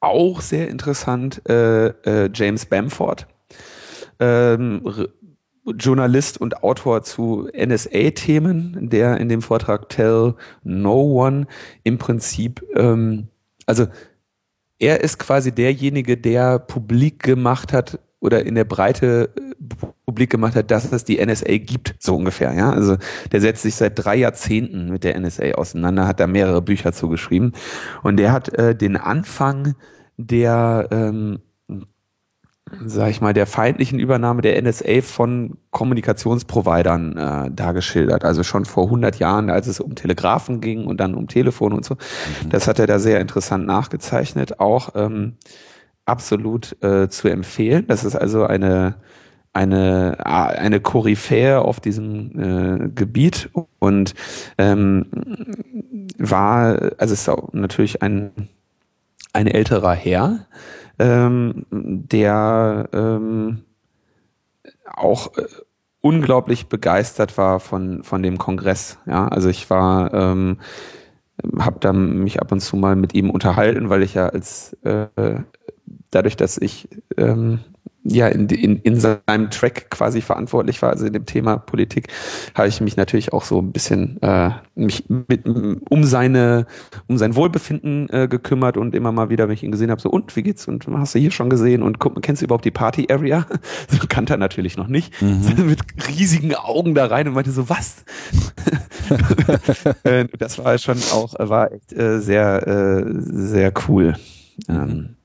auch 0.00 0.40
sehr 0.40 0.68
interessant 0.68 1.42
äh, 1.48 1.88
äh, 1.88 2.30
James 2.32 2.64
Bamford. 2.64 3.26
Ähm, 4.20 4.82
Journalist 5.76 6.40
und 6.40 6.62
Autor 6.62 7.02
zu 7.02 7.48
NSA-Themen, 7.54 8.88
der 8.90 9.18
in 9.18 9.28
dem 9.28 9.42
Vortrag 9.42 9.88
Tell 9.88 10.34
No 10.64 11.26
One 11.26 11.46
im 11.84 11.98
Prinzip, 11.98 12.64
ähm, 12.76 13.28
also 13.66 13.86
er 14.78 15.00
ist 15.02 15.18
quasi 15.18 15.52
derjenige, 15.52 16.16
der 16.16 16.58
publik 16.58 17.22
gemacht 17.22 17.72
hat 17.72 17.98
oder 18.20 18.44
in 18.46 18.54
der 18.54 18.64
Breite 18.64 19.30
äh, 19.36 19.76
publik 20.06 20.30
gemacht 20.30 20.56
hat, 20.56 20.70
dass 20.70 20.90
es 20.90 21.04
die 21.04 21.24
NSA 21.24 21.58
gibt, 21.58 21.94
so 21.98 22.16
ungefähr. 22.16 22.52
Ja, 22.54 22.70
also 22.70 22.96
der 23.32 23.40
setzt 23.40 23.62
sich 23.62 23.74
seit 23.74 23.92
drei 24.02 24.16
Jahrzehnten 24.16 24.90
mit 24.90 25.04
der 25.04 25.18
NSA 25.18 25.52
auseinander, 25.52 26.06
hat 26.06 26.20
da 26.20 26.26
mehrere 26.26 26.62
Bücher 26.62 26.92
zugeschrieben 26.92 27.52
und 28.02 28.16
der 28.16 28.32
hat 28.32 28.48
äh, 28.54 28.74
den 28.74 28.96
Anfang 28.96 29.74
der 30.16 30.88
ähm, 30.90 31.40
sag 32.84 33.10
ich 33.10 33.20
mal, 33.20 33.32
der 33.32 33.46
feindlichen 33.46 33.98
Übernahme 33.98 34.42
der 34.42 34.60
NSA 34.60 35.02
von 35.02 35.58
Kommunikationsprovidern 35.70 37.16
äh, 37.16 37.50
dargeschildert. 37.50 38.24
Also 38.24 38.42
schon 38.42 38.64
vor 38.64 38.84
100 38.84 39.18
Jahren, 39.18 39.50
als 39.50 39.66
es 39.66 39.80
um 39.80 39.94
Telegrafen 39.94 40.60
ging 40.60 40.86
und 40.86 40.98
dann 40.98 41.14
um 41.14 41.28
Telefon 41.28 41.72
und 41.72 41.84
so. 41.84 41.94
Mhm. 41.94 42.50
Das 42.50 42.68
hat 42.68 42.78
er 42.78 42.86
da 42.86 42.98
sehr 42.98 43.20
interessant 43.20 43.66
nachgezeichnet. 43.66 44.60
Auch 44.60 44.90
ähm, 44.94 45.36
absolut 46.04 46.82
äh, 46.82 47.08
zu 47.08 47.28
empfehlen. 47.28 47.86
Das 47.86 48.04
ist 48.04 48.16
also 48.16 48.44
eine 48.44 48.96
eine 49.52 50.18
eine 50.24 50.80
Koryphäe 50.80 51.60
auf 51.60 51.80
diesem 51.80 52.84
äh, 52.84 52.88
Gebiet 52.90 53.50
und 53.78 54.14
ähm, 54.58 55.06
war 56.18 56.92
also 56.98 57.14
es 57.14 57.22
ist 57.22 57.28
auch 57.28 57.52
natürlich 57.52 58.02
ein 58.02 58.30
ein 59.32 59.46
älterer 59.46 59.94
Herr, 59.94 60.46
ähm, 60.98 61.66
der 61.70 62.88
ähm, 62.92 63.64
auch 64.84 65.36
äh, 65.36 65.46
unglaublich 66.00 66.68
begeistert 66.68 67.36
war 67.38 67.60
von 67.60 68.02
von 68.02 68.22
dem 68.22 68.38
Kongress. 68.38 68.98
Ja, 69.06 69.28
also 69.28 69.48
ich 69.48 69.68
war 69.70 70.12
ähm, 70.14 70.58
habe 71.58 71.78
da 71.80 71.92
mich 71.92 72.40
ab 72.40 72.52
und 72.52 72.60
zu 72.60 72.76
mal 72.76 72.96
mit 72.96 73.14
ihm 73.14 73.30
unterhalten, 73.30 73.90
weil 73.90 74.02
ich 74.02 74.14
ja 74.14 74.28
als 74.28 74.72
äh, 74.82 75.06
dadurch, 76.10 76.36
dass 76.36 76.58
ich 76.58 76.88
ähm, 77.16 77.60
ja 78.08 78.28
in, 78.28 78.48
in, 78.48 78.80
in 78.80 78.98
seinem 78.98 79.50
Track 79.50 79.90
quasi 79.90 80.20
verantwortlich 80.20 80.80
war, 80.82 80.90
also 80.90 81.06
in 81.06 81.12
dem 81.12 81.26
Thema 81.26 81.58
Politik, 81.58 82.08
habe 82.54 82.68
ich 82.68 82.80
mich 82.80 82.96
natürlich 82.96 83.32
auch 83.32 83.44
so 83.44 83.60
ein 83.60 83.72
bisschen 83.72 84.20
äh, 84.22 84.50
mich 84.74 85.04
mit, 85.08 85.46
um 85.46 86.04
seine 86.04 86.66
um 87.06 87.18
sein 87.18 87.36
Wohlbefinden 87.36 88.08
äh, 88.10 88.28
gekümmert 88.28 88.76
und 88.76 88.94
immer 88.94 89.12
mal 89.12 89.30
wieder, 89.30 89.48
wenn 89.48 89.54
ich 89.54 89.62
ihn 89.62 89.72
gesehen 89.72 89.90
habe, 89.90 90.00
so 90.00 90.10
und 90.10 90.34
wie 90.36 90.42
geht's 90.42 90.66
und 90.66 90.86
hast 90.88 91.14
du 91.14 91.18
hier 91.18 91.30
schon 91.30 91.50
gesehen 91.50 91.82
und 91.82 91.98
guck, 91.98 92.20
kennst 92.22 92.42
du 92.42 92.46
überhaupt 92.46 92.64
die 92.64 92.70
Party 92.70 93.06
Area? 93.10 93.46
So 93.90 94.06
kannte 94.08 94.34
er 94.34 94.36
natürlich 94.36 94.76
noch 94.76 94.88
nicht. 94.88 95.20
Mhm. 95.22 95.66
mit 95.66 95.80
riesigen 96.08 96.54
Augen 96.54 96.94
da 96.94 97.06
rein 97.06 97.28
und 97.28 97.34
meinte 97.34 97.50
so 97.50 97.68
was. 97.68 98.04
Äh, 100.04 100.26
das 100.38 100.58
war 100.58 100.76
schon 100.76 100.98
auch 101.12 101.34
war 101.38 101.72
echt 101.72 101.92
äh, 101.94 102.20
sehr 102.20 102.66
äh, 102.66 103.04
sehr 103.08 103.72
cool. 103.88 104.14
Ähm, 104.68 105.16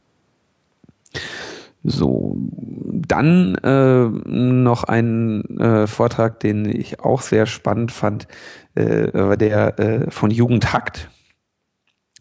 so, 1.84 2.38
dann 2.38 3.56
äh, 3.56 4.06
noch 4.06 4.86
ein 4.86 5.44
äh, 5.60 5.88
Vortrag, 5.88 6.40
den 6.40 6.66
ich 6.66 7.02
auch 7.02 7.22
sehr 7.22 7.46
spannend 7.46 7.92
fand, 7.92 8.28
äh, 8.76 9.38
der 9.38 9.80
äh, 9.80 10.12
von 10.12 10.32
Jugendhakt, 10.32 11.10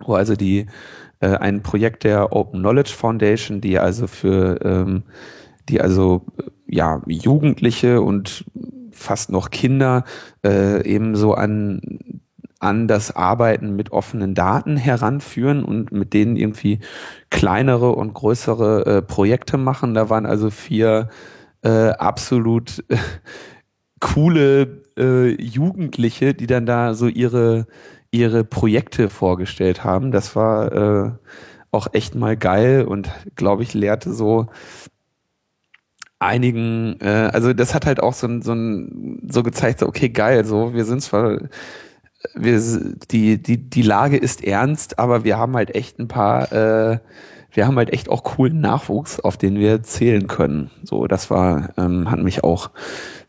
wo 0.01 0.15
also 0.15 0.35
die 0.35 0.67
äh, 1.21 1.37
ein 1.37 1.63
Projekt 1.63 2.05
der 2.05 2.33
Open 2.33 2.61
Knowledge 2.61 2.93
Foundation, 2.93 3.61
die 3.61 3.79
also 3.79 4.09
für 4.09 4.61
ähm, 4.65 5.05
die 5.69 5.81
also 5.81 6.27
ja 6.67 7.01
Jugendliche 7.07 8.01
und 8.01 8.45
fast 8.91 9.31
noch 9.31 9.51
Kinder 9.51 10.05
äh, 10.45 10.85
eben 10.87 11.15
so 11.15 11.35
an 11.35 11.81
an 12.63 12.89
das 12.89 13.15
Arbeiten 13.15 13.77
mit 13.77 13.93
offenen 13.93 14.35
Daten 14.35 14.77
heranführen 14.77 15.65
und 15.65 15.93
mit 15.93 16.13
denen 16.13 16.37
irgendwie 16.37 16.81
kleinere 17.31 17.93
und 17.93 18.15
größere 18.15 18.87
äh, 18.87 19.03
Projekte 19.03 19.59
machen. 19.59 19.95
Da 19.95 20.11
waren 20.11 20.27
also 20.27 20.51
vier 20.51 21.09
äh, 21.63 21.91
absolut 21.91 22.85
äh, 22.89 22.97
coole 24.01 24.83
äh, 24.99 25.41
Jugendliche, 25.43 26.35
die 26.35 26.47
dann 26.47 26.67
da 26.67 26.95
so 26.95 27.07
ihre 27.09 27.67
ihre 28.13 28.45
Projekte 28.45 29.09
vorgestellt 29.09 29.85
haben. 29.85 30.13
Das 30.13 30.37
war 30.37 30.73
äh, 30.73 31.11
auch 31.71 31.89
echt 31.93 32.15
mal 32.15 32.37
geil 32.37 32.85
und 32.85 33.11
glaube 33.37 33.63
ich 33.63 33.75
lehrte 33.75 34.13
so 34.13 34.49
einigen, 36.23 37.01
äh, 37.01 37.31
also 37.33 37.53
das 37.53 37.75
hat 37.75 37.87
halt 37.87 38.01
auch 38.01 38.15
so, 38.15 38.29
so, 38.41 38.55
so 39.29 39.43
gezeigt, 39.43 39.81
so, 39.81 39.87
okay, 39.87 40.09
geil, 40.09 40.45
so, 40.45 40.73
wir 40.75 40.85
sind 40.85 41.03
zwar 41.03 41.39
wir, 42.35 42.61
die, 43.11 43.43
die, 43.43 43.59
die 43.59 43.83
Lage 43.83 44.16
ist 44.16 44.45
ernst, 44.45 44.99
aber 44.99 45.25
wir 45.25 45.39
haben 45.39 45.55
halt 45.55 45.75
echt 45.75 45.99
ein 45.99 46.09
paar, 46.09 46.53
äh, 46.53 46.99
wir 47.53 47.66
haben 47.66 47.77
halt 47.77 47.93
echt 47.93 48.09
auch 48.09 48.23
coolen 48.23 48.61
Nachwuchs, 48.61 49.20
auf 49.20 49.37
den 49.37 49.57
wir 49.57 49.83
zählen 49.83 50.27
können. 50.27 50.70
So, 50.83 51.07
das 51.07 51.31
war, 51.31 51.70
ähm, 51.77 52.11
hat 52.11 52.20
mich 52.20 52.45
auch, 52.45 52.70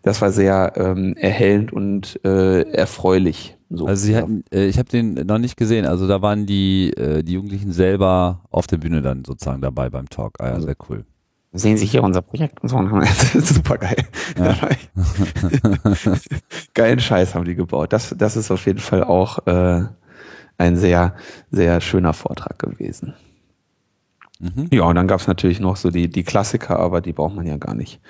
das 0.01 0.21
war 0.21 0.31
sehr 0.31 0.73
ähm, 0.75 1.15
erhellend 1.17 1.73
und 1.73 2.19
äh, 2.23 2.61
erfreulich. 2.71 3.57
So. 3.69 3.87
Also 3.87 4.05
sie 4.05 4.15
hatten, 4.15 4.43
äh, 4.53 4.65
ich 4.65 4.77
habe 4.77 4.89
den 4.89 5.13
noch 5.13 5.39
nicht 5.39 5.57
gesehen. 5.57 5.85
Also 5.85 6.07
da 6.07 6.21
waren 6.21 6.45
die, 6.45 6.91
äh, 6.91 7.23
die 7.23 7.33
Jugendlichen 7.33 7.71
selber 7.71 8.41
auf 8.51 8.67
der 8.67 8.77
Bühne 8.77 9.01
dann 9.01 9.25
sozusagen 9.25 9.61
dabei 9.61 9.89
beim 9.89 10.09
Talk. 10.09 10.35
Ah 10.39 10.47
ja, 10.47 10.53
also, 10.53 10.67
sehr 10.67 10.75
cool 10.89 11.05
sehen 11.53 11.77
Sie 11.77 11.85
hier 11.85 12.03
unser 12.03 12.21
Projekt 12.21 12.61
und 12.61 12.69
so. 12.69 12.77
Super 13.39 13.77
geil. 13.77 13.97
Ja. 14.37 14.55
Geilen 16.73 16.99
Scheiß 16.99 17.35
haben 17.35 17.45
die 17.45 17.55
gebaut. 17.55 17.93
Das, 17.93 18.13
das 18.17 18.35
ist 18.35 18.51
auf 18.51 18.65
jeden 18.65 18.79
Fall 18.79 19.03
auch 19.03 19.45
äh, 19.47 19.83
ein 20.57 20.75
sehr, 20.75 21.15
sehr 21.51 21.79
schöner 21.79 22.13
Vortrag 22.13 22.59
gewesen. 22.59 23.13
Mhm. 24.39 24.67
Ja, 24.71 24.83
und 24.83 24.95
dann 24.95 25.07
gab's 25.07 25.27
natürlich 25.27 25.59
noch 25.59 25.77
so 25.77 25.89
die, 25.89 26.09
die 26.09 26.23
Klassiker, 26.23 26.79
aber 26.79 27.01
die 27.01 27.13
braucht 27.13 27.35
man 27.35 27.45
ja 27.45 27.57
gar 27.57 27.75
nicht, 27.75 28.01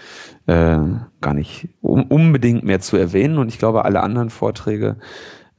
äh, 0.48 0.80
gar 1.22 1.34
nicht 1.34 1.68
um, 1.82 2.04
unbedingt 2.04 2.64
mehr 2.64 2.80
zu 2.80 2.98
erwähnen. 2.98 3.38
Und 3.38 3.50
ich 3.50 3.60
glaube, 3.60 3.86
alle 3.86 4.02
anderen 4.02 4.30
Vorträge 4.30 4.96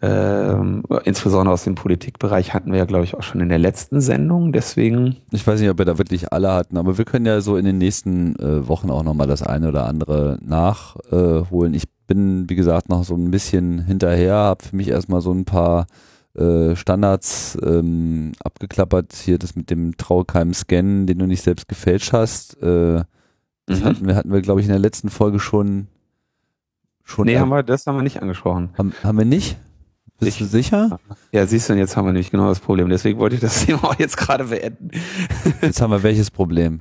ähm, 0.05 0.83
insbesondere 1.05 1.53
aus 1.53 1.65
dem 1.65 1.75
Politikbereich 1.75 2.55
hatten 2.55 2.73
wir 2.73 2.79
ja, 2.79 2.85
glaube 2.85 3.05
ich, 3.05 3.15
auch 3.15 3.23
schon 3.23 3.41
in 3.41 3.49
der 3.49 3.59
letzten 3.59 4.01
Sendung. 4.01 4.53
Deswegen. 4.53 5.17
Ich 5.31 5.47
weiß 5.47 5.61
nicht, 5.61 5.71
ob 5.71 5.79
wir 5.79 5.85
da 5.85 5.99
wirklich 5.99 6.33
alle 6.33 6.53
hatten, 6.53 6.77
aber 6.77 6.99
wir 6.99 7.05
können 7.05 7.27
ja 7.27 7.41
so 7.41 7.57
in 7.57 7.65
den 7.65 7.79
nächsten 7.79 8.37
äh, 8.37 8.69
Wochen 8.69 8.91
auch 8.91 9.03
nochmal 9.03 9.27
das 9.27 9.43
eine 9.43 9.69
oder 9.69 9.87
andere 9.87 10.39
nachholen. 10.43 11.75
Äh, 11.75 11.77
ich 11.77 11.85
bin, 12.07 12.49
wie 12.49 12.55
gesagt, 12.55 12.89
noch 12.89 13.05
so 13.05 13.15
ein 13.15 13.31
bisschen 13.31 13.81
hinterher, 13.81 14.35
habe 14.35 14.65
für 14.65 14.77
mich 14.77 14.89
erstmal 14.89 15.21
so 15.21 15.33
ein 15.33 15.45
paar 15.45 15.87
äh, 16.35 16.75
Standards 16.75 17.57
ähm, 17.63 18.33
abgeklappert. 18.43 19.13
Hier 19.15 19.39
das 19.39 19.55
mit 19.55 19.71
dem 19.71 19.97
Traukeim-Scan, 19.97 21.07
den 21.07 21.19
du 21.19 21.27
nicht 21.27 21.43
selbst 21.43 21.69
gefälscht 21.69 22.13
hast. 22.13 22.61
Äh, 22.63 23.05
das 23.67 23.81
mhm. 23.81 23.85
hatten 23.85 24.07
wir, 24.07 24.17
hatten 24.17 24.33
wir, 24.33 24.43
glaube 24.43 24.61
ich, 24.61 24.67
in 24.67 24.73
der 24.73 24.81
letzten 24.81 25.11
Folge 25.11 25.39
schon. 25.39 25.87
schon 27.05 27.27
nee, 27.27 27.39
haben 27.39 27.51
wir, 27.51 27.63
das 27.63 27.87
haben 27.87 27.97
wir 27.97 28.03
nicht 28.03 28.21
angesprochen. 28.21 28.71
Haben, 28.77 28.93
haben 29.03 29.19
wir 29.19 29.25
nicht? 29.25 29.57
Bist 30.21 30.41
du 30.41 30.45
sicher? 30.45 30.99
Ja, 31.33 31.47
siehst 31.47 31.69
du, 31.69 31.73
und 31.73 31.79
jetzt 31.79 31.97
haben 31.97 32.07
wir 32.07 32.13
nämlich 32.13 32.31
genau 32.31 32.49
das 32.49 32.61
Problem. 32.61 32.89
Deswegen 32.89 33.19
wollte 33.19 33.35
ich 33.35 33.41
das 33.41 33.65
Thema 33.67 33.85
auch 33.85 33.99
jetzt 33.99 34.17
gerade 34.17 34.45
beenden. 34.45 34.91
Jetzt 35.61 35.81
haben 35.81 35.91
wir 35.91 36.03
welches 36.03 36.31
Problem? 36.31 36.81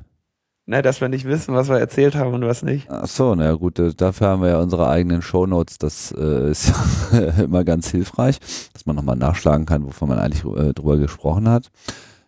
ne, 0.65 0.81
dass 0.81 1.01
wir 1.01 1.09
nicht 1.09 1.25
wissen, 1.25 1.53
was 1.53 1.69
wir 1.69 1.77
erzählt 1.77 2.15
haben 2.15 2.33
und 2.33 2.45
was 2.45 2.63
nicht. 2.63 2.89
Ach 2.89 3.07
so, 3.07 3.35
naja 3.35 3.53
gut, 3.53 3.79
äh, 3.79 3.93
dafür 3.93 4.27
haben 4.27 4.41
wir 4.41 4.49
ja 4.49 4.59
unsere 4.59 4.87
eigenen 4.87 5.21
Shownotes. 5.21 5.77
Das 5.77 6.13
äh, 6.17 6.51
ist 6.51 6.73
immer 7.39 7.63
ganz 7.63 7.89
hilfreich, 7.89 8.39
dass 8.73 8.85
man 8.85 8.95
nochmal 8.95 9.17
nachschlagen 9.17 9.65
kann, 9.65 9.85
wovon 9.85 10.09
man 10.09 10.19
eigentlich 10.19 10.45
äh, 10.45 10.73
drüber 10.73 10.97
gesprochen 10.97 11.49
hat. 11.49 11.69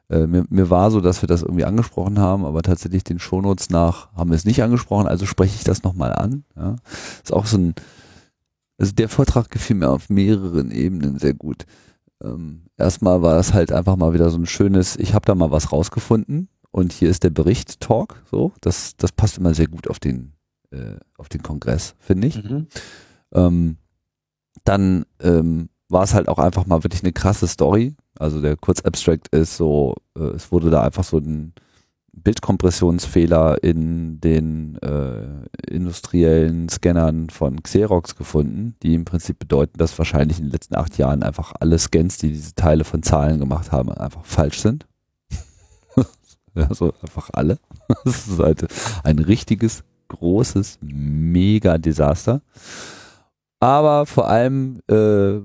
Äh, 0.09 0.27
mir, 0.27 0.45
mir 0.49 0.69
war 0.69 0.91
so, 0.91 1.01
dass 1.01 1.23
wir 1.23 1.27
das 1.27 1.41
irgendwie 1.41 1.65
angesprochen 1.65 2.19
haben, 2.19 2.45
aber 2.45 2.61
tatsächlich 2.61 3.03
den 3.03 3.19
Shownotes 3.19 3.69
nach 3.69 4.13
haben 4.15 4.29
wir 4.29 4.35
es 4.35 4.45
nicht 4.45 4.61
angesprochen, 4.61 5.07
also 5.07 5.25
spreche 5.25 5.55
ich 5.55 5.63
das 5.63 5.83
nochmal 5.83 6.13
an. 6.13 6.43
Ja. 6.55 6.75
Ist 7.23 7.33
auch 7.33 7.45
so 7.45 7.57
ein, 7.57 7.75
also 8.77 8.93
der 8.93 9.09
Vortrag 9.09 9.49
gefiel 9.49 9.75
mir 9.75 9.89
auf 9.89 10.09
mehreren 10.09 10.71
Ebenen 10.71 11.17
sehr 11.19 11.33
gut. 11.33 11.65
Ähm, 12.23 12.63
erstmal 12.77 13.21
war 13.21 13.35
das 13.35 13.53
halt 13.53 13.71
einfach 13.71 13.95
mal 13.95 14.13
wieder 14.13 14.29
so 14.29 14.37
ein 14.37 14.45
schönes, 14.45 14.95
ich 14.97 15.13
habe 15.13 15.25
da 15.25 15.35
mal 15.35 15.51
was 15.51 15.71
rausgefunden 15.71 16.49
und 16.71 16.93
hier 16.93 17.09
ist 17.09 17.23
der 17.23 17.29
Bericht 17.29 17.79
Talk, 17.79 18.21
so, 18.29 18.53
das, 18.61 18.95
das 18.97 19.11
passt 19.11 19.37
immer 19.37 19.53
sehr 19.53 19.67
gut 19.67 19.89
auf 19.89 19.99
den, 19.99 20.33
äh, 20.71 20.95
auf 21.17 21.29
den 21.29 21.43
Kongress, 21.43 21.95
finde 21.99 22.27
ich. 22.27 22.43
Mhm. 22.43 22.67
Ähm, 23.33 23.77
dann 24.63 25.05
ähm, 25.19 25.69
war 25.89 26.03
es 26.03 26.13
halt 26.13 26.27
auch 26.27 26.39
einfach 26.39 26.65
mal 26.65 26.83
wirklich 26.83 27.03
eine 27.03 27.13
krasse 27.13 27.47
Story. 27.47 27.95
Also 28.17 28.41
der 28.41 28.55
Kurzabstract 28.55 29.27
ist 29.29 29.57
so, 29.57 29.95
äh, 30.17 30.23
es 30.23 30.51
wurde 30.51 30.69
da 30.69 30.81
einfach 30.81 31.03
so 31.03 31.17
ein 31.17 31.53
Bildkompressionsfehler 32.23 33.63
in 33.63 34.19
den 34.19 34.77
äh, 34.81 35.45
industriellen 35.69 36.69
Scannern 36.69 37.29
von 37.29 37.61
Xerox 37.61 38.15
gefunden, 38.15 38.75
die 38.81 38.95
im 38.95 39.05
Prinzip 39.05 39.39
bedeuten, 39.39 39.77
dass 39.77 39.97
wahrscheinlich 39.97 40.39
in 40.39 40.45
den 40.45 40.51
letzten 40.51 40.75
acht 40.75 40.97
Jahren 40.97 41.23
einfach 41.23 41.53
alle 41.59 41.77
Scans, 41.77 42.17
die 42.17 42.29
diese 42.29 42.55
Teile 42.55 42.83
von 42.83 43.03
Zahlen 43.03 43.39
gemacht 43.39 43.71
haben, 43.71 43.91
einfach 43.91 44.25
falsch 44.25 44.59
sind. 44.59 44.87
ja, 46.55 46.73
so 46.73 46.93
einfach 47.01 47.29
alle. 47.33 47.59
Das 48.03 48.27
ist 48.27 48.39
halt 48.39 48.65
ein 49.03 49.19
richtiges, 49.19 49.83
großes, 50.07 50.79
mega 50.81 51.77
Desaster. 51.77 52.41
Aber 53.59 54.05
vor 54.05 54.27
allem 54.27 54.79
äh, 54.89 55.39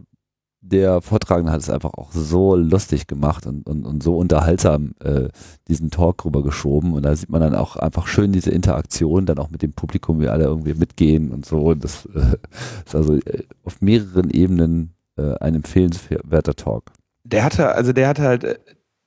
der 0.63 1.01
Vortragende 1.01 1.53
hat 1.53 1.61
es 1.61 1.71
einfach 1.71 1.95
auch 1.95 2.13
so 2.13 2.55
lustig 2.55 3.07
gemacht 3.07 3.47
und, 3.47 3.67
und, 3.67 3.85
und 3.87 4.03
so 4.03 4.17
unterhaltsam 4.17 4.93
äh, 5.03 5.29
diesen 5.69 5.91
Talk 5.91 6.25
rübergeschoben. 6.25 6.93
Und 6.93 7.03
da 7.03 7.17
sieht 7.17 7.31
man 7.31 7.41
dann 7.41 7.55
auch 7.55 7.77
einfach 7.77 8.07
schön 8.07 8.33
diese 8.33 8.51
Interaktion, 8.51 9.27
dann 9.27 9.39
auch 9.39 9.51
mit 9.51 9.63
dem 9.63 9.73
Publikum, 9.73 10.21
wie 10.21 10.29
alle 10.29 10.45
irgendwie 10.45 10.75
mitgehen 10.75 11.33
und 11.33 11.47
so. 11.47 11.71
Und 11.71 11.85
das 11.85 12.07
äh, 12.15 12.37
ist 12.85 12.95
also 12.95 13.15
äh, 13.15 13.45
auf 13.65 13.81
mehreren 13.81 14.31
Ebenen 14.31 14.95
äh, 15.17 15.35
ein 15.41 15.55
empfehlenswerter 15.55 16.55
Talk. 16.55 16.93
Der 17.25 17.45
hatte, 17.45 17.75
also 17.75 17.93
der 17.93 18.09
hatte 18.09 18.23
halt 18.23 18.45
äh, 18.45 18.59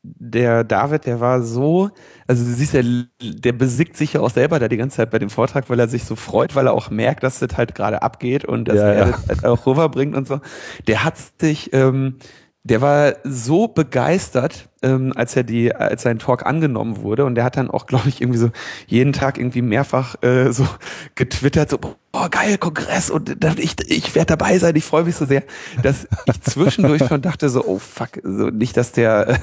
der 0.03 0.65
David, 0.65 1.05
der 1.05 1.21
war 1.21 1.41
so, 1.41 1.89
also 2.27 2.43
du 2.43 2.51
siehst, 2.51 2.73
der, 2.73 2.83
der 3.21 3.53
besickt 3.53 3.95
sich 3.95 4.13
ja 4.13 4.21
auch 4.21 4.29
selber 4.29 4.59
da 4.59 4.67
die 4.67 4.77
ganze 4.77 4.97
Zeit 4.97 5.11
bei 5.11 5.19
dem 5.19 5.29
Vortrag, 5.29 5.69
weil 5.69 5.79
er 5.79 5.87
sich 5.87 6.03
so 6.03 6.17
freut, 6.17 6.55
weil 6.55 6.67
er 6.67 6.73
auch 6.73 6.89
merkt, 6.89 7.23
dass 7.23 7.39
das 7.39 7.55
halt 7.55 7.73
gerade 7.73 8.01
abgeht 8.01 8.43
und 8.43 8.67
dass 8.67 8.77
ja, 8.77 8.87
er 8.87 9.07
ja. 9.07 9.11
das 9.11 9.27
halt 9.27 9.45
auch 9.45 9.65
rüberbringt 9.65 10.15
und 10.15 10.27
so. 10.27 10.41
Der 10.87 11.05
hat 11.05 11.15
sich, 11.39 11.71
ähm, 11.71 12.17
der 12.63 12.81
war 12.81 13.15
so 13.23 13.69
begeistert, 13.69 14.69
ähm, 14.83 15.13
als 15.15 15.35
er 15.35 15.43
die, 15.43 15.73
als 15.73 16.03
sein 16.03 16.19
Talk 16.19 16.45
angenommen 16.45 17.01
wurde 17.01 17.25
und 17.25 17.35
der 17.35 17.43
hat 17.43 17.57
dann 17.57 17.71
auch, 17.71 17.85
glaube 17.85 18.09
ich, 18.09 18.21
irgendwie 18.21 18.39
so 18.39 18.51
jeden 18.87 19.13
Tag 19.13 19.37
irgendwie 19.37 19.61
mehrfach 19.61 20.15
äh, 20.21 20.51
so 20.51 20.67
getwittert, 21.15 21.69
so 21.69 21.79
oh 22.15 22.27
geil, 22.29 22.59
Kongress 22.59 23.09
und 23.09 23.43
ich, 23.57 23.75
ich 23.87 24.13
werde 24.13 24.37
dabei 24.37 24.59
sein, 24.59 24.75
ich 24.75 24.85
freue 24.85 25.03
mich 25.03 25.15
so 25.15 25.25
sehr, 25.25 25.41
dass 25.81 26.07
ich 26.27 26.41
zwischendurch 26.41 27.03
schon 27.07 27.23
dachte 27.23 27.49
so, 27.49 27.65
oh 27.65 27.79
fuck, 27.79 28.09
so 28.23 28.49
nicht, 28.49 28.77
dass 28.77 28.91
der, 28.91 29.29
äh, 29.29 29.37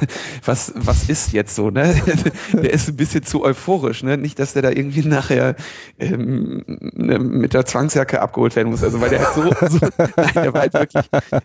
was, 0.44 0.72
was 0.76 1.08
ist 1.08 1.32
jetzt 1.32 1.56
so, 1.56 1.70
ne? 1.70 2.00
Der 2.52 2.72
ist 2.72 2.88
ein 2.88 2.96
bisschen 2.96 3.24
zu 3.24 3.42
euphorisch, 3.44 4.02
ne? 4.02 4.16
Nicht, 4.16 4.38
dass 4.38 4.52
der 4.52 4.62
da 4.62 4.70
irgendwie 4.70 5.04
nachher 5.04 5.56
ähm, 5.98 6.62
ne, 6.66 7.18
mit 7.18 7.54
der 7.54 7.64
Zwangsjacke 7.64 8.20
abgeholt 8.20 8.54
werden 8.54 8.70
muss. 8.70 8.84
Also 8.84 9.00
weil 9.00 9.10
der 9.10 9.20
halt 9.20 9.34
so, 9.34 9.78
so 9.78 9.88
nein, 9.98 10.30
der 10.34 10.54
war 10.54 10.60
halt 10.60 10.74
wirklich, 10.74 11.04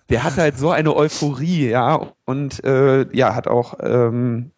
der 0.09 0.23
hat 0.23 0.37
halt 0.37 0.57
so 0.57 0.71
eine 0.71 0.95
Euphorie, 0.95 1.69
ja, 1.69 2.11
und 2.25 2.63
äh, 2.63 3.05
ja, 3.15 3.35
hat 3.35 3.47
auch 3.47 3.75
ähm, 3.81 4.51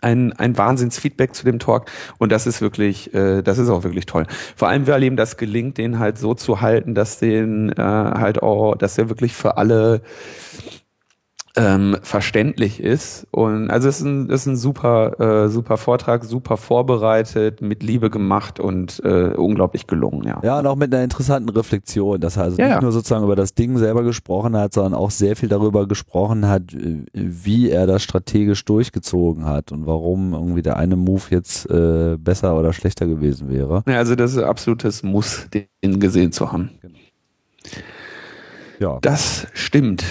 ein, 0.00 0.32
ein 0.32 0.56
Wahnsinnsfeedback 0.56 1.34
zu 1.34 1.44
dem 1.44 1.58
Talk 1.58 1.86
und 2.18 2.30
das 2.30 2.46
ist 2.46 2.60
wirklich, 2.60 3.12
äh, 3.12 3.42
das 3.42 3.58
ist 3.58 3.68
auch 3.68 3.82
wirklich 3.82 4.06
toll. 4.06 4.26
Vor 4.56 4.68
allem, 4.68 4.86
weil 4.86 5.02
ihm 5.02 5.16
das 5.16 5.36
gelingt, 5.36 5.78
den 5.78 5.98
halt 5.98 6.18
so 6.18 6.34
zu 6.34 6.60
halten, 6.60 6.94
dass 6.94 7.18
den 7.18 7.70
äh, 7.70 7.82
halt 7.82 8.42
auch, 8.42 8.76
dass 8.76 8.98
er 8.98 9.08
wirklich 9.08 9.34
für 9.34 9.56
alle 9.56 10.02
ähm, 11.56 11.96
verständlich 12.02 12.80
ist. 12.80 13.26
Und 13.30 13.70
also 13.70 13.88
es 13.88 13.98
ist 14.00 14.06
ein, 14.06 14.30
es 14.30 14.42
ist 14.42 14.46
ein 14.46 14.56
super, 14.56 15.44
äh, 15.44 15.48
super 15.48 15.76
Vortrag, 15.76 16.24
super 16.24 16.56
vorbereitet, 16.56 17.60
mit 17.60 17.82
Liebe 17.82 18.10
gemacht 18.10 18.60
und 18.60 19.00
äh, 19.04 19.34
unglaublich 19.34 19.86
gelungen, 19.86 20.26
ja. 20.26 20.40
Ja, 20.42 20.58
und 20.60 20.66
auch 20.66 20.76
mit 20.76 20.94
einer 20.94 21.02
interessanten 21.02 21.48
Reflexion, 21.48 22.20
dass 22.20 22.36
er 22.36 22.44
also 22.44 22.58
ja, 22.58 22.66
nicht 22.66 22.74
ja. 22.76 22.80
nur 22.80 22.92
sozusagen 22.92 23.24
über 23.24 23.36
das 23.36 23.54
Ding 23.54 23.76
selber 23.78 24.04
gesprochen 24.04 24.56
hat, 24.56 24.72
sondern 24.74 24.94
auch 24.94 25.10
sehr 25.10 25.34
viel 25.34 25.48
darüber 25.48 25.88
gesprochen 25.88 26.46
hat, 26.46 26.72
äh, 26.72 26.98
wie 27.12 27.70
er 27.70 27.86
das 27.86 28.02
strategisch 28.02 28.64
durchgezogen 28.64 29.44
hat 29.44 29.72
und 29.72 29.86
warum 29.86 30.32
irgendwie 30.32 30.62
der 30.62 30.76
eine 30.76 30.96
Move 30.96 31.22
jetzt 31.30 31.68
äh, 31.68 32.16
besser 32.16 32.56
oder 32.56 32.72
schlechter 32.72 33.06
gewesen 33.06 33.50
wäre. 33.50 33.82
Ja, 33.88 33.96
also 33.96 34.14
das 34.14 34.32
ist 34.32 34.38
ein 34.38 34.44
absolutes 34.44 35.02
Muss, 35.02 35.48
den 35.50 35.98
gesehen 35.98 36.30
zu 36.30 36.52
haben. 36.52 36.70
Genau. 36.80 36.98
Ja. 38.78 38.98
Das 39.02 39.46
stimmt. 39.52 40.04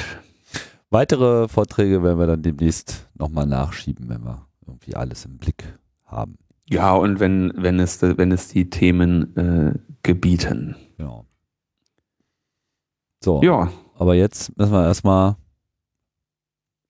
Weitere 0.91 1.47
Vorträge 1.47 2.01
werden 2.03 2.19
wir 2.19 2.27
dann 2.27 2.41
demnächst 2.41 3.07
nochmal 3.13 3.45
nachschieben, 3.45 4.09
wenn 4.09 4.23
wir 4.23 4.47
irgendwie 4.65 4.95
alles 4.95 5.25
im 5.25 5.37
Blick 5.37 5.77
haben. 6.05 6.37
Ja, 6.67 6.93
und 6.93 7.19
wenn, 7.19 7.53
wenn 7.55 7.79
es, 7.79 8.01
wenn 8.01 8.31
es 8.31 8.47
die 8.47 8.69
Themen 8.69 9.35
äh, 9.37 9.79
gebieten. 10.03 10.75
Genau. 10.97 11.25
So. 13.23 13.41
Ja. 13.43 13.71
Aber 13.95 14.15
jetzt 14.15 14.57
müssen 14.57 14.71
wir 14.71 14.83
erstmal 14.85 15.35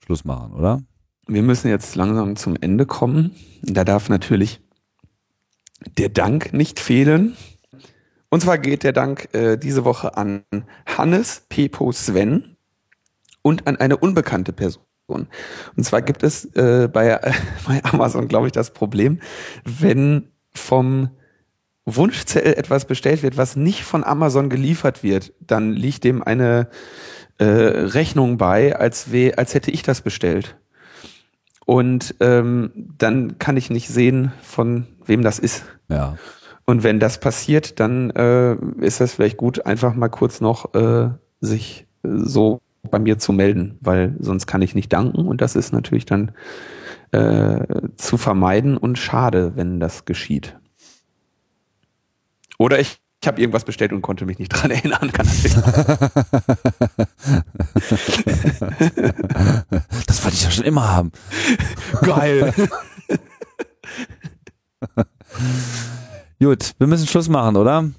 Schluss 0.03 0.23
machen, 0.25 0.53
oder? 0.53 0.81
Wir 1.27 1.41
müssen 1.41 1.69
jetzt 1.69 1.95
langsam 1.95 2.35
zum 2.35 2.55
Ende 2.55 2.85
kommen. 2.85 3.31
Da 3.63 3.83
darf 3.83 4.09
natürlich 4.09 4.61
der 5.97 6.09
Dank 6.09 6.53
nicht 6.53 6.79
fehlen. 6.79 7.35
Und 8.29 8.41
zwar 8.41 8.57
geht 8.57 8.83
der 8.83 8.93
Dank 8.93 9.33
äh, 9.33 9.57
diese 9.57 9.85
Woche 9.85 10.17
an 10.17 10.43
Hannes 10.85 11.45
Pepo 11.49 11.91
Sven 11.91 12.57
und 13.41 13.67
an 13.67 13.77
eine 13.77 13.97
unbekannte 13.97 14.53
Person. 14.53 14.83
Und 15.07 15.83
zwar 15.83 16.01
gibt 16.01 16.23
es 16.23 16.45
äh, 16.55 16.87
bei, 16.91 17.19
bei 17.67 17.83
Amazon, 17.83 18.27
glaube 18.27 18.47
ich, 18.47 18.53
das 18.53 18.71
Problem, 18.71 19.19
wenn 19.63 20.29
vom 20.51 21.09
Wunschzettel 21.85 22.53
etwas 22.53 22.85
bestellt 22.85 23.23
wird, 23.23 23.37
was 23.37 23.55
nicht 23.55 23.83
von 23.83 24.03
Amazon 24.03 24.49
geliefert 24.49 25.03
wird, 25.03 25.33
dann 25.39 25.73
liegt 25.73 26.03
dem 26.03 26.21
eine 26.21 26.69
äh, 27.37 27.45
Rechnung 27.45 28.37
bei, 28.37 28.75
als, 28.75 29.11
we, 29.11 29.33
als 29.37 29.53
hätte 29.53 29.71
ich 29.71 29.81
das 29.81 30.01
bestellt. 30.01 30.57
Und 31.65 32.15
ähm, 32.19 32.71
dann 32.97 33.37
kann 33.37 33.57
ich 33.57 33.69
nicht 33.69 33.89
sehen, 33.89 34.31
von 34.41 34.87
wem 35.05 35.21
das 35.21 35.39
ist. 35.39 35.65
Ja. 35.87 36.17
Und 36.65 36.83
wenn 36.83 36.99
das 36.99 37.19
passiert, 37.19 37.79
dann 37.79 38.09
äh, 38.11 38.55
ist 38.79 39.01
das 39.01 39.13
vielleicht 39.13 39.37
gut, 39.37 39.65
einfach 39.65 39.95
mal 39.95 40.09
kurz 40.09 40.41
noch 40.41 40.73
äh, 40.73 41.09
sich 41.41 41.87
so 42.03 42.59
bei 42.83 42.99
mir 42.99 43.17
zu 43.17 43.33
melden, 43.33 43.77
weil 43.81 44.15
sonst 44.19 44.47
kann 44.47 44.61
ich 44.61 44.75
nicht 44.75 44.93
danken 44.93 45.27
und 45.27 45.41
das 45.41 45.55
ist 45.55 45.73
natürlich 45.73 46.05
dann 46.05 46.31
äh, 47.11 47.65
zu 47.95 48.17
vermeiden 48.17 48.77
und 48.77 48.97
schade, 48.97 49.53
wenn 49.55 49.79
das 49.79 50.05
geschieht. 50.05 50.57
Oder 52.57 52.79
ich, 52.79 52.99
ich 53.21 53.27
habe 53.27 53.41
irgendwas 53.41 53.65
bestellt 53.65 53.91
und 53.93 54.01
konnte 54.01 54.25
mich 54.25 54.39
nicht 54.39 54.49
dran 54.53 54.71
erinnern. 54.71 55.11
Kann 55.11 55.25
das, 55.25 55.43
das 60.05 60.23
wollte 60.23 60.35
ich 60.35 60.43
ja 60.43 60.51
schon 60.51 60.65
immer 60.65 60.87
haben. 60.87 61.11
Geil. 62.01 62.53
Gut, 66.39 66.73
wir 66.77 66.87
müssen 66.87 67.07
Schluss 67.07 67.27
machen, 67.27 67.57
oder? 67.57 67.89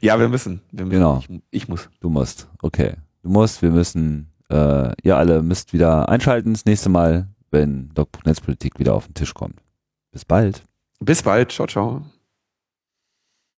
Ja, 0.00 0.18
wir 0.18 0.28
müssen. 0.28 0.62
Wir 0.72 0.84
müssen. 0.86 0.98
Genau. 0.98 1.20
Ich, 1.20 1.28
ich 1.50 1.68
muss. 1.68 1.88
Du 2.00 2.08
musst. 2.08 2.48
Okay 2.60 2.96
du 3.28 3.32
musst, 3.32 3.62
wir 3.62 3.70
müssen, 3.70 4.32
äh, 4.50 4.92
ihr 5.02 5.16
alle 5.16 5.42
müsst 5.42 5.72
wieder 5.72 6.08
einschalten 6.08 6.54
das 6.54 6.64
nächste 6.64 6.88
Mal, 6.88 7.28
wenn 7.50 7.90
Doc 7.94 8.08
Netzpolitik 8.24 8.78
wieder 8.78 8.94
auf 8.94 9.06
den 9.06 9.14
Tisch 9.14 9.34
kommt. 9.34 9.60
Bis 10.10 10.24
bald. 10.24 10.62
Bis 11.00 11.22
bald. 11.22 11.52
Ciao, 11.52 11.66
ciao. 11.66 12.02